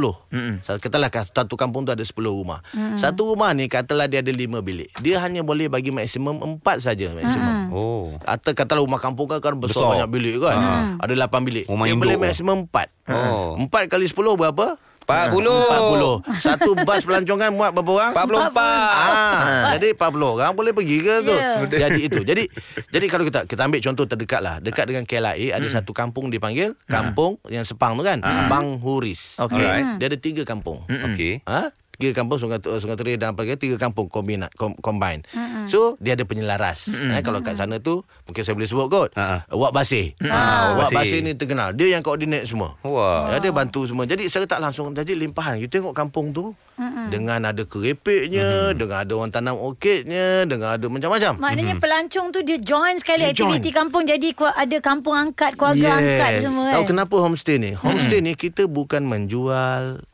So, 0.63 0.79
katalah 0.79 1.11
kat 1.11 1.29
satu 1.29 1.59
kampung 1.59 1.83
tu 1.83 1.91
ada 1.91 2.01
10 2.01 2.15
rumah. 2.31 2.63
Satu 2.95 3.35
rumah 3.35 3.51
ni 3.51 3.67
katalah 3.67 4.07
dia 4.07 4.23
ada 4.23 4.31
5 4.31 4.63
bilik. 4.63 4.95
Dia 4.99 5.19
hanya 5.19 5.43
boleh 5.43 5.67
bagi 5.67 5.91
maksimum 5.91 6.39
4 6.63 6.79
saja 6.79 7.11
maksimum. 7.11 7.75
Oh. 7.75 8.15
Atau 8.23 8.55
katalah 8.55 8.81
rumah 8.81 8.99
kampung 8.99 9.27
kan, 9.27 9.43
kan 9.43 9.59
besar, 9.59 9.83
Besar. 9.83 9.91
banyak 9.99 10.09
bilik 10.09 10.37
kan. 10.39 10.57
Ada 10.97 11.27
8 11.27 11.43
bilik. 11.43 11.65
Rumah 11.67 11.85
dia 11.85 11.97
boleh 11.97 12.17
maksimum 12.17 12.71
4. 12.71 12.87
Oh. 13.11 13.59
4 13.59 13.91
kali 13.91 14.07
10 14.07 14.15
berapa? 14.15 14.79
40. 15.09 15.41
40. 15.41 16.45
Satu 16.45 16.77
bas 16.85 17.01
pelancongan 17.01 17.49
muat 17.49 17.73
berapa 17.73 17.91
orang? 17.97 18.13
44. 18.13 18.61
Ah, 18.61 19.73
jadi 19.81 19.97
40 19.97 20.37
orang 20.37 20.53
boleh 20.53 20.77
pergi 20.77 21.01
ke 21.01 21.15
tu. 21.25 21.33
Ya. 21.33 21.65
Jadi 21.89 22.01
itu. 22.13 22.21
Jadi 22.21 22.45
jadi 22.93 23.07
kalau 23.09 23.25
kita 23.25 23.49
kita 23.49 23.65
ambil 23.65 23.81
contoh 23.81 24.05
terdekat 24.05 24.41
lah. 24.45 24.61
Dekat 24.61 24.85
dengan 24.85 25.09
KLIA 25.09 25.57
ada 25.57 25.65
satu 25.73 25.97
kampung 25.97 26.29
dipanggil 26.29 26.77
kampung 26.85 27.41
yang 27.49 27.65
Sepang 27.65 27.97
tu 27.97 28.05
kan. 28.05 28.21
Bang 28.53 28.77
Huris. 28.85 29.41
Okey. 29.41 29.57
Alright. 29.57 29.97
Dia 29.97 30.07
ada 30.13 30.19
tiga 30.21 30.45
kampung. 30.45 30.85
Okey. 30.85 31.41
Ha? 31.49 31.73
Tiga 31.99 32.15
kampung 32.15 32.39
Sungai 32.39 32.63
Sungai 32.63 32.95
Terai 32.95 33.19
dan 33.19 33.35
apa 33.35 33.43
tiga 33.59 33.75
kampung 33.75 34.07
kombinat 34.07 34.55
kom, 34.55 34.79
combine. 34.79 35.27
So 35.67 35.99
dia 35.99 36.15
ada 36.15 36.23
penyelaras. 36.23 36.87
Eh, 36.87 37.19
kalau 37.27 37.43
kat 37.43 37.59
sana 37.59 37.83
tu 37.83 38.07
mungkin 38.23 38.47
saya 38.47 38.55
boleh 38.55 38.71
sebut 38.71 38.87
kot. 38.87 39.11
Ha. 39.19 39.51
Wak 39.51 39.75
Basih. 39.75 40.15
Ah, 40.23 40.79
Wak 40.79 40.95
Wak 40.95 41.03
Basih 41.03 41.27
ni 41.27 41.35
terkenal. 41.35 41.75
Dia 41.75 41.99
yang 41.99 42.07
koordinat 42.07 42.47
semua. 42.47 42.79
Wah. 42.87 43.35
Ya, 43.35 43.43
dia 43.43 43.51
bantu 43.51 43.83
semua. 43.83 44.07
Jadi 44.07 44.31
saya 44.31 44.47
tak 44.47 44.63
langsung 44.63 44.95
jadi 44.95 45.11
limpahan. 45.11 45.59
You 45.59 45.67
tengok 45.67 45.91
kampung 45.91 46.31
tu 46.31 46.55
mm 46.79 47.11
dengan 47.11 47.41
ada 47.41 47.65
kerepeknya, 47.65 48.77
dengan 48.77 49.03
ada 49.03 49.13
orang 49.17 49.33
tanam 49.33 49.59
orkidnya, 49.59 50.47
dengan 50.47 50.79
ada 50.79 50.87
macam-macam. 50.87 51.41
Maknanya 51.41 51.83
pelancong 51.83 52.31
tu 52.31 52.47
dia 52.47 52.61
join 52.61 52.95
sekali 53.01 53.27
Dia 53.27 53.35
aktiviti 53.35 53.75
join. 53.75 53.79
kampung 53.83 54.03
jadi 54.07 54.29
ada 54.55 54.77
kampung 54.79 55.17
angkat, 55.17 55.57
keluarga 55.57 55.99
angkat 55.99 56.47
semua 56.47 56.79
Tahu 56.79 56.85
kan. 56.85 56.89
kenapa 56.95 57.15
homestay 57.19 57.57
ni? 57.59 57.73
Homestay 57.75 58.23
ni 58.23 58.39
kita 58.39 58.71
bukan 58.71 59.03
menjual 59.03 60.05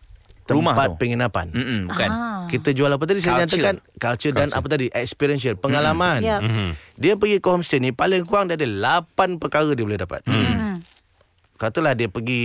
Rumah 0.45 0.77
tempat 0.77 0.89
tu. 0.93 0.97
penginapan. 1.01 1.47
Mm-mm, 1.51 1.81
bukan. 1.89 2.11
Ah. 2.13 2.45
Kita 2.45 2.77
jual 2.77 2.93
apa 2.93 3.05
tadi 3.09 3.25
saya 3.25 3.41
Culture. 3.41 3.57
nyatakan 3.57 3.77
culture, 3.97 4.33
dan 4.37 4.49
apa 4.53 4.67
tadi 4.69 4.87
experiential 4.93 5.57
pengalaman. 5.57 6.21
Ya. 6.21 6.39
Dia 7.01 7.17
pergi 7.17 7.41
ke 7.41 7.49
homestay 7.49 7.81
ni 7.81 7.97
paling 7.97 8.29
kurang 8.29 8.53
dia 8.53 8.61
ada 8.61 8.69
8 8.69 9.41
perkara 9.41 9.73
dia 9.73 9.85
boleh 9.85 9.97
dapat. 9.97 10.21
Hmm. 10.29 10.85
Katalah 11.65 11.97
dia 11.97 12.07
pergi 12.07 12.45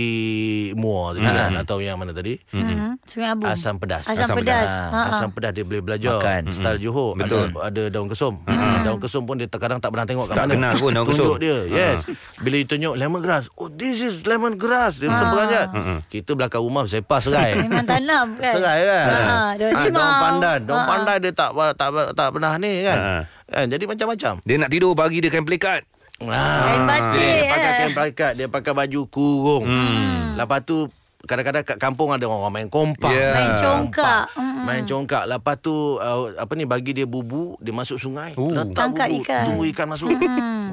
Muar 0.72 1.12
tadi 1.12 1.20
kan 1.22 1.52
atau 1.58 1.76
yang 1.76 1.94
mana 1.94 2.10
tadi? 2.10 2.40
Hmm. 2.48 2.96
Sungai 3.04 3.28
Abu. 3.30 3.44
Asam 3.44 3.76
pedas. 3.76 4.02
Asam, 4.02 4.24
Asam 4.24 4.36
pedas. 4.38 4.64
pedas. 4.64 4.70
Ha, 4.72 4.88
ha. 4.88 5.10
Asam 5.12 5.28
pedas 5.28 5.52
dia 5.52 5.60
boleh 5.62 5.82
belajar 5.82 6.16
Makan. 6.16 6.42
Style 6.50 6.80
Johor 6.80 7.12
Betul. 7.14 7.52
Ada, 7.52 7.68
ada 7.68 7.82
daun 7.90 8.08
kesum 8.08 8.34
mm 8.40 8.76
Daun 8.80 8.96
kesum 8.96 9.22
pun 9.22 9.36
dia 9.36 9.44
terkadang 9.44 9.76
tak 9.76 9.90
pernah 9.90 10.06
tengok 10.06 10.24
kat 10.24 10.34
Tak 10.34 10.44
mana 10.46 10.52
kenal 10.54 10.72
pun 10.74 10.90
daun 10.90 11.04
Tunjuk 11.04 11.36
kesum. 11.36 11.36
dia 11.38 11.58
Yes 11.68 11.98
Bila 12.38 12.54
you 12.56 12.64
tunjuk 12.64 12.94
lemongrass 12.96 13.44
Oh 13.54 13.68
this 13.68 14.00
is 14.00 14.24
lemongrass 14.24 14.96
Dia 14.96 15.08
terperanjat 15.10 15.66
Kita 16.08 16.30
belakang 16.32 16.62
rumah 16.62 16.84
Sepas 16.86 17.20
serai 17.22 17.56
Memang 17.60 17.84
tanam 17.84 18.26
kan. 18.34 18.52
Serai 18.52 18.78
kan 18.82 19.04
Ha, 19.04 19.36
daun 19.54 19.70
Ah, 19.70 19.84
limau. 19.84 20.00
Daun 20.00 20.14
pandan 20.18 20.58
Daun 20.64 20.72
Ha, 20.72 20.80
ha. 20.80 20.88
pandan 20.88 21.16
dia 21.18 21.32
tak 21.34 21.50
tak 21.74 21.88
tak 22.14 22.28
pernah 22.30 22.52
ni 22.56 22.72
kan 22.80 22.98
Ha. 22.98 23.12
kan 23.50 23.64
Jadi 23.66 23.84
macam-macam 23.84 24.32
Dia 24.40 24.56
nak 24.56 24.70
tidur 24.70 24.92
pagi 24.94 25.18
dia 25.18 25.28
kain 25.28 25.44
pelikat. 25.44 25.84
Kain 26.20 26.82
basket, 26.84 27.32
Dia 27.32 27.48
pakai 27.48 27.70
eh. 27.70 27.76
kain 27.80 27.92
pelikat 27.96 28.32
Dia 28.36 28.46
pakai 28.52 28.72
baju 28.76 29.00
kurung. 29.08 29.64
Hmm. 29.64 30.36
Lepas 30.36 30.60
tu 30.68 30.88
Kadang-kadang 31.20 31.68
kat 31.68 31.76
kampung 31.76 32.16
ada 32.16 32.24
orang 32.24 32.48
main 32.48 32.68
kompak. 32.72 33.12
Ya. 33.12 33.36
Main 33.36 33.52
congkak. 33.60 34.32
Mm-mm. 34.40 34.64
Main 34.64 34.88
congkak. 34.88 35.28
Lepas 35.28 35.60
tu 35.60 36.00
uh, 36.00 36.32
Apa 36.32 36.56
ni 36.56 36.64
Bagi 36.64 36.96
dia 36.96 37.04
bubu 37.04 37.60
Dia 37.60 37.76
masuk 37.76 38.00
sungai. 38.00 38.32
Oh. 38.40 38.48
Letak 38.48 38.72
Tangkap 38.72 39.08
bubu 39.12 39.20
ikan. 39.28 39.44
Tunggu 39.52 39.64
ikan 39.68 39.86
masuk. 39.92 40.08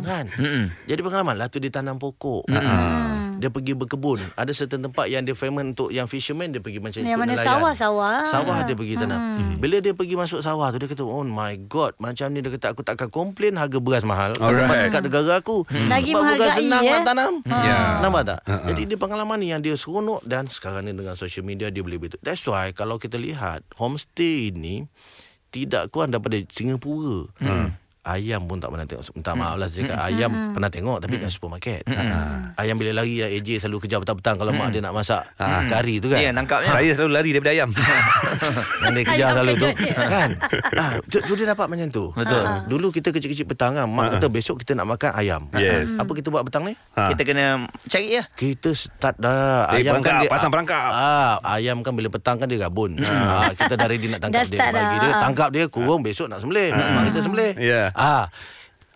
Kan? 0.08 0.26
Jadi 0.88 1.00
pengalaman. 1.04 1.36
Lepas 1.36 1.52
tu 1.52 1.60
dia 1.60 1.72
tanam 1.74 2.00
pokok 2.00 2.48
Dia 3.38 3.48
pergi 3.48 3.74
berkebun. 3.74 4.20
Ada 4.34 4.52
certain 4.52 4.82
tempat 4.82 5.08
Yang 5.08 5.24
dia 5.24 5.36
famous 5.38 5.64
Untuk 5.64 5.90
yang 5.90 6.06
fisherman 6.06 6.50
Dia 6.50 6.58
pergi 6.58 6.78
macam 6.78 6.98
Yang 6.98 7.08
ikut 7.08 7.20
mana 7.20 7.32
nelayan. 7.32 7.48
sawah-sawah. 7.48 8.18
Sawah 8.26 8.58
dia 8.64 8.74
pergi 8.74 8.96
tanam. 8.96 9.20
Bila 9.56 9.78
dia 9.78 9.94
pergi 9.94 10.14
masuk 10.14 10.40
sawah 10.40 10.68
tu 10.70 10.78
Dia 10.78 10.88
kata 10.88 11.02
Oh 11.02 11.22
my 11.22 11.54
god 11.64 11.94
Macam 11.98 12.30
ni 12.30 12.40
dia 12.40 12.50
kata 12.50 12.72
Aku 12.72 12.82
takkan 12.82 13.08
komplain 13.08 13.54
Harga 13.54 13.78
beras 13.78 14.02
mahal. 14.02 14.34
Alright. 14.36 14.90
Dekat 14.90 15.02
negara 15.04 15.34
aku. 15.38 15.64
Lagi 15.70 16.12
Sebab 16.12 16.24
bukan 16.28 16.50
senang 16.52 16.84
ya. 16.84 16.92
nak 16.92 17.04
tanam. 17.06 17.34
Ya. 17.44 17.78
Nampak 18.00 18.24
tak? 18.26 18.40
Jadi 18.66 18.82
dia 18.86 18.98
pengalaman 18.98 19.38
ni 19.38 19.50
Yang 19.50 19.62
dia 19.64 19.76
seronok 19.76 20.22
Dan 20.24 20.46
sekarang 20.46 20.84
ni 20.84 20.92
dengan 20.92 21.14
social 21.14 21.42
media 21.42 21.70
Dia 21.70 21.82
boleh 21.82 21.98
betul. 21.98 22.20
That's 22.20 22.42
why 22.44 22.72
Kalau 22.72 22.98
kita 22.98 23.16
lihat 23.16 23.62
Homestay 23.76 24.50
ini 24.50 24.90
Tidak 25.48 25.90
kurang 25.90 26.12
daripada 26.12 26.36
Singapura 26.44 27.30
Ayam 28.08 28.48
pun 28.48 28.58
tak 28.58 28.72
pernah 28.72 28.88
tengok. 28.88 29.04
Minta 29.12 29.32
maaf 29.34 29.56
lah 29.56 29.68
saya 29.68 29.84
cakap 29.84 30.00
Ayam 30.02 30.32
pernah 30.52 30.72
tengok 30.72 30.98
Tapi 30.98 31.16
kat 31.18 31.30
supermarket. 31.30 31.82
Ayam 32.56 32.76
bila 32.76 32.92
lari 32.96 33.20
AJ 33.20 33.60
selalu 33.60 33.84
kejar 33.84 34.00
petang-petang 34.00 34.36
Kalau 34.38 34.52
mak 34.52 34.72
dia 34.72 34.80
nak 34.80 34.96
masak 34.96 35.24
Kari 35.38 36.00
tu 36.00 36.08
kan. 36.08 36.18
Dia 36.18 36.32
nangkapnya. 36.32 36.70
Saya 36.72 36.90
selalu 36.94 37.12
lari 37.14 37.30
daripada 37.32 37.52
ayam. 37.52 37.70
yang 38.84 38.94
dia 38.94 39.04
kejar 39.04 39.28
Ayam 39.28 39.36
selalu 39.36 39.54
tu. 39.54 39.68
dia. 39.76 39.94
Kan? 40.08 40.30
Ah, 40.74 40.92
tu, 41.04 41.34
dia 41.36 41.46
dapat 41.46 41.68
macam 41.68 41.88
tu. 41.90 42.06
Betul. 42.14 42.44
Ah. 42.44 42.64
Dulu 42.64 42.88
kita 42.90 43.10
kecil-kecil 43.12 43.46
petang 43.46 43.76
kan 43.76 43.86
Mak 43.86 44.18
kata 44.18 44.28
besok 44.30 44.64
kita 44.64 44.72
nak 44.74 44.88
makan 44.88 45.12
ayam. 45.14 45.42
Yes. 45.52 46.00
Apa 46.00 46.12
kita 46.14 46.32
buat 46.32 46.48
petang 46.48 46.64
ni? 46.64 46.74
Ha. 46.96 47.12
Kita 47.12 47.22
kena 47.24 47.46
cari 47.84 48.16
lah. 48.16 48.26
Kita 48.34 48.72
start 48.72 49.16
dah. 49.18 49.68
Cari 49.68 49.84
Ayam 49.84 50.00
kan 50.00 50.02
perangkap, 50.02 50.22
dia 50.22 50.30
pasang 50.32 50.52
perangkap. 50.52 50.88
ah, 50.88 51.36
Ayam 51.44 51.82
kan 51.82 51.92
bila 51.92 52.08
petang 52.08 52.38
kan 52.38 52.48
dia 52.48 52.60
gabun 52.60 52.96
ah, 53.02 53.52
Kita 53.52 53.74
dah 53.76 53.88
ready 53.88 54.08
nak 54.08 54.22
tangkap 54.24 54.48
dia. 54.48 54.60
Bagi 54.62 54.98
dia 55.02 55.12
Tangkap 55.20 55.50
dia 55.52 55.64
kurung 55.68 56.02
Besok 56.02 56.28
nak 56.30 56.40
sembelih. 56.40 56.72
Mak 56.72 57.04
kita 57.10 57.20
sembelih. 57.20 57.52
Ya. 57.58 57.82
Ah, 57.98 58.30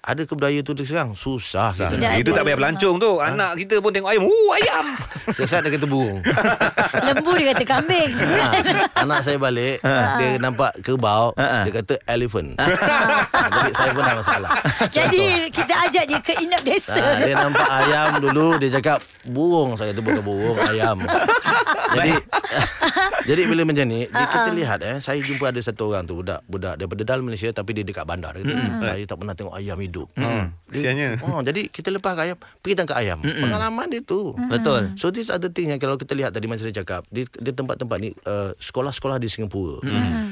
Ada 0.01 0.25
ke 0.25 0.33
budaya 0.33 0.57
tu 0.65 0.73
sekarang? 0.75 1.13
Susah 1.13 1.77
kita 1.77 1.93
Tidak 1.93 2.01
nak 2.01 2.09
ada. 2.09 2.21
Itu 2.25 2.33
tak 2.33 2.41
payah 2.41 2.57
pelancong 2.57 2.95
tu. 2.97 3.11
Anak 3.21 3.53
kita 3.53 3.77
pun 3.77 3.93
tengok 3.93 4.09
ayam. 4.09 4.25
Uh, 4.25 4.49
ayam. 4.57 4.85
Sesat 5.37 5.61
dia 5.61 5.69
kata 5.69 5.85
burung 5.85 6.25
Lembu 7.05 7.31
dia 7.37 7.53
kata 7.53 7.63
kambing. 7.63 8.09
Ah, 8.17 8.51
Anak 8.97 9.21
saya 9.21 9.37
balik 9.37 9.77
Dia 10.17 10.41
nampak 10.41 10.73
kerbau 10.81 11.37
Ha. 11.37 11.63
Dia 11.63 11.73
kata 11.77 11.95
elephant 12.05 12.57
Ah, 12.57 13.45
Jadi 13.47 13.71
saya 13.71 13.89
pun 13.93 14.01
dah 14.01 14.15
masalah 14.17 14.51
Jadi 14.97 15.23
kita 15.53 15.73
ajak 15.85 16.03
dia 16.05 16.19
ke 16.19 16.33
inap 16.35 16.61
desa. 16.61 16.97
Ha, 16.97 17.21
dia 17.21 17.37
nampak 17.37 17.69
ayam 17.69 18.09
dulu 18.19 18.57
Dia 18.57 18.69
cakap 18.73 18.99
burung 19.23 19.77
Saya 19.77 19.93
kata 19.93 20.01
bukan 20.01 20.23
burung 20.25 20.57
Ayam 20.57 20.97
Jadi 21.93 22.11
Jadi 23.21 23.41
bila 23.45 23.61
macam 23.63 23.85
ni 23.85 24.09
dia, 24.09 24.25
Kita 24.25 24.49
lihat 24.49 24.79
eh 24.81 24.97
Saya 24.97 25.21
jumpa 25.21 25.53
ada 25.53 25.61
satu 25.61 25.93
orang 25.93 26.03
tu 26.03 26.17
Budak 26.17 26.41
budak 26.49 26.73
daripada 26.75 27.01
dalam 27.05 27.23
Malaysia 27.23 27.53
Tapi 27.53 27.69
dia 27.71 27.83
dekat 27.85 28.03
bandar 28.03 28.33
dia 28.33 28.43
kata, 28.43 28.65
Saya 28.81 29.05
tak 29.05 29.17
pernah 29.17 29.35
tengok 29.35 29.53
ayam 29.53 29.77
hidup 29.77 29.90
Hmm. 30.15 30.55
Kesiannya. 30.71 31.19
oh, 31.27 31.43
Jadi 31.43 31.67
kita 31.67 31.91
lepas 31.91 32.15
ayam 32.15 32.39
Pergi 32.63 32.79
tangkap 32.79 32.95
ayam. 32.95 33.19
Pengalaman 33.19 33.91
dia 33.91 33.99
tu. 33.99 34.31
Betul. 34.47 34.95
So 34.95 35.11
these 35.11 35.27
are 35.27 35.37
the 35.37 35.51
things 35.51 35.67
yang 35.67 35.81
kalau 35.83 35.99
kita 35.99 36.15
lihat 36.15 36.31
tadi 36.31 36.47
macam 36.47 36.63
saya 36.63 36.75
cakap 36.79 37.03
di, 37.11 37.27
di 37.27 37.51
tempat-tempat 37.51 37.97
ni 37.99 38.15
uh, 38.23 38.55
sekolah-sekolah 38.55 39.19
di 39.19 39.27
Singapura, 39.27 39.83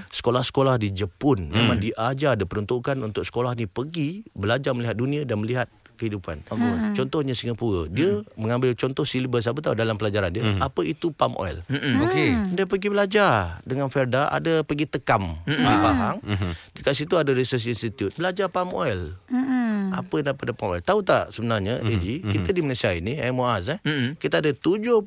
sekolah-sekolah 0.10 0.80
di 0.80 0.96
Jepun. 0.96 1.52
Memang 1.52 1.84
diajar 1.84 2.40
ada 2.40 2.46
peruntukan 2.48 2.96
untuk 3.04 3.28
sekolah 3.28 3.54
ni 3.60 3.68
pergi 3.68 4.24
belajar 4.32 4.72
melihat 4.72 4.96
dunia 4.96 5.22
dan 5.28 5.44
melihat 5.44 5.68
kehidupan. 6.00 6.48
Contohnya 6.96 7.36
Singapura, 7.36 7.92
dia 7.92 8.24
mengambil 8.40 8.72
contoh 8.74 9.04
silibus 9.04 9.44
apa 9.46 9.60
tahu 9.60 9.76
dalam 9.76 10.00
pelajaran 10.00 10.32
dia, 10.32 10.44
apa 10.64 10.82
itu 10.88 11.12
palm 11.12 11.36
oil. 11.36 11.60
Okey. 11.68 12.56
Dia 12.56 12.64
pergi 12.64 12.88
belajar 12.88 13.60
dengan 13.68 13.92
Ferda. 13.92 14.32
Ada 14.32 14.64
pergi 14.64 14.88
tekam 14.88 15.44
di 15.44 15.60
Pahang. 15.60 16.24
Dekat 16.72 16.94
situ 16.96 17.20
ada 17.20 17.36
research 17.36 17.68
institute. 17.68 18.16
Belajar 18.16 18.48
palm 18.48 18.72
oil. 18.72 19.20
Apa 19.90 20.22
daripada 20.24 20.56
palm 20.56 20.80
oil? 20.80 20.84
Tahu 20.86 21.04
tak 21.04 21.36
sebenarnya 21.36 21.84
AG, 21.84 22.24
kita 22.24 22.56
di 22.56 22.62
Malaysia 22.64 22.94
ini 22.94 23.20
eh 23.20 23.34
Muaz 23.34 23.68
eh, 23.68 23.82
kita 24.16 24.40
ada 24.40 24.54
72 24.56 25.04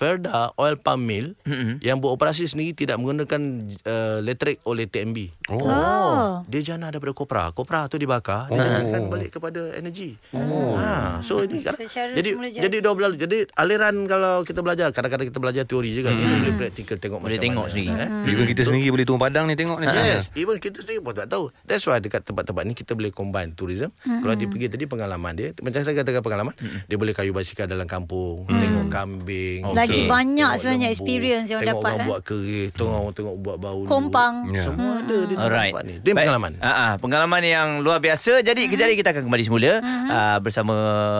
Ferda 0.00 0.56
oil 0.56 0.80
palm 0.80 1.04
mill 1.04 1.36
yang 1.84 2.00
beroperasi 2.00 2.48
sendiri 2.48 2.72
tidak 2.72 2.96
menggunakan 2.96 3.68
uh, 3.84 4.24
elektrik 4.24 4.64
oleh 4.64 4.88
TMB. 4.88 5.44
Oh. 5.52 6.40
Dia 6.48 6.60
jana 6.64 6.88
daripada 6.88 7.12
kopra. 7.12 7.52
Kopra 7.52 7.84
tu 7.84 8.00
dibakar, 8.00 8.48
dia 8.48 8.64
janakan 8.64 9.12
balik 9.12 9.36
kepada 9.36 9.76
energi. 9.76 10.16
Oh. 10.32 10.72
Ha, 10.80 11.20
so 11.20 11.44
ini 11.44 11.60
kan. 11.60 11.76
Jadi 11.76 12.32
jadi. 12.32 12.64
jadi 12.64 12.76
dua 12.80 12.96
belah 12.96 13.12
jadi 13.12 13.44
aliran 13.60 14.08
kalau 14.08 14.40
kita 14.40 14.64
belajar 14.64 14.88
kadang-kadang 14.88 15.28
kita 15.28 15.36
belajar 15.36 15.62
teori 15.68 15.90
je 15.92 16.00
kan. 16.00 16.16
Ini 16.16 16.48
boleh 16.48 16.54
praktikal 16.56 16.96
tengok 16.96 17.20
Boleh 17.20 17.36
macam 17.36 17.44
tengok 17.44 17.64
mana. 17.68 17.72
sendiri. 17.76 17.90
Eh? 17.92 18.08
Even 18.32 18.44
kita 18.48 18.62
sendiri 18.64 18.88
boleh 18.88 19.04
turun 19.04 19.20
padang 19.20 19.44
ni 19.52 19.54
tengok 19.60 19.78
ni. 19.84 19.86
Yes, 19.90 20.32
even 20.32 20.56
kita 20.56 20.80
sendiri 20.80 21.04
pun 21.04 21.12
tak 21.12 21.28
tahu. 21.28 21.52
That's 21.68 21.84
why 21.84 22.00
dekat 22.00 22.24
tempat-tempat 22.24 22.62
ni 22.64 22.72
kita 22.72 22.96
boleh 22.96 23.12
combine 23.12 23.52
tourism. 23.52 23.92
Mm-hmm. 24.00 24.20
Kalau 24.24 24.34
dia 24.40 24.48
pergi 24.48 24.66
tadi 24.72 24.84
pengalaman 24.88 25.32
dia, 25.36 25.48
macam 25.60 25.80
saya 25.84 25.94
katakan 26.00 26.22
pengalaman, 26.24 26.54
mm-hmm. 26.56 26.80
dia 26.88 26.96
boleh 26.96 27.12
kayu 27.12 27.36
basikal 27.36 27.66
dalam 27.68 27.84
kampung, 27.84 28.48
mm. 28.48 28.56
tengok 28.56 28.86
kambing. 28.88 29.60
Lagi 29.74 29.89
Lagi 29.90 30.00
Betul. 30.00 30.08
banyak 30.08 30.38
Tengok 30.46 30.60
sebenarnya 30.60 30.86
lembu, 30.86 30.96
experience 30.96 31.48
yang 31.48 31.60
tengok 31.60 31.72
dapat. 31.74 31.90
orang 31.90 31.98
eh. 31.98 32.08
buat 32.08 32.20
kerih, 32.22 32.66
tengok 32.70 32.94
orang 32.96 33.12
tengok 33.12 33.34
buat 33.36 33.56
bau. 33.58 33.80
Kompang. 33.84 34.34
Ya. 34.48 34.62
Semua 34.62 34.92
ada 34.96 35.18
di 35.20 35.34
Alright. 35.34 35.72
tempat 35.72 35.82
ni. 35.84 35.94
Dia 36.00 36.12
pengalaman. 36.14 36.52
Ah, 36.60 36.94
pengalaman 36.96 37.42
yang 37.42 37.68
luar 37.80 37.98
biasa. 37.98 38.32
Jadi 38.40 38.62
kejap 38.66 38.86
lagi 38.86 38.96
kita 38.96 39.10
akan 39.10 39.22
kembali 39.24 39.42
semula 39.42 39.72
ah, 40.06 40.38
bersama 40.38 40.74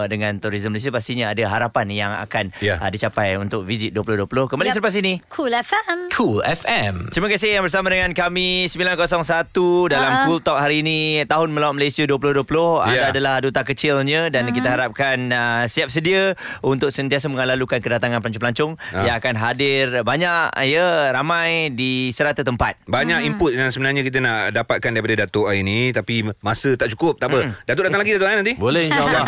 dengan 0.06 0.38
Tourism 0.38 0.70
Malaysia 0.70 0.88
pastinya 0.88 1.26
ada 1.28 1.42
harapan 1.44 1.86
yang 1.90 2.12
akan 2.16 2.54
Ya. 2.60 2.76
ah, 2.76 2.86
dicapai 2.86 3.34
untuk 3.34 3.64
visit 3.64 3.90
2020. 3.90 4.28
Kembali 4.46 4.68
Yap. 4.68 4.76
selepas 4.76 4.94
ini. 4.94 5.18
Cool 5.28 5.50
FM. 5.50 5.98
Cool 6.10 6.38
FM. 6.40 6.94
Terima 7.08 7.26
kasih 7.26 7.50
yang 7.52 7.64
bersama 7.64 7.88
dengan 7.88 8.12
kami 8.12 8.68
901 8.68 9.56
dalam 9.88 10.12
Ah. 10.12 10.24
Cool 10.24 10.38
Talk 10.40 10.58
hari 10.58 10.80
ini 10.80 11.00
tahun 11.24 11.50
melawat 11.50 11.74
Malaysia 11.74 12.04
2020 12.04 12.44
anda 12.78 12.92
Ya. 12.92 13.08
adalah 13.08 13.40
duta 13.40 13.62
kecilnya 13.62 14.28
dan 14.28 14.44
Hmm. 14.44 14.52
kita 14.52 14.68
harapkan 14.68 15.16
uh, 15.26 15.64
siap 15.64 15.88
sedia 15.88 16.34
untuk 16.60 16.90
sentiasa 16.90 17.26
mengalalukan 17.26 17.78
kedatangan 17.78 18.20
pelancong-pelancong 18.20 18.59
Ah. 18.92 19.06
yang 19.08 19.16
akan 19.16 19.34
hadir 19.38 20.04
banyak 20.04 20.52
ya 20.68 21.14
ramai 21.14 21.72
di 21.72 22.12
serata 22.12 22.44
tempat. 22.44 22.76
Banyak 22.84 23.24
input 23.24 23.56
yang 23.56 23.72
sebenarnya 23.72 24.02
kita 24.04 24.18
nak 24.20 24.52
dapatkan 24.52 24.90
daripada 24.92 25.24
Datuk 25.24 25.48
hari 25.48 25.64
ni 25.64 25.94
tapi 25.94 26.26
masa 26.44 26.76
tak 26.76 26.92
cukup. 26.92 27.16
Tak 27.16 27.32
apa. 27.32 27.56
Datuk 27.64 27.88
datang 27.88 28.00
lagi 28.04 28.10
Datuk 28.16 28.26
kan 28.28 28.38
nanti? 28.42 28.54
Boleh 28.56 28.90
insyaAllah. 28.90 29.24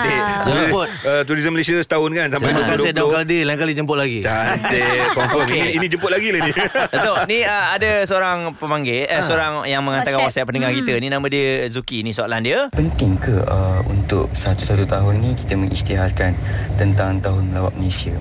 Luput. 0.48 0.88
Uh, 1.02 1.26
Tourism 1.26 1.58
Malaysia 1.58 1.74
setahun 1.82 2.14
kan 2.14 2.30
sampai 2.30 2.54
Terima 2.54 2.62
kasih 2.78 2.94
2020. 2.94 3.16
Kaldi. 3.16 3.38
Lain 3.42 3.58
kali 3.58 3.72
jemput 3.74 3.96
lagi. 3.98 4.18
Cantik. 4.22 5.02
Confirm. 5.18 5.46
Okey. 5.50 5.58
Ini, 5.58 5.70
ini 5.82 5.86
jemput 5.90 6.10
lagi 6.14 6.28
lah 6.30 6.40
ni. 6.46 6.52
Datuk, 6.94 7.16
ni 7.26 7.38
uh, 7.42 7.66
ada 7.74 7.90
seorang 8.06 8.54
pemanggil, 8.54 9.10
eh, 9.10 9.22
seorang 9.26 9.66
yang 9.66 9.82
menghantarkan 9.82 10.30
WhatsApp. 10.30 10.46
WhatsApp 10.46 10.48
pendengar 10.48 10.70
kita. 10.74 10.92
Ni 11.02 11.08
nama 11.10 11.26
dia 11.26 11.66
Zuki. 11.74 12.06
Ni 12.06 12.14
soalan 12.14 12.40
dia. 12.46 12.70
Penting 12.70 13.18
ke 13.18 13.34
uh, 13.46 13.82
untuk 13.90 14.30
satu-satu 14.30 14.86
tahun 14.86 15.14
ni 15.22 15.30
kita 15.34 15.58
mengisytiharkan 15.58 16.38
tentang 16.78 17.18
tahun 17.18 17.50
melawat 17.50 17.74
Malaysia? 17.74 18.14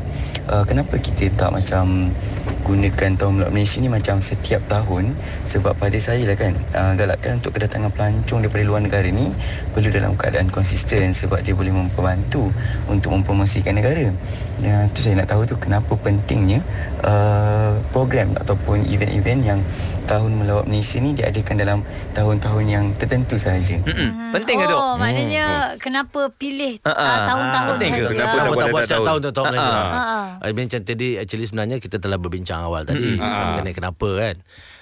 Uh, 0.49 0.65
kenapa 0.65 0.97
kita 1.01 1.33
tak 1.35 1.49
macam 1.51 2.13
gunakan 2.61 3.11
tahun 3.17 3.31
melawat 3.41 3.51
Malaysia 3.51 3.77
ni 3.81 3.89
macam 3.89 4.21
setiap 4.21 4.61
tahun? 4.69 5.17
Sebab 5.49 5.75
pada 5.75 5.97
saya 5.97 6.23
lah 6.23 6.37
kan, 6.37 6.53
uh, 6.77 6.93
galakkan 6.95 7.41
untuk 7.41 7.57
kedatangan 7.57 7.91
pelancong 7.91 8.45
daripada 8.45 8.63
luar 8.63 8.81
negara 8.85 9.09
ni 9.09 9.33
perlu 9.73 9.89
dalam 9.89 10.13
keadaan 10.15 10.47
konsisten 10.53 11.11
sebab 11.11 11.41
dia 11.41 11.57
boleh 11.57 11.73
membantu 11.73 12.53
untuk 12.85 13.11
mempromosikan 13.17 13.75
negara. 13.75 14.13
Dan 14.61 14.93
tu 14.93 15.01
saya 15.01 15.17
nak 15.17 15.33
tahu 15.33 15.49
tu 15.49 15.57
kenapa 15.57 15.97
pentingnya 15.97 16.61
uh, 17.01 17.81
program 17.89 18.37
ataupun 18.37 18.85
event-event 18.85 19.41
yang 19.41 19.59
tahun 20.05 20.31
melawat 20.37 20.65
Malaysia 20.65 20.97
ni 20.97 21.11
diadakan 21.13 21.55
dalam 21.57 21.79
tahun-tahun 22.13 22.65
yang 22.65 22.85
tertentu 22.97 23.35
sahaja. 23.35 23.81
Mm-mm. 23.83 24.31
Penting 24.31 24.57
ke 24.59 24.65
tu? 24.67 24.77
Oh, 24.77 24.95
maknanya 24.95 25.75
kenapa 25.77 26.31
pilih 26.31 26.79
ah, 26.87 27.25
tahun-tahun 27.27 27.67
Penting 27.77 27.91
ke? 27.91 28.01
saja? 28.01 28.13
Kenapa 28.15 28.35
tak 28.55 28.67
buat 28.71 28.83
setiap 28.85 29.03
tahun? 29.05 29.19
tahun 29.31 29.45
Malaysia? 29.51 29.81
I 30.41 30.51
macam 30.51 30.81
tadi 30.81 31.07
actually 31.17 31.45
sebenarnya 31.45 31.77
kita 31.77 31.97
telah 31.97 32.17
berbincang 32.17 32.59
awal 32.63 32.83
tadi 32.83 33.19
Hmm. 33.21 33.57
Mengenai 33.57 33.73
kenapa 33.75 34.09
kan. 34.17 34.35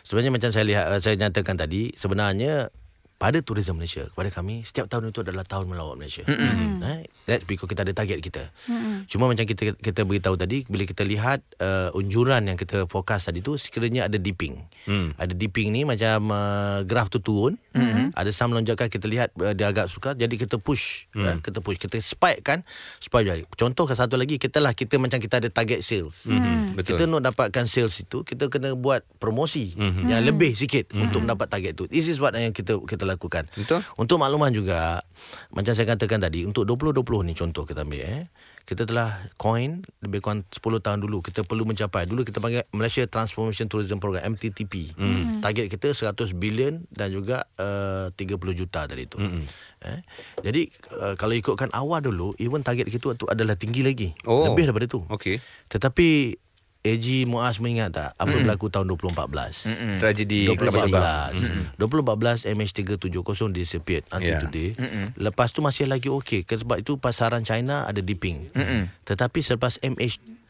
Sebenarnya 0.03 0.31
macam 0.31 0.49
saya 0.49 0.65
lihat 0.65 0.85
saya 1.01 1.15
nyatakan 1.17 1.55
tadi 1.55 1.91
sebenarnya 1.93 2.71
pada 3.19 3.43
Tourism 3.43 3.75
Malaysia 3.75 4.07
kepada 4.07 4.31
kami 4.31 4.63
setiap 4.63 4.87
tahun 4.87 5.11
itu 5.11 5.19
adalah 5.19 5.43
tahun 5.43 5.67
melawat 5.67 5.99
Malaysia. 5.99 6.23
Mm-hmm. 6.23 6.79
Eh, 6.79 7.01
that 7.27 7.43
because 7.43 7.67
kita 7.67 7.83
ada 7.83 7.91
target 7.91 8.23
kita. 8.23 8.47
Mm-hmm. 8.71 9.11
Cuma 9.11 9.27
macam 9.27 9.43
kita 9.43 9.75
kita 9.75 10.01
beritahu 10.07 10.39
tadi 10.39 10.63
bila 10.71 10.87
kita 10.87 11.03
lihat 11.03 11.43
uh, 11.59 11.91
unjuran 11.91 12.47
yang 12.47 12.55
kita 12.55 12.87
fokus 12.87 13.27
tadi 13.27 13.43
tu 13.43 13.59
sekiranya 13.59 14.07
ada 14.07 14.15
dipping. 14.15 14.63
Hmm. 14.87 15.11
Ada 15.19 15.35
dipping 15.35 15.75
ni 15.75 15.83
macam 15.83 16.31
uh, 16.31 16.79
graf 16.87 17.11
tu 17.11 17.19
turun. 17.19 17.59
Mm-hmm. 17.75 18.15
Ada 18.15 18.31
some 18.31 18.55
lonjakan 18.55 18.87
kita 18.87 19.05
lihat 19.11 19.35
uh, 19.35 19.51
dia 19.51 19.67
agak 19.67 19.91
suka 19.91 20.15
jadi 20.15 20.31
kita 20.39 20.55
push. 20.55 21.11
Mm. 21.11 21.19
Uh, 21.27 21.37
kita 21.43 21.59
push 21.59 21.75
kita 21.75 21.99
spike 21.99 22.39
kan 22.47 22.63
spike 23.03 23.27
jadi. 23.27 23.43
Contoh 23.59 23.83
satu 23.91 24.15
lagi 24.15 24.39
kita 24.39 24.63
lah 24.63 24.71
kita 24.71 24.95
macam 24.95 25.19
kita 25.19 25.43
ada 25.43 25.51
target 25.51 25.83
sales. 25.83 26.23
Mhm, 26.23 26.79
betul. 26.79 26.95
Kita 26.95 27.03
nak 27.03 27.27
dapatkan 27.27 27.67
sales 27.67 27.99
itu 27.99 28.23
kita 28.23 28.47
kena 28.47 28.79
buat 28.79 29.03
promosi 29.19 29.75
mm-hmm. 29.75 30.07
yang 30.07 30.23
lebih 30.23 30.55
sikit 30.55 30.87
mm-hmm. 30.87 31.03
untuk 31.03 31.19
mendapat 31.27 31.51
target 31.51 31.75
tu. 31.75 31.83
This 31.91 32.07
is 32.07 32.23
what 32.23 32.31
yang 32.31 32.55
kita 32.55 32.79
kita 32.87 33.08
lakukan. 33.09 33.49
Betul. 33.57 33.81
Untuk 33.97 34.21
makluman 34.21 34.53
juga 34.53 35.01
macam 35.49 35.73
saya 35.73 35.89
katakan 35.89 36.21
tadi 36.21 36.45
untuk 36.45 36.63
2020 36.69 37.27
ni 37.27 37.33
contoh 37.33 37.65
kita 37.65 37.81
ambil 37.81 38.01
eh. 38.05 38.23
Kita 38.69 38.85
telah 38.85 39.33
coin 39.41 39.81
lebih 40.05 40.21
kurang 40.21 40.45
10 40.53 40.61
tahun 40.61 41.01
dulu 41.01 41.25
kita 41.25 41.41
perlu 41.41 41.65
mencapai 41.65 42.05
dulu 42.05 42.21
kita 42.21 42.37
panggil 42.37 42.61
Malaysia 42.69 43.01
Transformation 43.09 43.65
Tourism 43.65 43.97
Program 43.97 44.37
MTTP. 44.37 44.93
Mm. 44.93 45.41
Target 45.41 45.73
kita 45.73 45.89
100 45.89 46.13
bilion 46.37 46.85
dan 46.93 47.09
juga 47.09 47.49
uh, 47.57 48.13
30 48.13 48.29
juta 48.53 48.85
tadi 48.85 49.09
tu. 49.09 49.17
Mm. 49.17 49.49
Eh? 49.89 49.99
Jadi 50.45 50.61
uh, 51.01 51.17
kalau 51.17 51.33
ikutkan 51.33 51.73
awal 51.73 52.05
dulu 52.05 52.37
even 52.37 52.61
target 52.61 52.85
kita 52.93 53.17
tu 53.17 53.25
adalah 53.25 53.57
tinggi 53.57 53.81
lagi. 53.81 54.13
Oh. 54.29 54.53
Lebih 54.53 54.69
daripada 54.69 54.85
tu. 54.85 55.01
Okey. 55.09 55.41
Tetapi 55.65 56.37
AG 56.79 57.27
Muaz 57.27 57.59
mengingat 57.59 57.91
tak 57.91 58.09
apa 58.15 58.31
mm. 58.31 58.47
berlaku 58.47 58.71
tahun 58.71 58.87
2014? 58.95 59.67
Mm. 59.67 59.97
Tragedi 59.99 60.39
Kapal 60.55 60.87
Terbang. 60.87 61.35
2014 61.75 62.47
mm. 62.47 62.55
MH370 62.55 63.51
disappeared 63.51 64.05
until 64.15 64.31
Yeah. 64.31 64.43
today. 64.47 64.69
Mm-mm. 64.79 65.05
Lepas 65.19 65.51
tu 65.51 65.59
masih 65.59 65.91
lagi 65.91 66.07
okey 66.07 66.47
sebab 66.47 66.79
itu 66.79 66.95
pasaran 66.95 67.43
China 67.43 67.83
ada 67.83 67.99
dipping. 67.99 68.47
Mm-mm. 68.55 68.87
Tetapi 69.03 69.43
selepas 69.43 69.75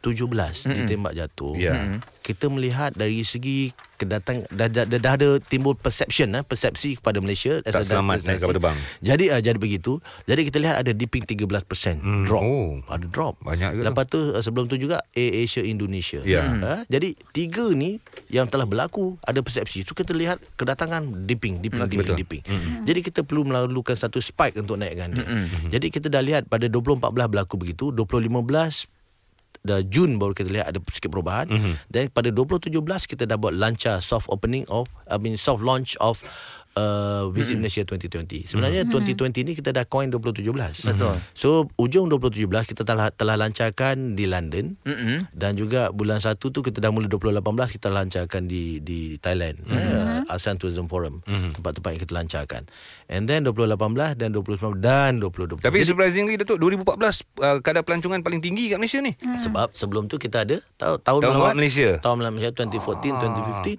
MH17 0.02 0.64
ditembak 0.66 1.14
jatuh, 1.14 1.54
Yeah. 1.56 2.00
kita 2.22 2.48
melihat 2.48 2.94
dari 2.94 3.20
segi 3.22 3.72
kedatang 3.96 4.48
dah, 4.48 4.66
dah, 4.66 4.86
dah, 4.86 4.96
dah 4.98 5.14
ada 5.14 5.30
timbul 5.42 5.74
perception 5.74 6.32
eh, 6.32 6.40
persepsi 6.40 6.96
kepada 6.96 7.20
Malaysia 7.20 7.60
Tak 7.60 7.84
selamat 7.84 8.24
naik 8.24 8.40
kapal 8.40 8.56
terbang. 8.56 8.78
Jadi 9.02 9.26
uh, 9.28 9.42
jadi 9.42 9.58
begitu. 9.58 10.00
Jadi 10.24 10.42
kita 10.46 10.58
lihat 10.58 10.76
ada 10.78 10.92
dipping 10.94 11.26
13% 11.26 12.00
Hmm. 12.00 12.24
drop. 12.24 12.40
Oh. 12.40 12.80
Ada 12.88 13.06
drop. 13.06 13.36
Banyak 13.42 13.70
tu? 13.74 13.82
Lepas 13.84 14.06
tu 14.08 14.20
uh, 14.30 14.40
sebelum 14.40 14.66
tu 14.66 14.78
juga 14.78 15.04
Air 15.12 15.44
Asia 15.44 15.60
Indonesia. 15.62 16.24
Ya. 16.24 16.48
Uh, 16.48 16.80
jadi 16.88 17.12
tiga 17.30 17.68
ni 17.70 18.00
yang 18.30 18.48
telah 18.48 18.64
berlaku 18.64 19.20
ada 19.22 19.42
persepsi. 19.42 19.84
So 19.84 19.92
kita 19.92 20.14
lihat 20.14 20.40
kedatangan 20.56 21.28
dipping, 21.28 21.60
dipping, 21.60 21.82
Hmm, 21.82 21.92
dipping, 21.92 22.08
betul. 22.08 22.16
dipping. 22.16 22.44
Jadi 22.86 23.00
kita 23.02 23.20
perlu 23.22 23.44
melalukan 23.44 23.96
satu 23.96 24.20
spike 24.20 24.56
untuk 24.56 24.80
naikkan 24.80 25.12
dia. 25.12 25.28
Jadi 25.70 25.88
kita 25.90 26.08
dah 26.08 26.22
lihat 26.22 26.48
pada 26.48 26.70
2014 26.70 27.04
berlaku 27.28 27.56
begitu, 27.58 27.92
2015 27.92 28.88
dah 29.64 29.84
Jun 29.84 30.16
baru 30.16 30.32
kita 30.32 30.50
lihat 30.50 30.68
ada 30.72 30.80
sikit 30.92 31.12
perubahan. 31.12 31.48
Mhm. 31.52 31.74
Dan 31.92 32.04
pada 32.10 32.32
2017 32.32 33.06
kita 33.06 33.28
dah 33.28 33.36
buat 33.36 33.56
lancar 33.56 34.00
soft 34.00 34.32
opening 34.32 34.64
of 34.72 34.88
I 35.08 35.20
mean 35.20 35.36
soft 35.36 35.64
launch 35.64 36.00
of 36.00 36.24
uh, 36.80 37.24
Visit 37.36 37.60
Malaysia 37.60 37.84
2020. 37.84 38.48
Sebenarnya 38.48 38.88
2020 38.88 39.44
ni 39.44 39.54
kita 39.60 39.76
dah 39.76 39.84
coin 39.84 40.08
2017. 40.08 40.48
Betul. 40.88 41.16
So 41.36 41.68
ujung 41.76 42.08
2017 42.08 42.72
kita 42.72 42.88
telah 42.88 43.12
telah 43.12 43.36
lancarkan 43.36 44.16
di 44.16 44.26
London 44.26 44.80
Mm-mm. 44.88 45.28
dan 45.36 45.60
juga 45.60 45.92
bulan 45.92 46.24
1 46.24 46.40
tu 46.40 46.60
kita 46.64 46.80
dah 46.80 46.90
mula 46.96 47.12
2018 47.12 47.76
kita 47.76 47.88
lancarkan 47.92 48.48
di 48.48 48.80
di 48.80 49.20
Thailand. 49.20 49.60
Uh, 49.68 50.24
ASEAN 50.32 50.56
Tourism 50.56 50.88
Forum. 50.88 51.20
Tempat-tempat 51.28 51.90
yang 51.92 52.02
kita 52.02 52.14
lancarkan. 52.16 52.62
And 53.12 53.28
then 53.28 53.44
2018 53.44 54.16
dan 54.16 54.30
2019 54.32 54.80
dan 54.80 55.20
2020. 55.20 55.66
Tapi 55.66 55.80
surprisingly 55.84 56.38
Datuk 56.40 56.62
2014 56.62 56.86
uh, 57.44 57.58
kadar 57.60 57.84
pelancongan 57.84 58.24
paling 58.24 58.40
tinggi 58.40 58.72
kat 58.72 58.78
Malaysia 58.80 59.02
ni. 59.04 59.18
Sebab 59.20 59.74
sebelum 59.76 60.08
tu 60.08 60.22
kita 60.22 60.46
ada 60.48 60.62
tahun 60.78 61.02
tahun 61.02 61.22
melawat 61.36 61.56
Malaysia. 61.58 61.90
Tahun 62.00 62.16
melawat 62.16 62.34
Malaysia 62.38 62.52
2014 62.54 63.10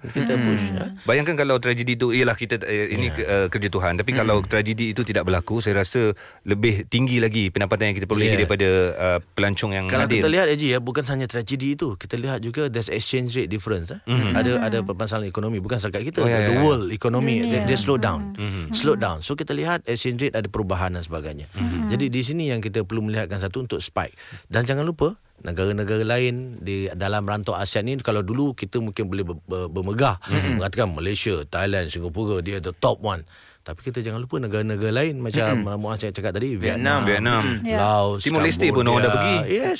2015 0.01 0.11
kita 0.11 0.33
push 0.37 0.65
ya. 0.71 0.85
Bayangkan 1.07 1.35
kalau 1.39 1.55
tragedi 1.57 1.93
itu 1.95 2.07
ialah 2.11 2.35
kita 2.35 2.61
uh, 2.61 2.87
ini 2.91 3.07
yeah. 3.15 3.45
uh, 3.45 3.47
kerja 3.47 3.67
Tuhan. 3.67 3.95
Tapi 3.95 4.11
kalau 4.11 4.43
tragedi 4.43 4.91
itu 4.91 5.01
tidak 5.01 5.23
berlaku 5.23 5.63
saya 5.63 5.79
rasa 5.79 6.11
lebih 6.43 6.83
tinggi 6.85 7.17
lagi 7.17 7.47
pendapatan 7.47 7.91
yang 7.91 7.97
kita 7.97 8.05
peroleh 8.05 8.27
Yeah. 8.27 8.37
daripada 8.37 8.67
uh, 8.93 9.19
pelancong 9.33 9.71
yang 9.71 9.85
Kalau 9.87 10.05
hadir. 10.05 10.19
kita 10.19 10.29
lihat 10.29 10.47
Haji 10.47 10.67
ya 10.67 10.79
bukan 10.79 11.03
hanya 11.07 11.25
tragedi 11.25 11.73
itu. 11.73 11.95
Kita 11.95 12.15
lihat 12.15 12.39
juga 12.39 12.67
there's 12.67 12.87
exchange 12.87 13.33
rate 13.33 13.47
difference 13.47 13.89
eh. 13.89 13.99
ada 14.31 14.59
ada 14.61 14.79
permasalahan 14.79 15.27
ekonomi. 15.27 15.57
Bukan 15.57 15.79
setakat 15.79 16.03
kita 16.05 16.19
Oh, 16.21 16.27
ya, 16.27 16.45
the 16.45 16.53
ya, 16.53 16.59
ya. 16.59 16.61
world 16.61 16.87
economy 16.89 17.39
Dunia. 17.39 17.63
dia, 17.63 17.73
dia 17.73 17.77
slow 17.79 17.95
down. 17.95 18.35
Slow 18.71 18.93
down. 18.93 19.19
So 19.21 19.33
kita 19.33 19.51
lihat 19.51 19.83
exchange 19.83 20.21
rate 20.21 20.35
ada 20.35 20.45
perubahan 20.45 20.91
dan 20.91 21.01
sebagainya. 21.01 21.47
Jadi 21.87 22.07
di 22.07 22.21
sini 22.21 22.47
yang 22.47 22.59
kita 22.59 22.83
perlu 22.83 23.01
melihatkan 23.01 23.39
satu 23.39 23.63
untuk 23.63 23.79
spike. 23.79 24.13
Dan 24.45 24.63
jangan 24.63 24.83
lupa 24.83 25.15
negara-negara 25.41 26.05
lain 26.05 26.61
di 26.61 26.89
dalam 26.93 27.25
rantau 27.25 27.57
ASEAN 27.57 27.89
ni 27.89 27.97
kalau 28.01 28.21
dulu 28.21 28.53
kita 28.53 28.77
mungkin 28.77 29.09
boleh 29.09 29.25
ber, 29.25 29.37
ber, 29.45 29.65
bermegah. 29.69 30.21
Mengatakan 30.57 30.93
Malaysia, 30.93 31.43
Thailand, 31.45 31.89
Singapura 31.89 32.39
dia 32.39 32.61
the 32.61 32.73
top 32.77 33.01
one 33.01 33.25
tapi 33.61 33.79
kita 33.83 34.01
jangan 34.01 34.19
lupa 34.19 34.37
negara-negara 34.37 34.89
lain 34.91 35.17
macam 35.17 35.63
mm-hmm. 35.63 35.77
Muaz 35.77 35.97
cakap, 35.99 36.13
cakap 36.17 36.31
tadi 36.35 36.49
Vietnam. 36.55 37.05
Vietnam. 37.05 37.43
Ya. 37.61 37.77
Laos, 37.79 38.21
Timor 38.21 38.41
Leste 38.41 38.67
pun 38.69 38.83
orang 38.83 39.01
dah 39.01 39.11
pergi. 39.11 39.35
Yes. 39.47 39.79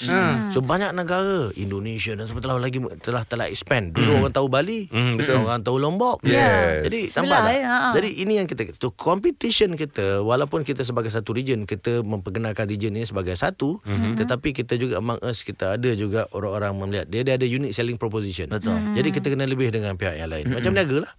So 0.50 0.62
banyak 0.62 0.92
negara 0.92 1.50
Indonesia 1.54 2.14
dan 2.14 2.26
sebagainya 2.26 2.48
telah 2.48 2.60
lagi 2.60 2.78
telah 3.00 3.24
telah 3.24 3.46
expand. 3.48 3.92
Dulu 3.92 4.22
orang 4.22 4.32
tahu 4.32 4.48
Bali, 4.48 4.86
Hmm, 4.88 5.18
betul. 5.18 5.42
orang 5.42 5.62
tahu 5.62 5.78
Lombok. 5.78 6.22
Yes. 6.22 6.86
Jadi 6.86 7.00
Sebelah, 7.08 7.22
nampak 7.24 7.40
tak? 7.42 7.52
eh, 7.52 7.64
ha. 7.64 7.78
Jadi 7.92 8.10
ini 8.18 8.34
yang 8.36 8.46
kita 8.46 8.62
so 8.76 8.90
competition 8.92 9.74
kita 9.74 10.22
walaupun 10.22 10.62
kita 10.62 10.82
sebagai 10.82 11.10
satu 11.10 11.32
region 11.32 11.66
kita 11.66 12.02
memperkenalkan 12.02 12.66
region 12.66 12.94
ini 12.94 13.04
sebagai 13.04 13.34
satu, 13.34 13.82
tetapi 14.16 14.54
kita 14.54 14.76
juga 14.76 15.00
among 15.00 15.18
us 15.22 15.42
kita 15.42 15.76
ada 15.76 15.90
juga 15.94 16.30
orang-orang 16.32 16.72
melihat 16.78 17.08
dia, 17.08 17.22
dia 17.24 17.36
ada 17.36 17.44
unique 17.44 17.72
selling 17.72 17.98
proposition. 17.98 18.46
Betul. 18.48 18.78
Jadi 18.94 19.10
kita 19.10 19.28
kena 19.28 19.44
lebih 19.44 19.72
dengan 19.72 19.96
pihak 19.96 20.16
yang 20.16 20.30
lain. 20.30 20.46
Macam 20.48 20.72
niaga 20.72 20.98
lah. 21.02 21.12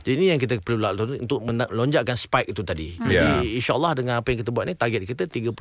Jadi 0.00 0.14
ini 0.14 0.26
yang 0.30 0.38
kita 0.38 0.60
perlu 0.60 0.78
lakukan 0.78 1.18
untuk 1.18 1.40
mena- 1.42 1.70
lonjak 1.70 2.03
menyebabkan 2.04 2.20
spike 2.20 2.52
itu 2.52 2.62
tadi. 2.62 2.88
Ya. 3.02 3.40
Jadi 3.40 3.56
insya-Allah 3.58 3.92
dengan 3.96 4.14
apa 4.20 4.28
yang 4.28 4.38
kita 4.44 4.52
buat 4.52 4.68
ni 4.68 4.76
target 4.76 5.08
kita 5.08 5.24
30 5.24 5.56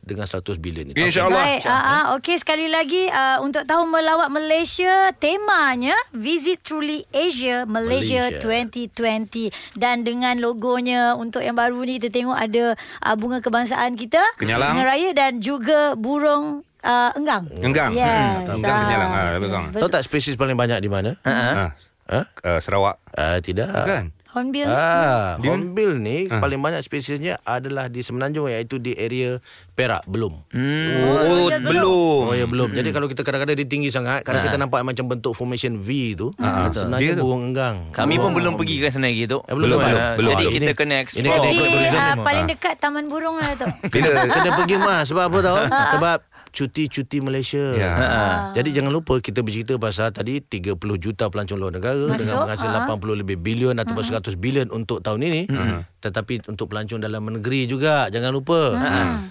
dengan 0.00 0.24
100 0.24 0.56
bilion 0.56 0.86
itu. 0.88 0.96
InsyaAllah. 0.96 1.44
Baik, 1.44 1.62
uh, 1.62 1.76
uh, 1.76 2.02
okey 2.16 2.40
sekali 2.40 2.72
lagi 2.72 3.04
uh, 3.06 3.44
untuk 3.44 3.68
tahun 3.68 3.92
melawat 3.92 4.32
Malaysia 4.32 5.12
temanya 5.14 5.92
Visit 6.10 6.64
Truly 6.64 7.04
Asia 7.10 7.68
Malaysia, 7.68 8.32
Malaysia. 8.32 8.88
2020 8.96 9.76
dan 9.76 10.00
dengan 10.00 10.40
logonya 10.40 11.12
untuk 11.12 11.44
yang 11.44 11.52
baru 11.52 11.84
ni 11.84 12.00
kita 12.00 12.08
tengok 12.08 12.32
ada 12.32 12.64
uh, 13.04 13.14
bunga 13.14 13.44
kebangsaan 13.44 14.00
kita 14.00 14.24
Kenyalang. 14.40 14.72
bunga 14.72 14.84
raya 14.88 15.10
dan 15.12 15.44
juga 15.44 15.92
burung 15.92 16.64
uh, 16.80 17.10
enggang. 17.12 17.44
Enggang. 17.60 17.92
Yes. 17.92 18.48
Hmm, 18.48 18.56
enggang 18.56 18.72
Ah. 18.72 18.80
kenyalang. 18.80 19.10
Ah, 19.12 19.28
enggang. 19.36 19.64
Tahu 19.76 19.88
tak 19.90 20.00
spesies 20.00 20.40
paling 20.40 20.56
banyak 20.56 20.80
di 20.80 20.88
mana? 20.88 21.20
Ah, 21.20 21.76
Ha? 22.08 22.20
uh, 22.24 22.58
Sarawak. 22.58 22.98
Uh, 23.12 23.38
tidak. 23.38 23.68
Bukan? 23.68 24.04
Hornbill. 24.30 24.66
Ah, 24.66 25.34
Dia- 25.36 25.50
hornbill 25.50 25.96
ni 25.96 26.24
Ah. 26.24 26.38
paling 26.38 26.56
banyak 26.56 26.80
spesiesnya 26.80 27.42
adalah 27.42 27.86
di 27.86 27.98
Semenanjung 28.00 28.46
iaitu 28.46 28.76
di 28.76 28.94
area 28.94 29.42
Perak 29.72 30.04
belum. 30.04 30.44
Oh, 30.46 31.48
ya, 31.48 31.56
belum. 31.56 32.22
Oh 32.22 32.34
ya 32.36 32.44
belum. 32.44 32.70
Jadi 32.70 32.88
kalau 32.90 33.06
kita 33.06 33.20
kadang-kadang 33.20 33.56
dia 33.56 33.64
tinggi 33.64 33.88
sangat, 33.88 34.22
kadang 34.22 34.44
kita 34.44 34.54
nampak 34.54 34.82
macam 34.82 35.08
bentuk 35.08 35.32
formation 35.32 35.74
V 35.76 35.88
tu, 36.14 36.26
sebenarnya 36.36 37.12
Dia 37.12 37.18
burung 37.18 37.50
enggang. 37.50 37.88
Kami 37.90 38.14
pun 38.16 38.30
belum 38.30 38.54
pergi 38.54 38.76
kan 38.78 38.90
sebenarnya 38.90 39.16
gitu. 39.18 39.36
Eh, 39.42 39.54
belum, 39.56 39.66
Ah, 39.72 39.80
belum, 39.80 40.00
belum. 40.14 40.30
Jadi 40.30 40.44
Ini- 40.44 40.56
kita 40.60 40.72
kena 40.74 40.94
ini 40.94 41.02
explore. 41.02 41.26
kena 41.26 41.40
Tapi 41.40 41.56
tourism 41.56 41.96
uh, 41.96 42.14
paling 42.20 42.44
ah. 42.44 42.50
dekat 42.50 42.74
Taman 42.76 43.04
Burung 43.08 43.36
lah 43.36 43.50
tu. 43.56 43.66
Bila? 43.88 44.08
Kena 44.30 44.50
pergi 44.54 44.76
mas 44.76 45.04
Sebab 45.06 45.24
apa 45.26 45.38
tahu 45.40 45.56
Sebab 45.96 46.18
cuti-cuti 46.50 47.22
Malaysia 47.22 47.72
Ya. 47.72 47.90
ha. 47.94 48.22
Jadi 48.52 48.74
jangan 48.74 48.90
lupa 48.90 49.22
Kita 49.22 49.46
bercerita 49.46 49.78
pasal 49.78 50.10
Tadi 50.10 50.42
30 50.42 50.74
juta 50.98 51.30
pelancong 51.30 51.58
luar 51.58 51.72
negara 51.72 52.02
Masuk, 52.10 52.18
Dengan 52.26 52.34
menghasil 52.44 52.68
ha. 52.68 52.90
80 52.90 53.20
lebih 53.22 53.36
bilion 53.38 53.74
Ataupun 53.78 54.02
100 54.02 54.34
bilion 54.36 54.66
Untuk 54.74 55.00
tahun 55.00 55.22
ini 55.22 55.42
Tetapi 56.02 56.50
untuk 56.50 56.66
pelancong 56.72 56.98
dalam 56.98 57.22
negeri 57.30 57.70
juga 57.70 58.10
Jangan 58.10 58.30
lupa 58.34 58.74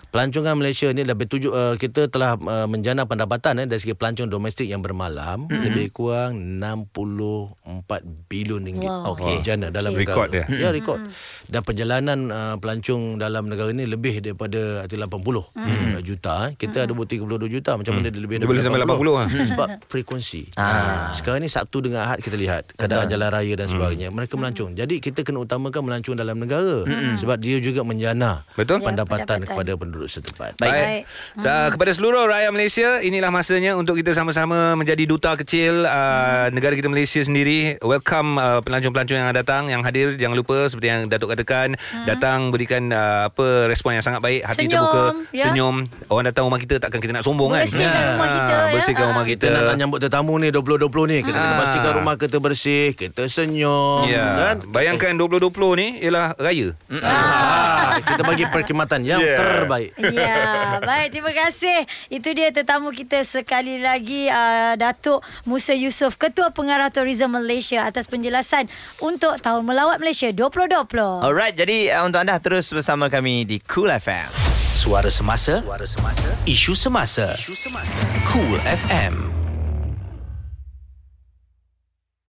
Pelancongan 0.09 0.55
Malaysia 0.55 0.87
ni 0.95 1.03
Lebih 1.03 1.27
tujuh 1.27 1.51
uh, 1.51 1.75
Kita 1.75 2.07
telah 2.07 2.39
uh, 2.39 2.65
menjana 2.71 3.03
pendapatan 3.03 3.59
eh, 3.59 3.67
Dari 3.67 3.79
segi 3.83 3.93
pelancong 3.93 4.31
domestik 4.31 4.71
yang 4.71 4.79
bermalam 4.79 5.51
Lebih 5.51 5.91
kurang 5.91 6.39
64 6.63 8.31
bilion 8.31 8.63
ringgit 8.63 8.87
Wow. 8.89 9.13
Okey. 9.19 9.43
Jana 9.43 9.67
dalam 9.69 9.91
negara 9.93 10.25
Rekod 10.25 10.27
dia. 10.31 10.45
Ya 10.49 10.69
rekod 10.71 10.97
Dan 11.45 11.61
perjalanan 11.61 12.19
uh, 12.31 12.55
pelancong 12.57 13.19
dalam 13.19 13.51
negara 13.51 13.69
ni 13.75 13.83
Lebih 13.83 14.23
daripada 14.23 14.87
arti 14.87 14.95
80 14.95 15.09
hmm. 15.19 15.99
juta 16.01 16.49
eh. 16.49 16.51
Kita 16.55 16.87
ada 16.87 16.93
buat 16.95 17.08
32 17.09 17.49
juta 17.49 17.71
Macam 17.73 17.97
mana 17.97 18.07
dia 18.07 18.21
lebih 18.21 18.37
Dia 18.37 18.45
boleh 18.45 18.61
sampai 18.61 18.81
80 18.85 19.17
lah. 19.17 19.27
Sebab 19.51 19.67
frekuensi 19.89 20.41
Ah. 20.55 21.09
Sekarang 21.11 21.41
ni 21.41 21.49
Sabtu 21.49 21.81
dengan 21.81 22.05
Ahad 22.05 22.21
kita 22.21 22.37
lihat 22.37 22.71
Keadaan 22.75 23.09
jalan 23.09 23.29
raya 23.31 23.53
dan 23.55 23.67
sebagainya 23.67 24.13
Mereka 24.13 24.37
melancong 24.37 24.77
Jadi 24.77 25.01
kita 25.01 25.25
kena 25.25 25.41
utamakan 25.41 25.81
melancong 25.81 26.15
dalam 26.15 26.37
negara 26.37 26.85
Sebab 27.17 27.37
dia 27.39 27.57
juga 27.59 27.81
menjana 27.81 28.45
Betul. 28.53 28.79
Pendapatan 28.79 29.19
pendapatan. 29.25 29.39
kepada 29.47 29.71
penduduk 29.73 30.09
setempat 30.09 30.51
Baik. 30.59 31.07
Uh, 31.39 31.67
kepada 31.71 31.91
seluruh 31.95 32.27
rakyat 32.27 32.51
Malaysia, 32.51 32.99
inilah 32.99 33.31
masanya 33.31 33.73
untuk 33.73 33.95
kita 33.95 34.11
sama-sama 34.11 34.75
menjadi 34.75 35.03
duta 35.07 35.33
kecil 35.39 35.87
uh, 35.87 36.51
negara 36.51 36.75
kita 36.75 36.91
Malaysia 36.91 37.23
sendiri. 37.23 37.79
Welcome 37.79 38.35
uh, 38.35 38.59
pelancong-pelancong 38.59 39.17
yang 39.17 39.29
datang, 39.31 39.63
yang 39.71 39.81
hadir. 39.81 40.19
Jangan 40.19 40.35
lupa 40.35 40.67
seperti 40.67 40.87
yang 40.91 41.01
Datuk 41.07 41.31
katakan, 41.31 41.79
datang 42.03 42.51
berikan 42.51 42.91
uh, 42.91 43.31
apa 43.31 43.71
respon 43.71 43.95
yang 43.95 44.03
sangat 44.03 44.19
baik, 44.19 44.41
hati 44.43 44.67
Senyum, 44.67 44.75
terbuka, 44.75 45.03
ya. 45.31 45.45
senyum. 45.49 45.75
Orang 46.11 46.25
datang 46.27 46.43
rumah 46.45 46.59
kita 46.59 46.75
takkan 46.77 46.98
kita 46.99 47.11
nak 47.11 47.23
sombong 47.23 47.49
kan? 47.49 47.63
Bersihkan 47.63 48.03
rumah 48.13 48.27
kita, 48.29 48.53
ya. 48.53 48.71
Bersihkan 48.71 49.05
rumah 49.07 49.23
kita 49.23 49.37
kita. 49.41 49.45
nak, 49.49 49.63
nak 49.65 49.75
nyambut 49.77 49.99
tetamu 49.99 50.33
ni 50.35 50.47
2020 50.49 51.05
ni 51.05 51.17
Kita 51.21 51.35
kena 51.35 51.49
Ah. 51.49 51.59
pastikan 51.59 51.91
rumah 51.95 52.15
kita 52.15 52.37
bersih 52.37 52.85
Kita 52.91 53.21
senyum 53.25 54.05
Ya. 54.05 54.25
kan? 54.35 54.55
Bayangkan 54.65 55.15
2020 55.15 55.49
ni 55.73 55.87
ialah 55.99 56.35
raya. 56.35 56.75
ah, 56.99 57.97
Kita 57.97 58.21
bagi 58.21 58.45
perkhidmatan 58.45 59.01
yang 59.03 59.19
Yeah. 59.19 59.37
terbaik 59.37 59.91
Ya, 59.99 60.39
baik 60.81 61.07
terima 61.11 61.31
kasih. 61.31 61.83
Itu 62.07 62.31
dia 62.31 62.49
tetamu 62.49 62.89
kita 62.89 63.21
sekali 63.21 63.77
lagi 63.77 64.27
uh, 64.27 64.73
Datuk 64.75 65.19
Musa 65.43 65.71
Yusof, 65.71 66.15
Ketua 66.15 66.49
Pengarah 66.49 66.89
Tourism 66.89 67.31
Malaysia 67.31 67.83
atas 67.83 68.05
penjelasan 68.05 68.67
untuk 68.99 69.37
tahun 69.37 69.63
melawat 69.63 69.97
Malaysia 69.97 70.29
2020. 70.29 70.97
Alright, 71.21 71.53
jadi 71.53 71.93
uh, 71.93 72.05
untuk 72.05 72.19
anda 72.19 72.35
terus 72.37 72.67
bersama 72.69 73.07
kami 73.07 73.43
di 73.43 73.57
Cool 73.61 73.89
FM. 73.89 74.48
Suara 74.79 75.11
semasa, 75.11 75.59
suara 75.59 75.83
semasa, 75.83 76.31
isu 76.47 76.71
semasa, 76.71 77.35
isu 77.35 77.51
semasa. 77.51 78.07
Cool 78.31 78.55
FM. 78.63 79.48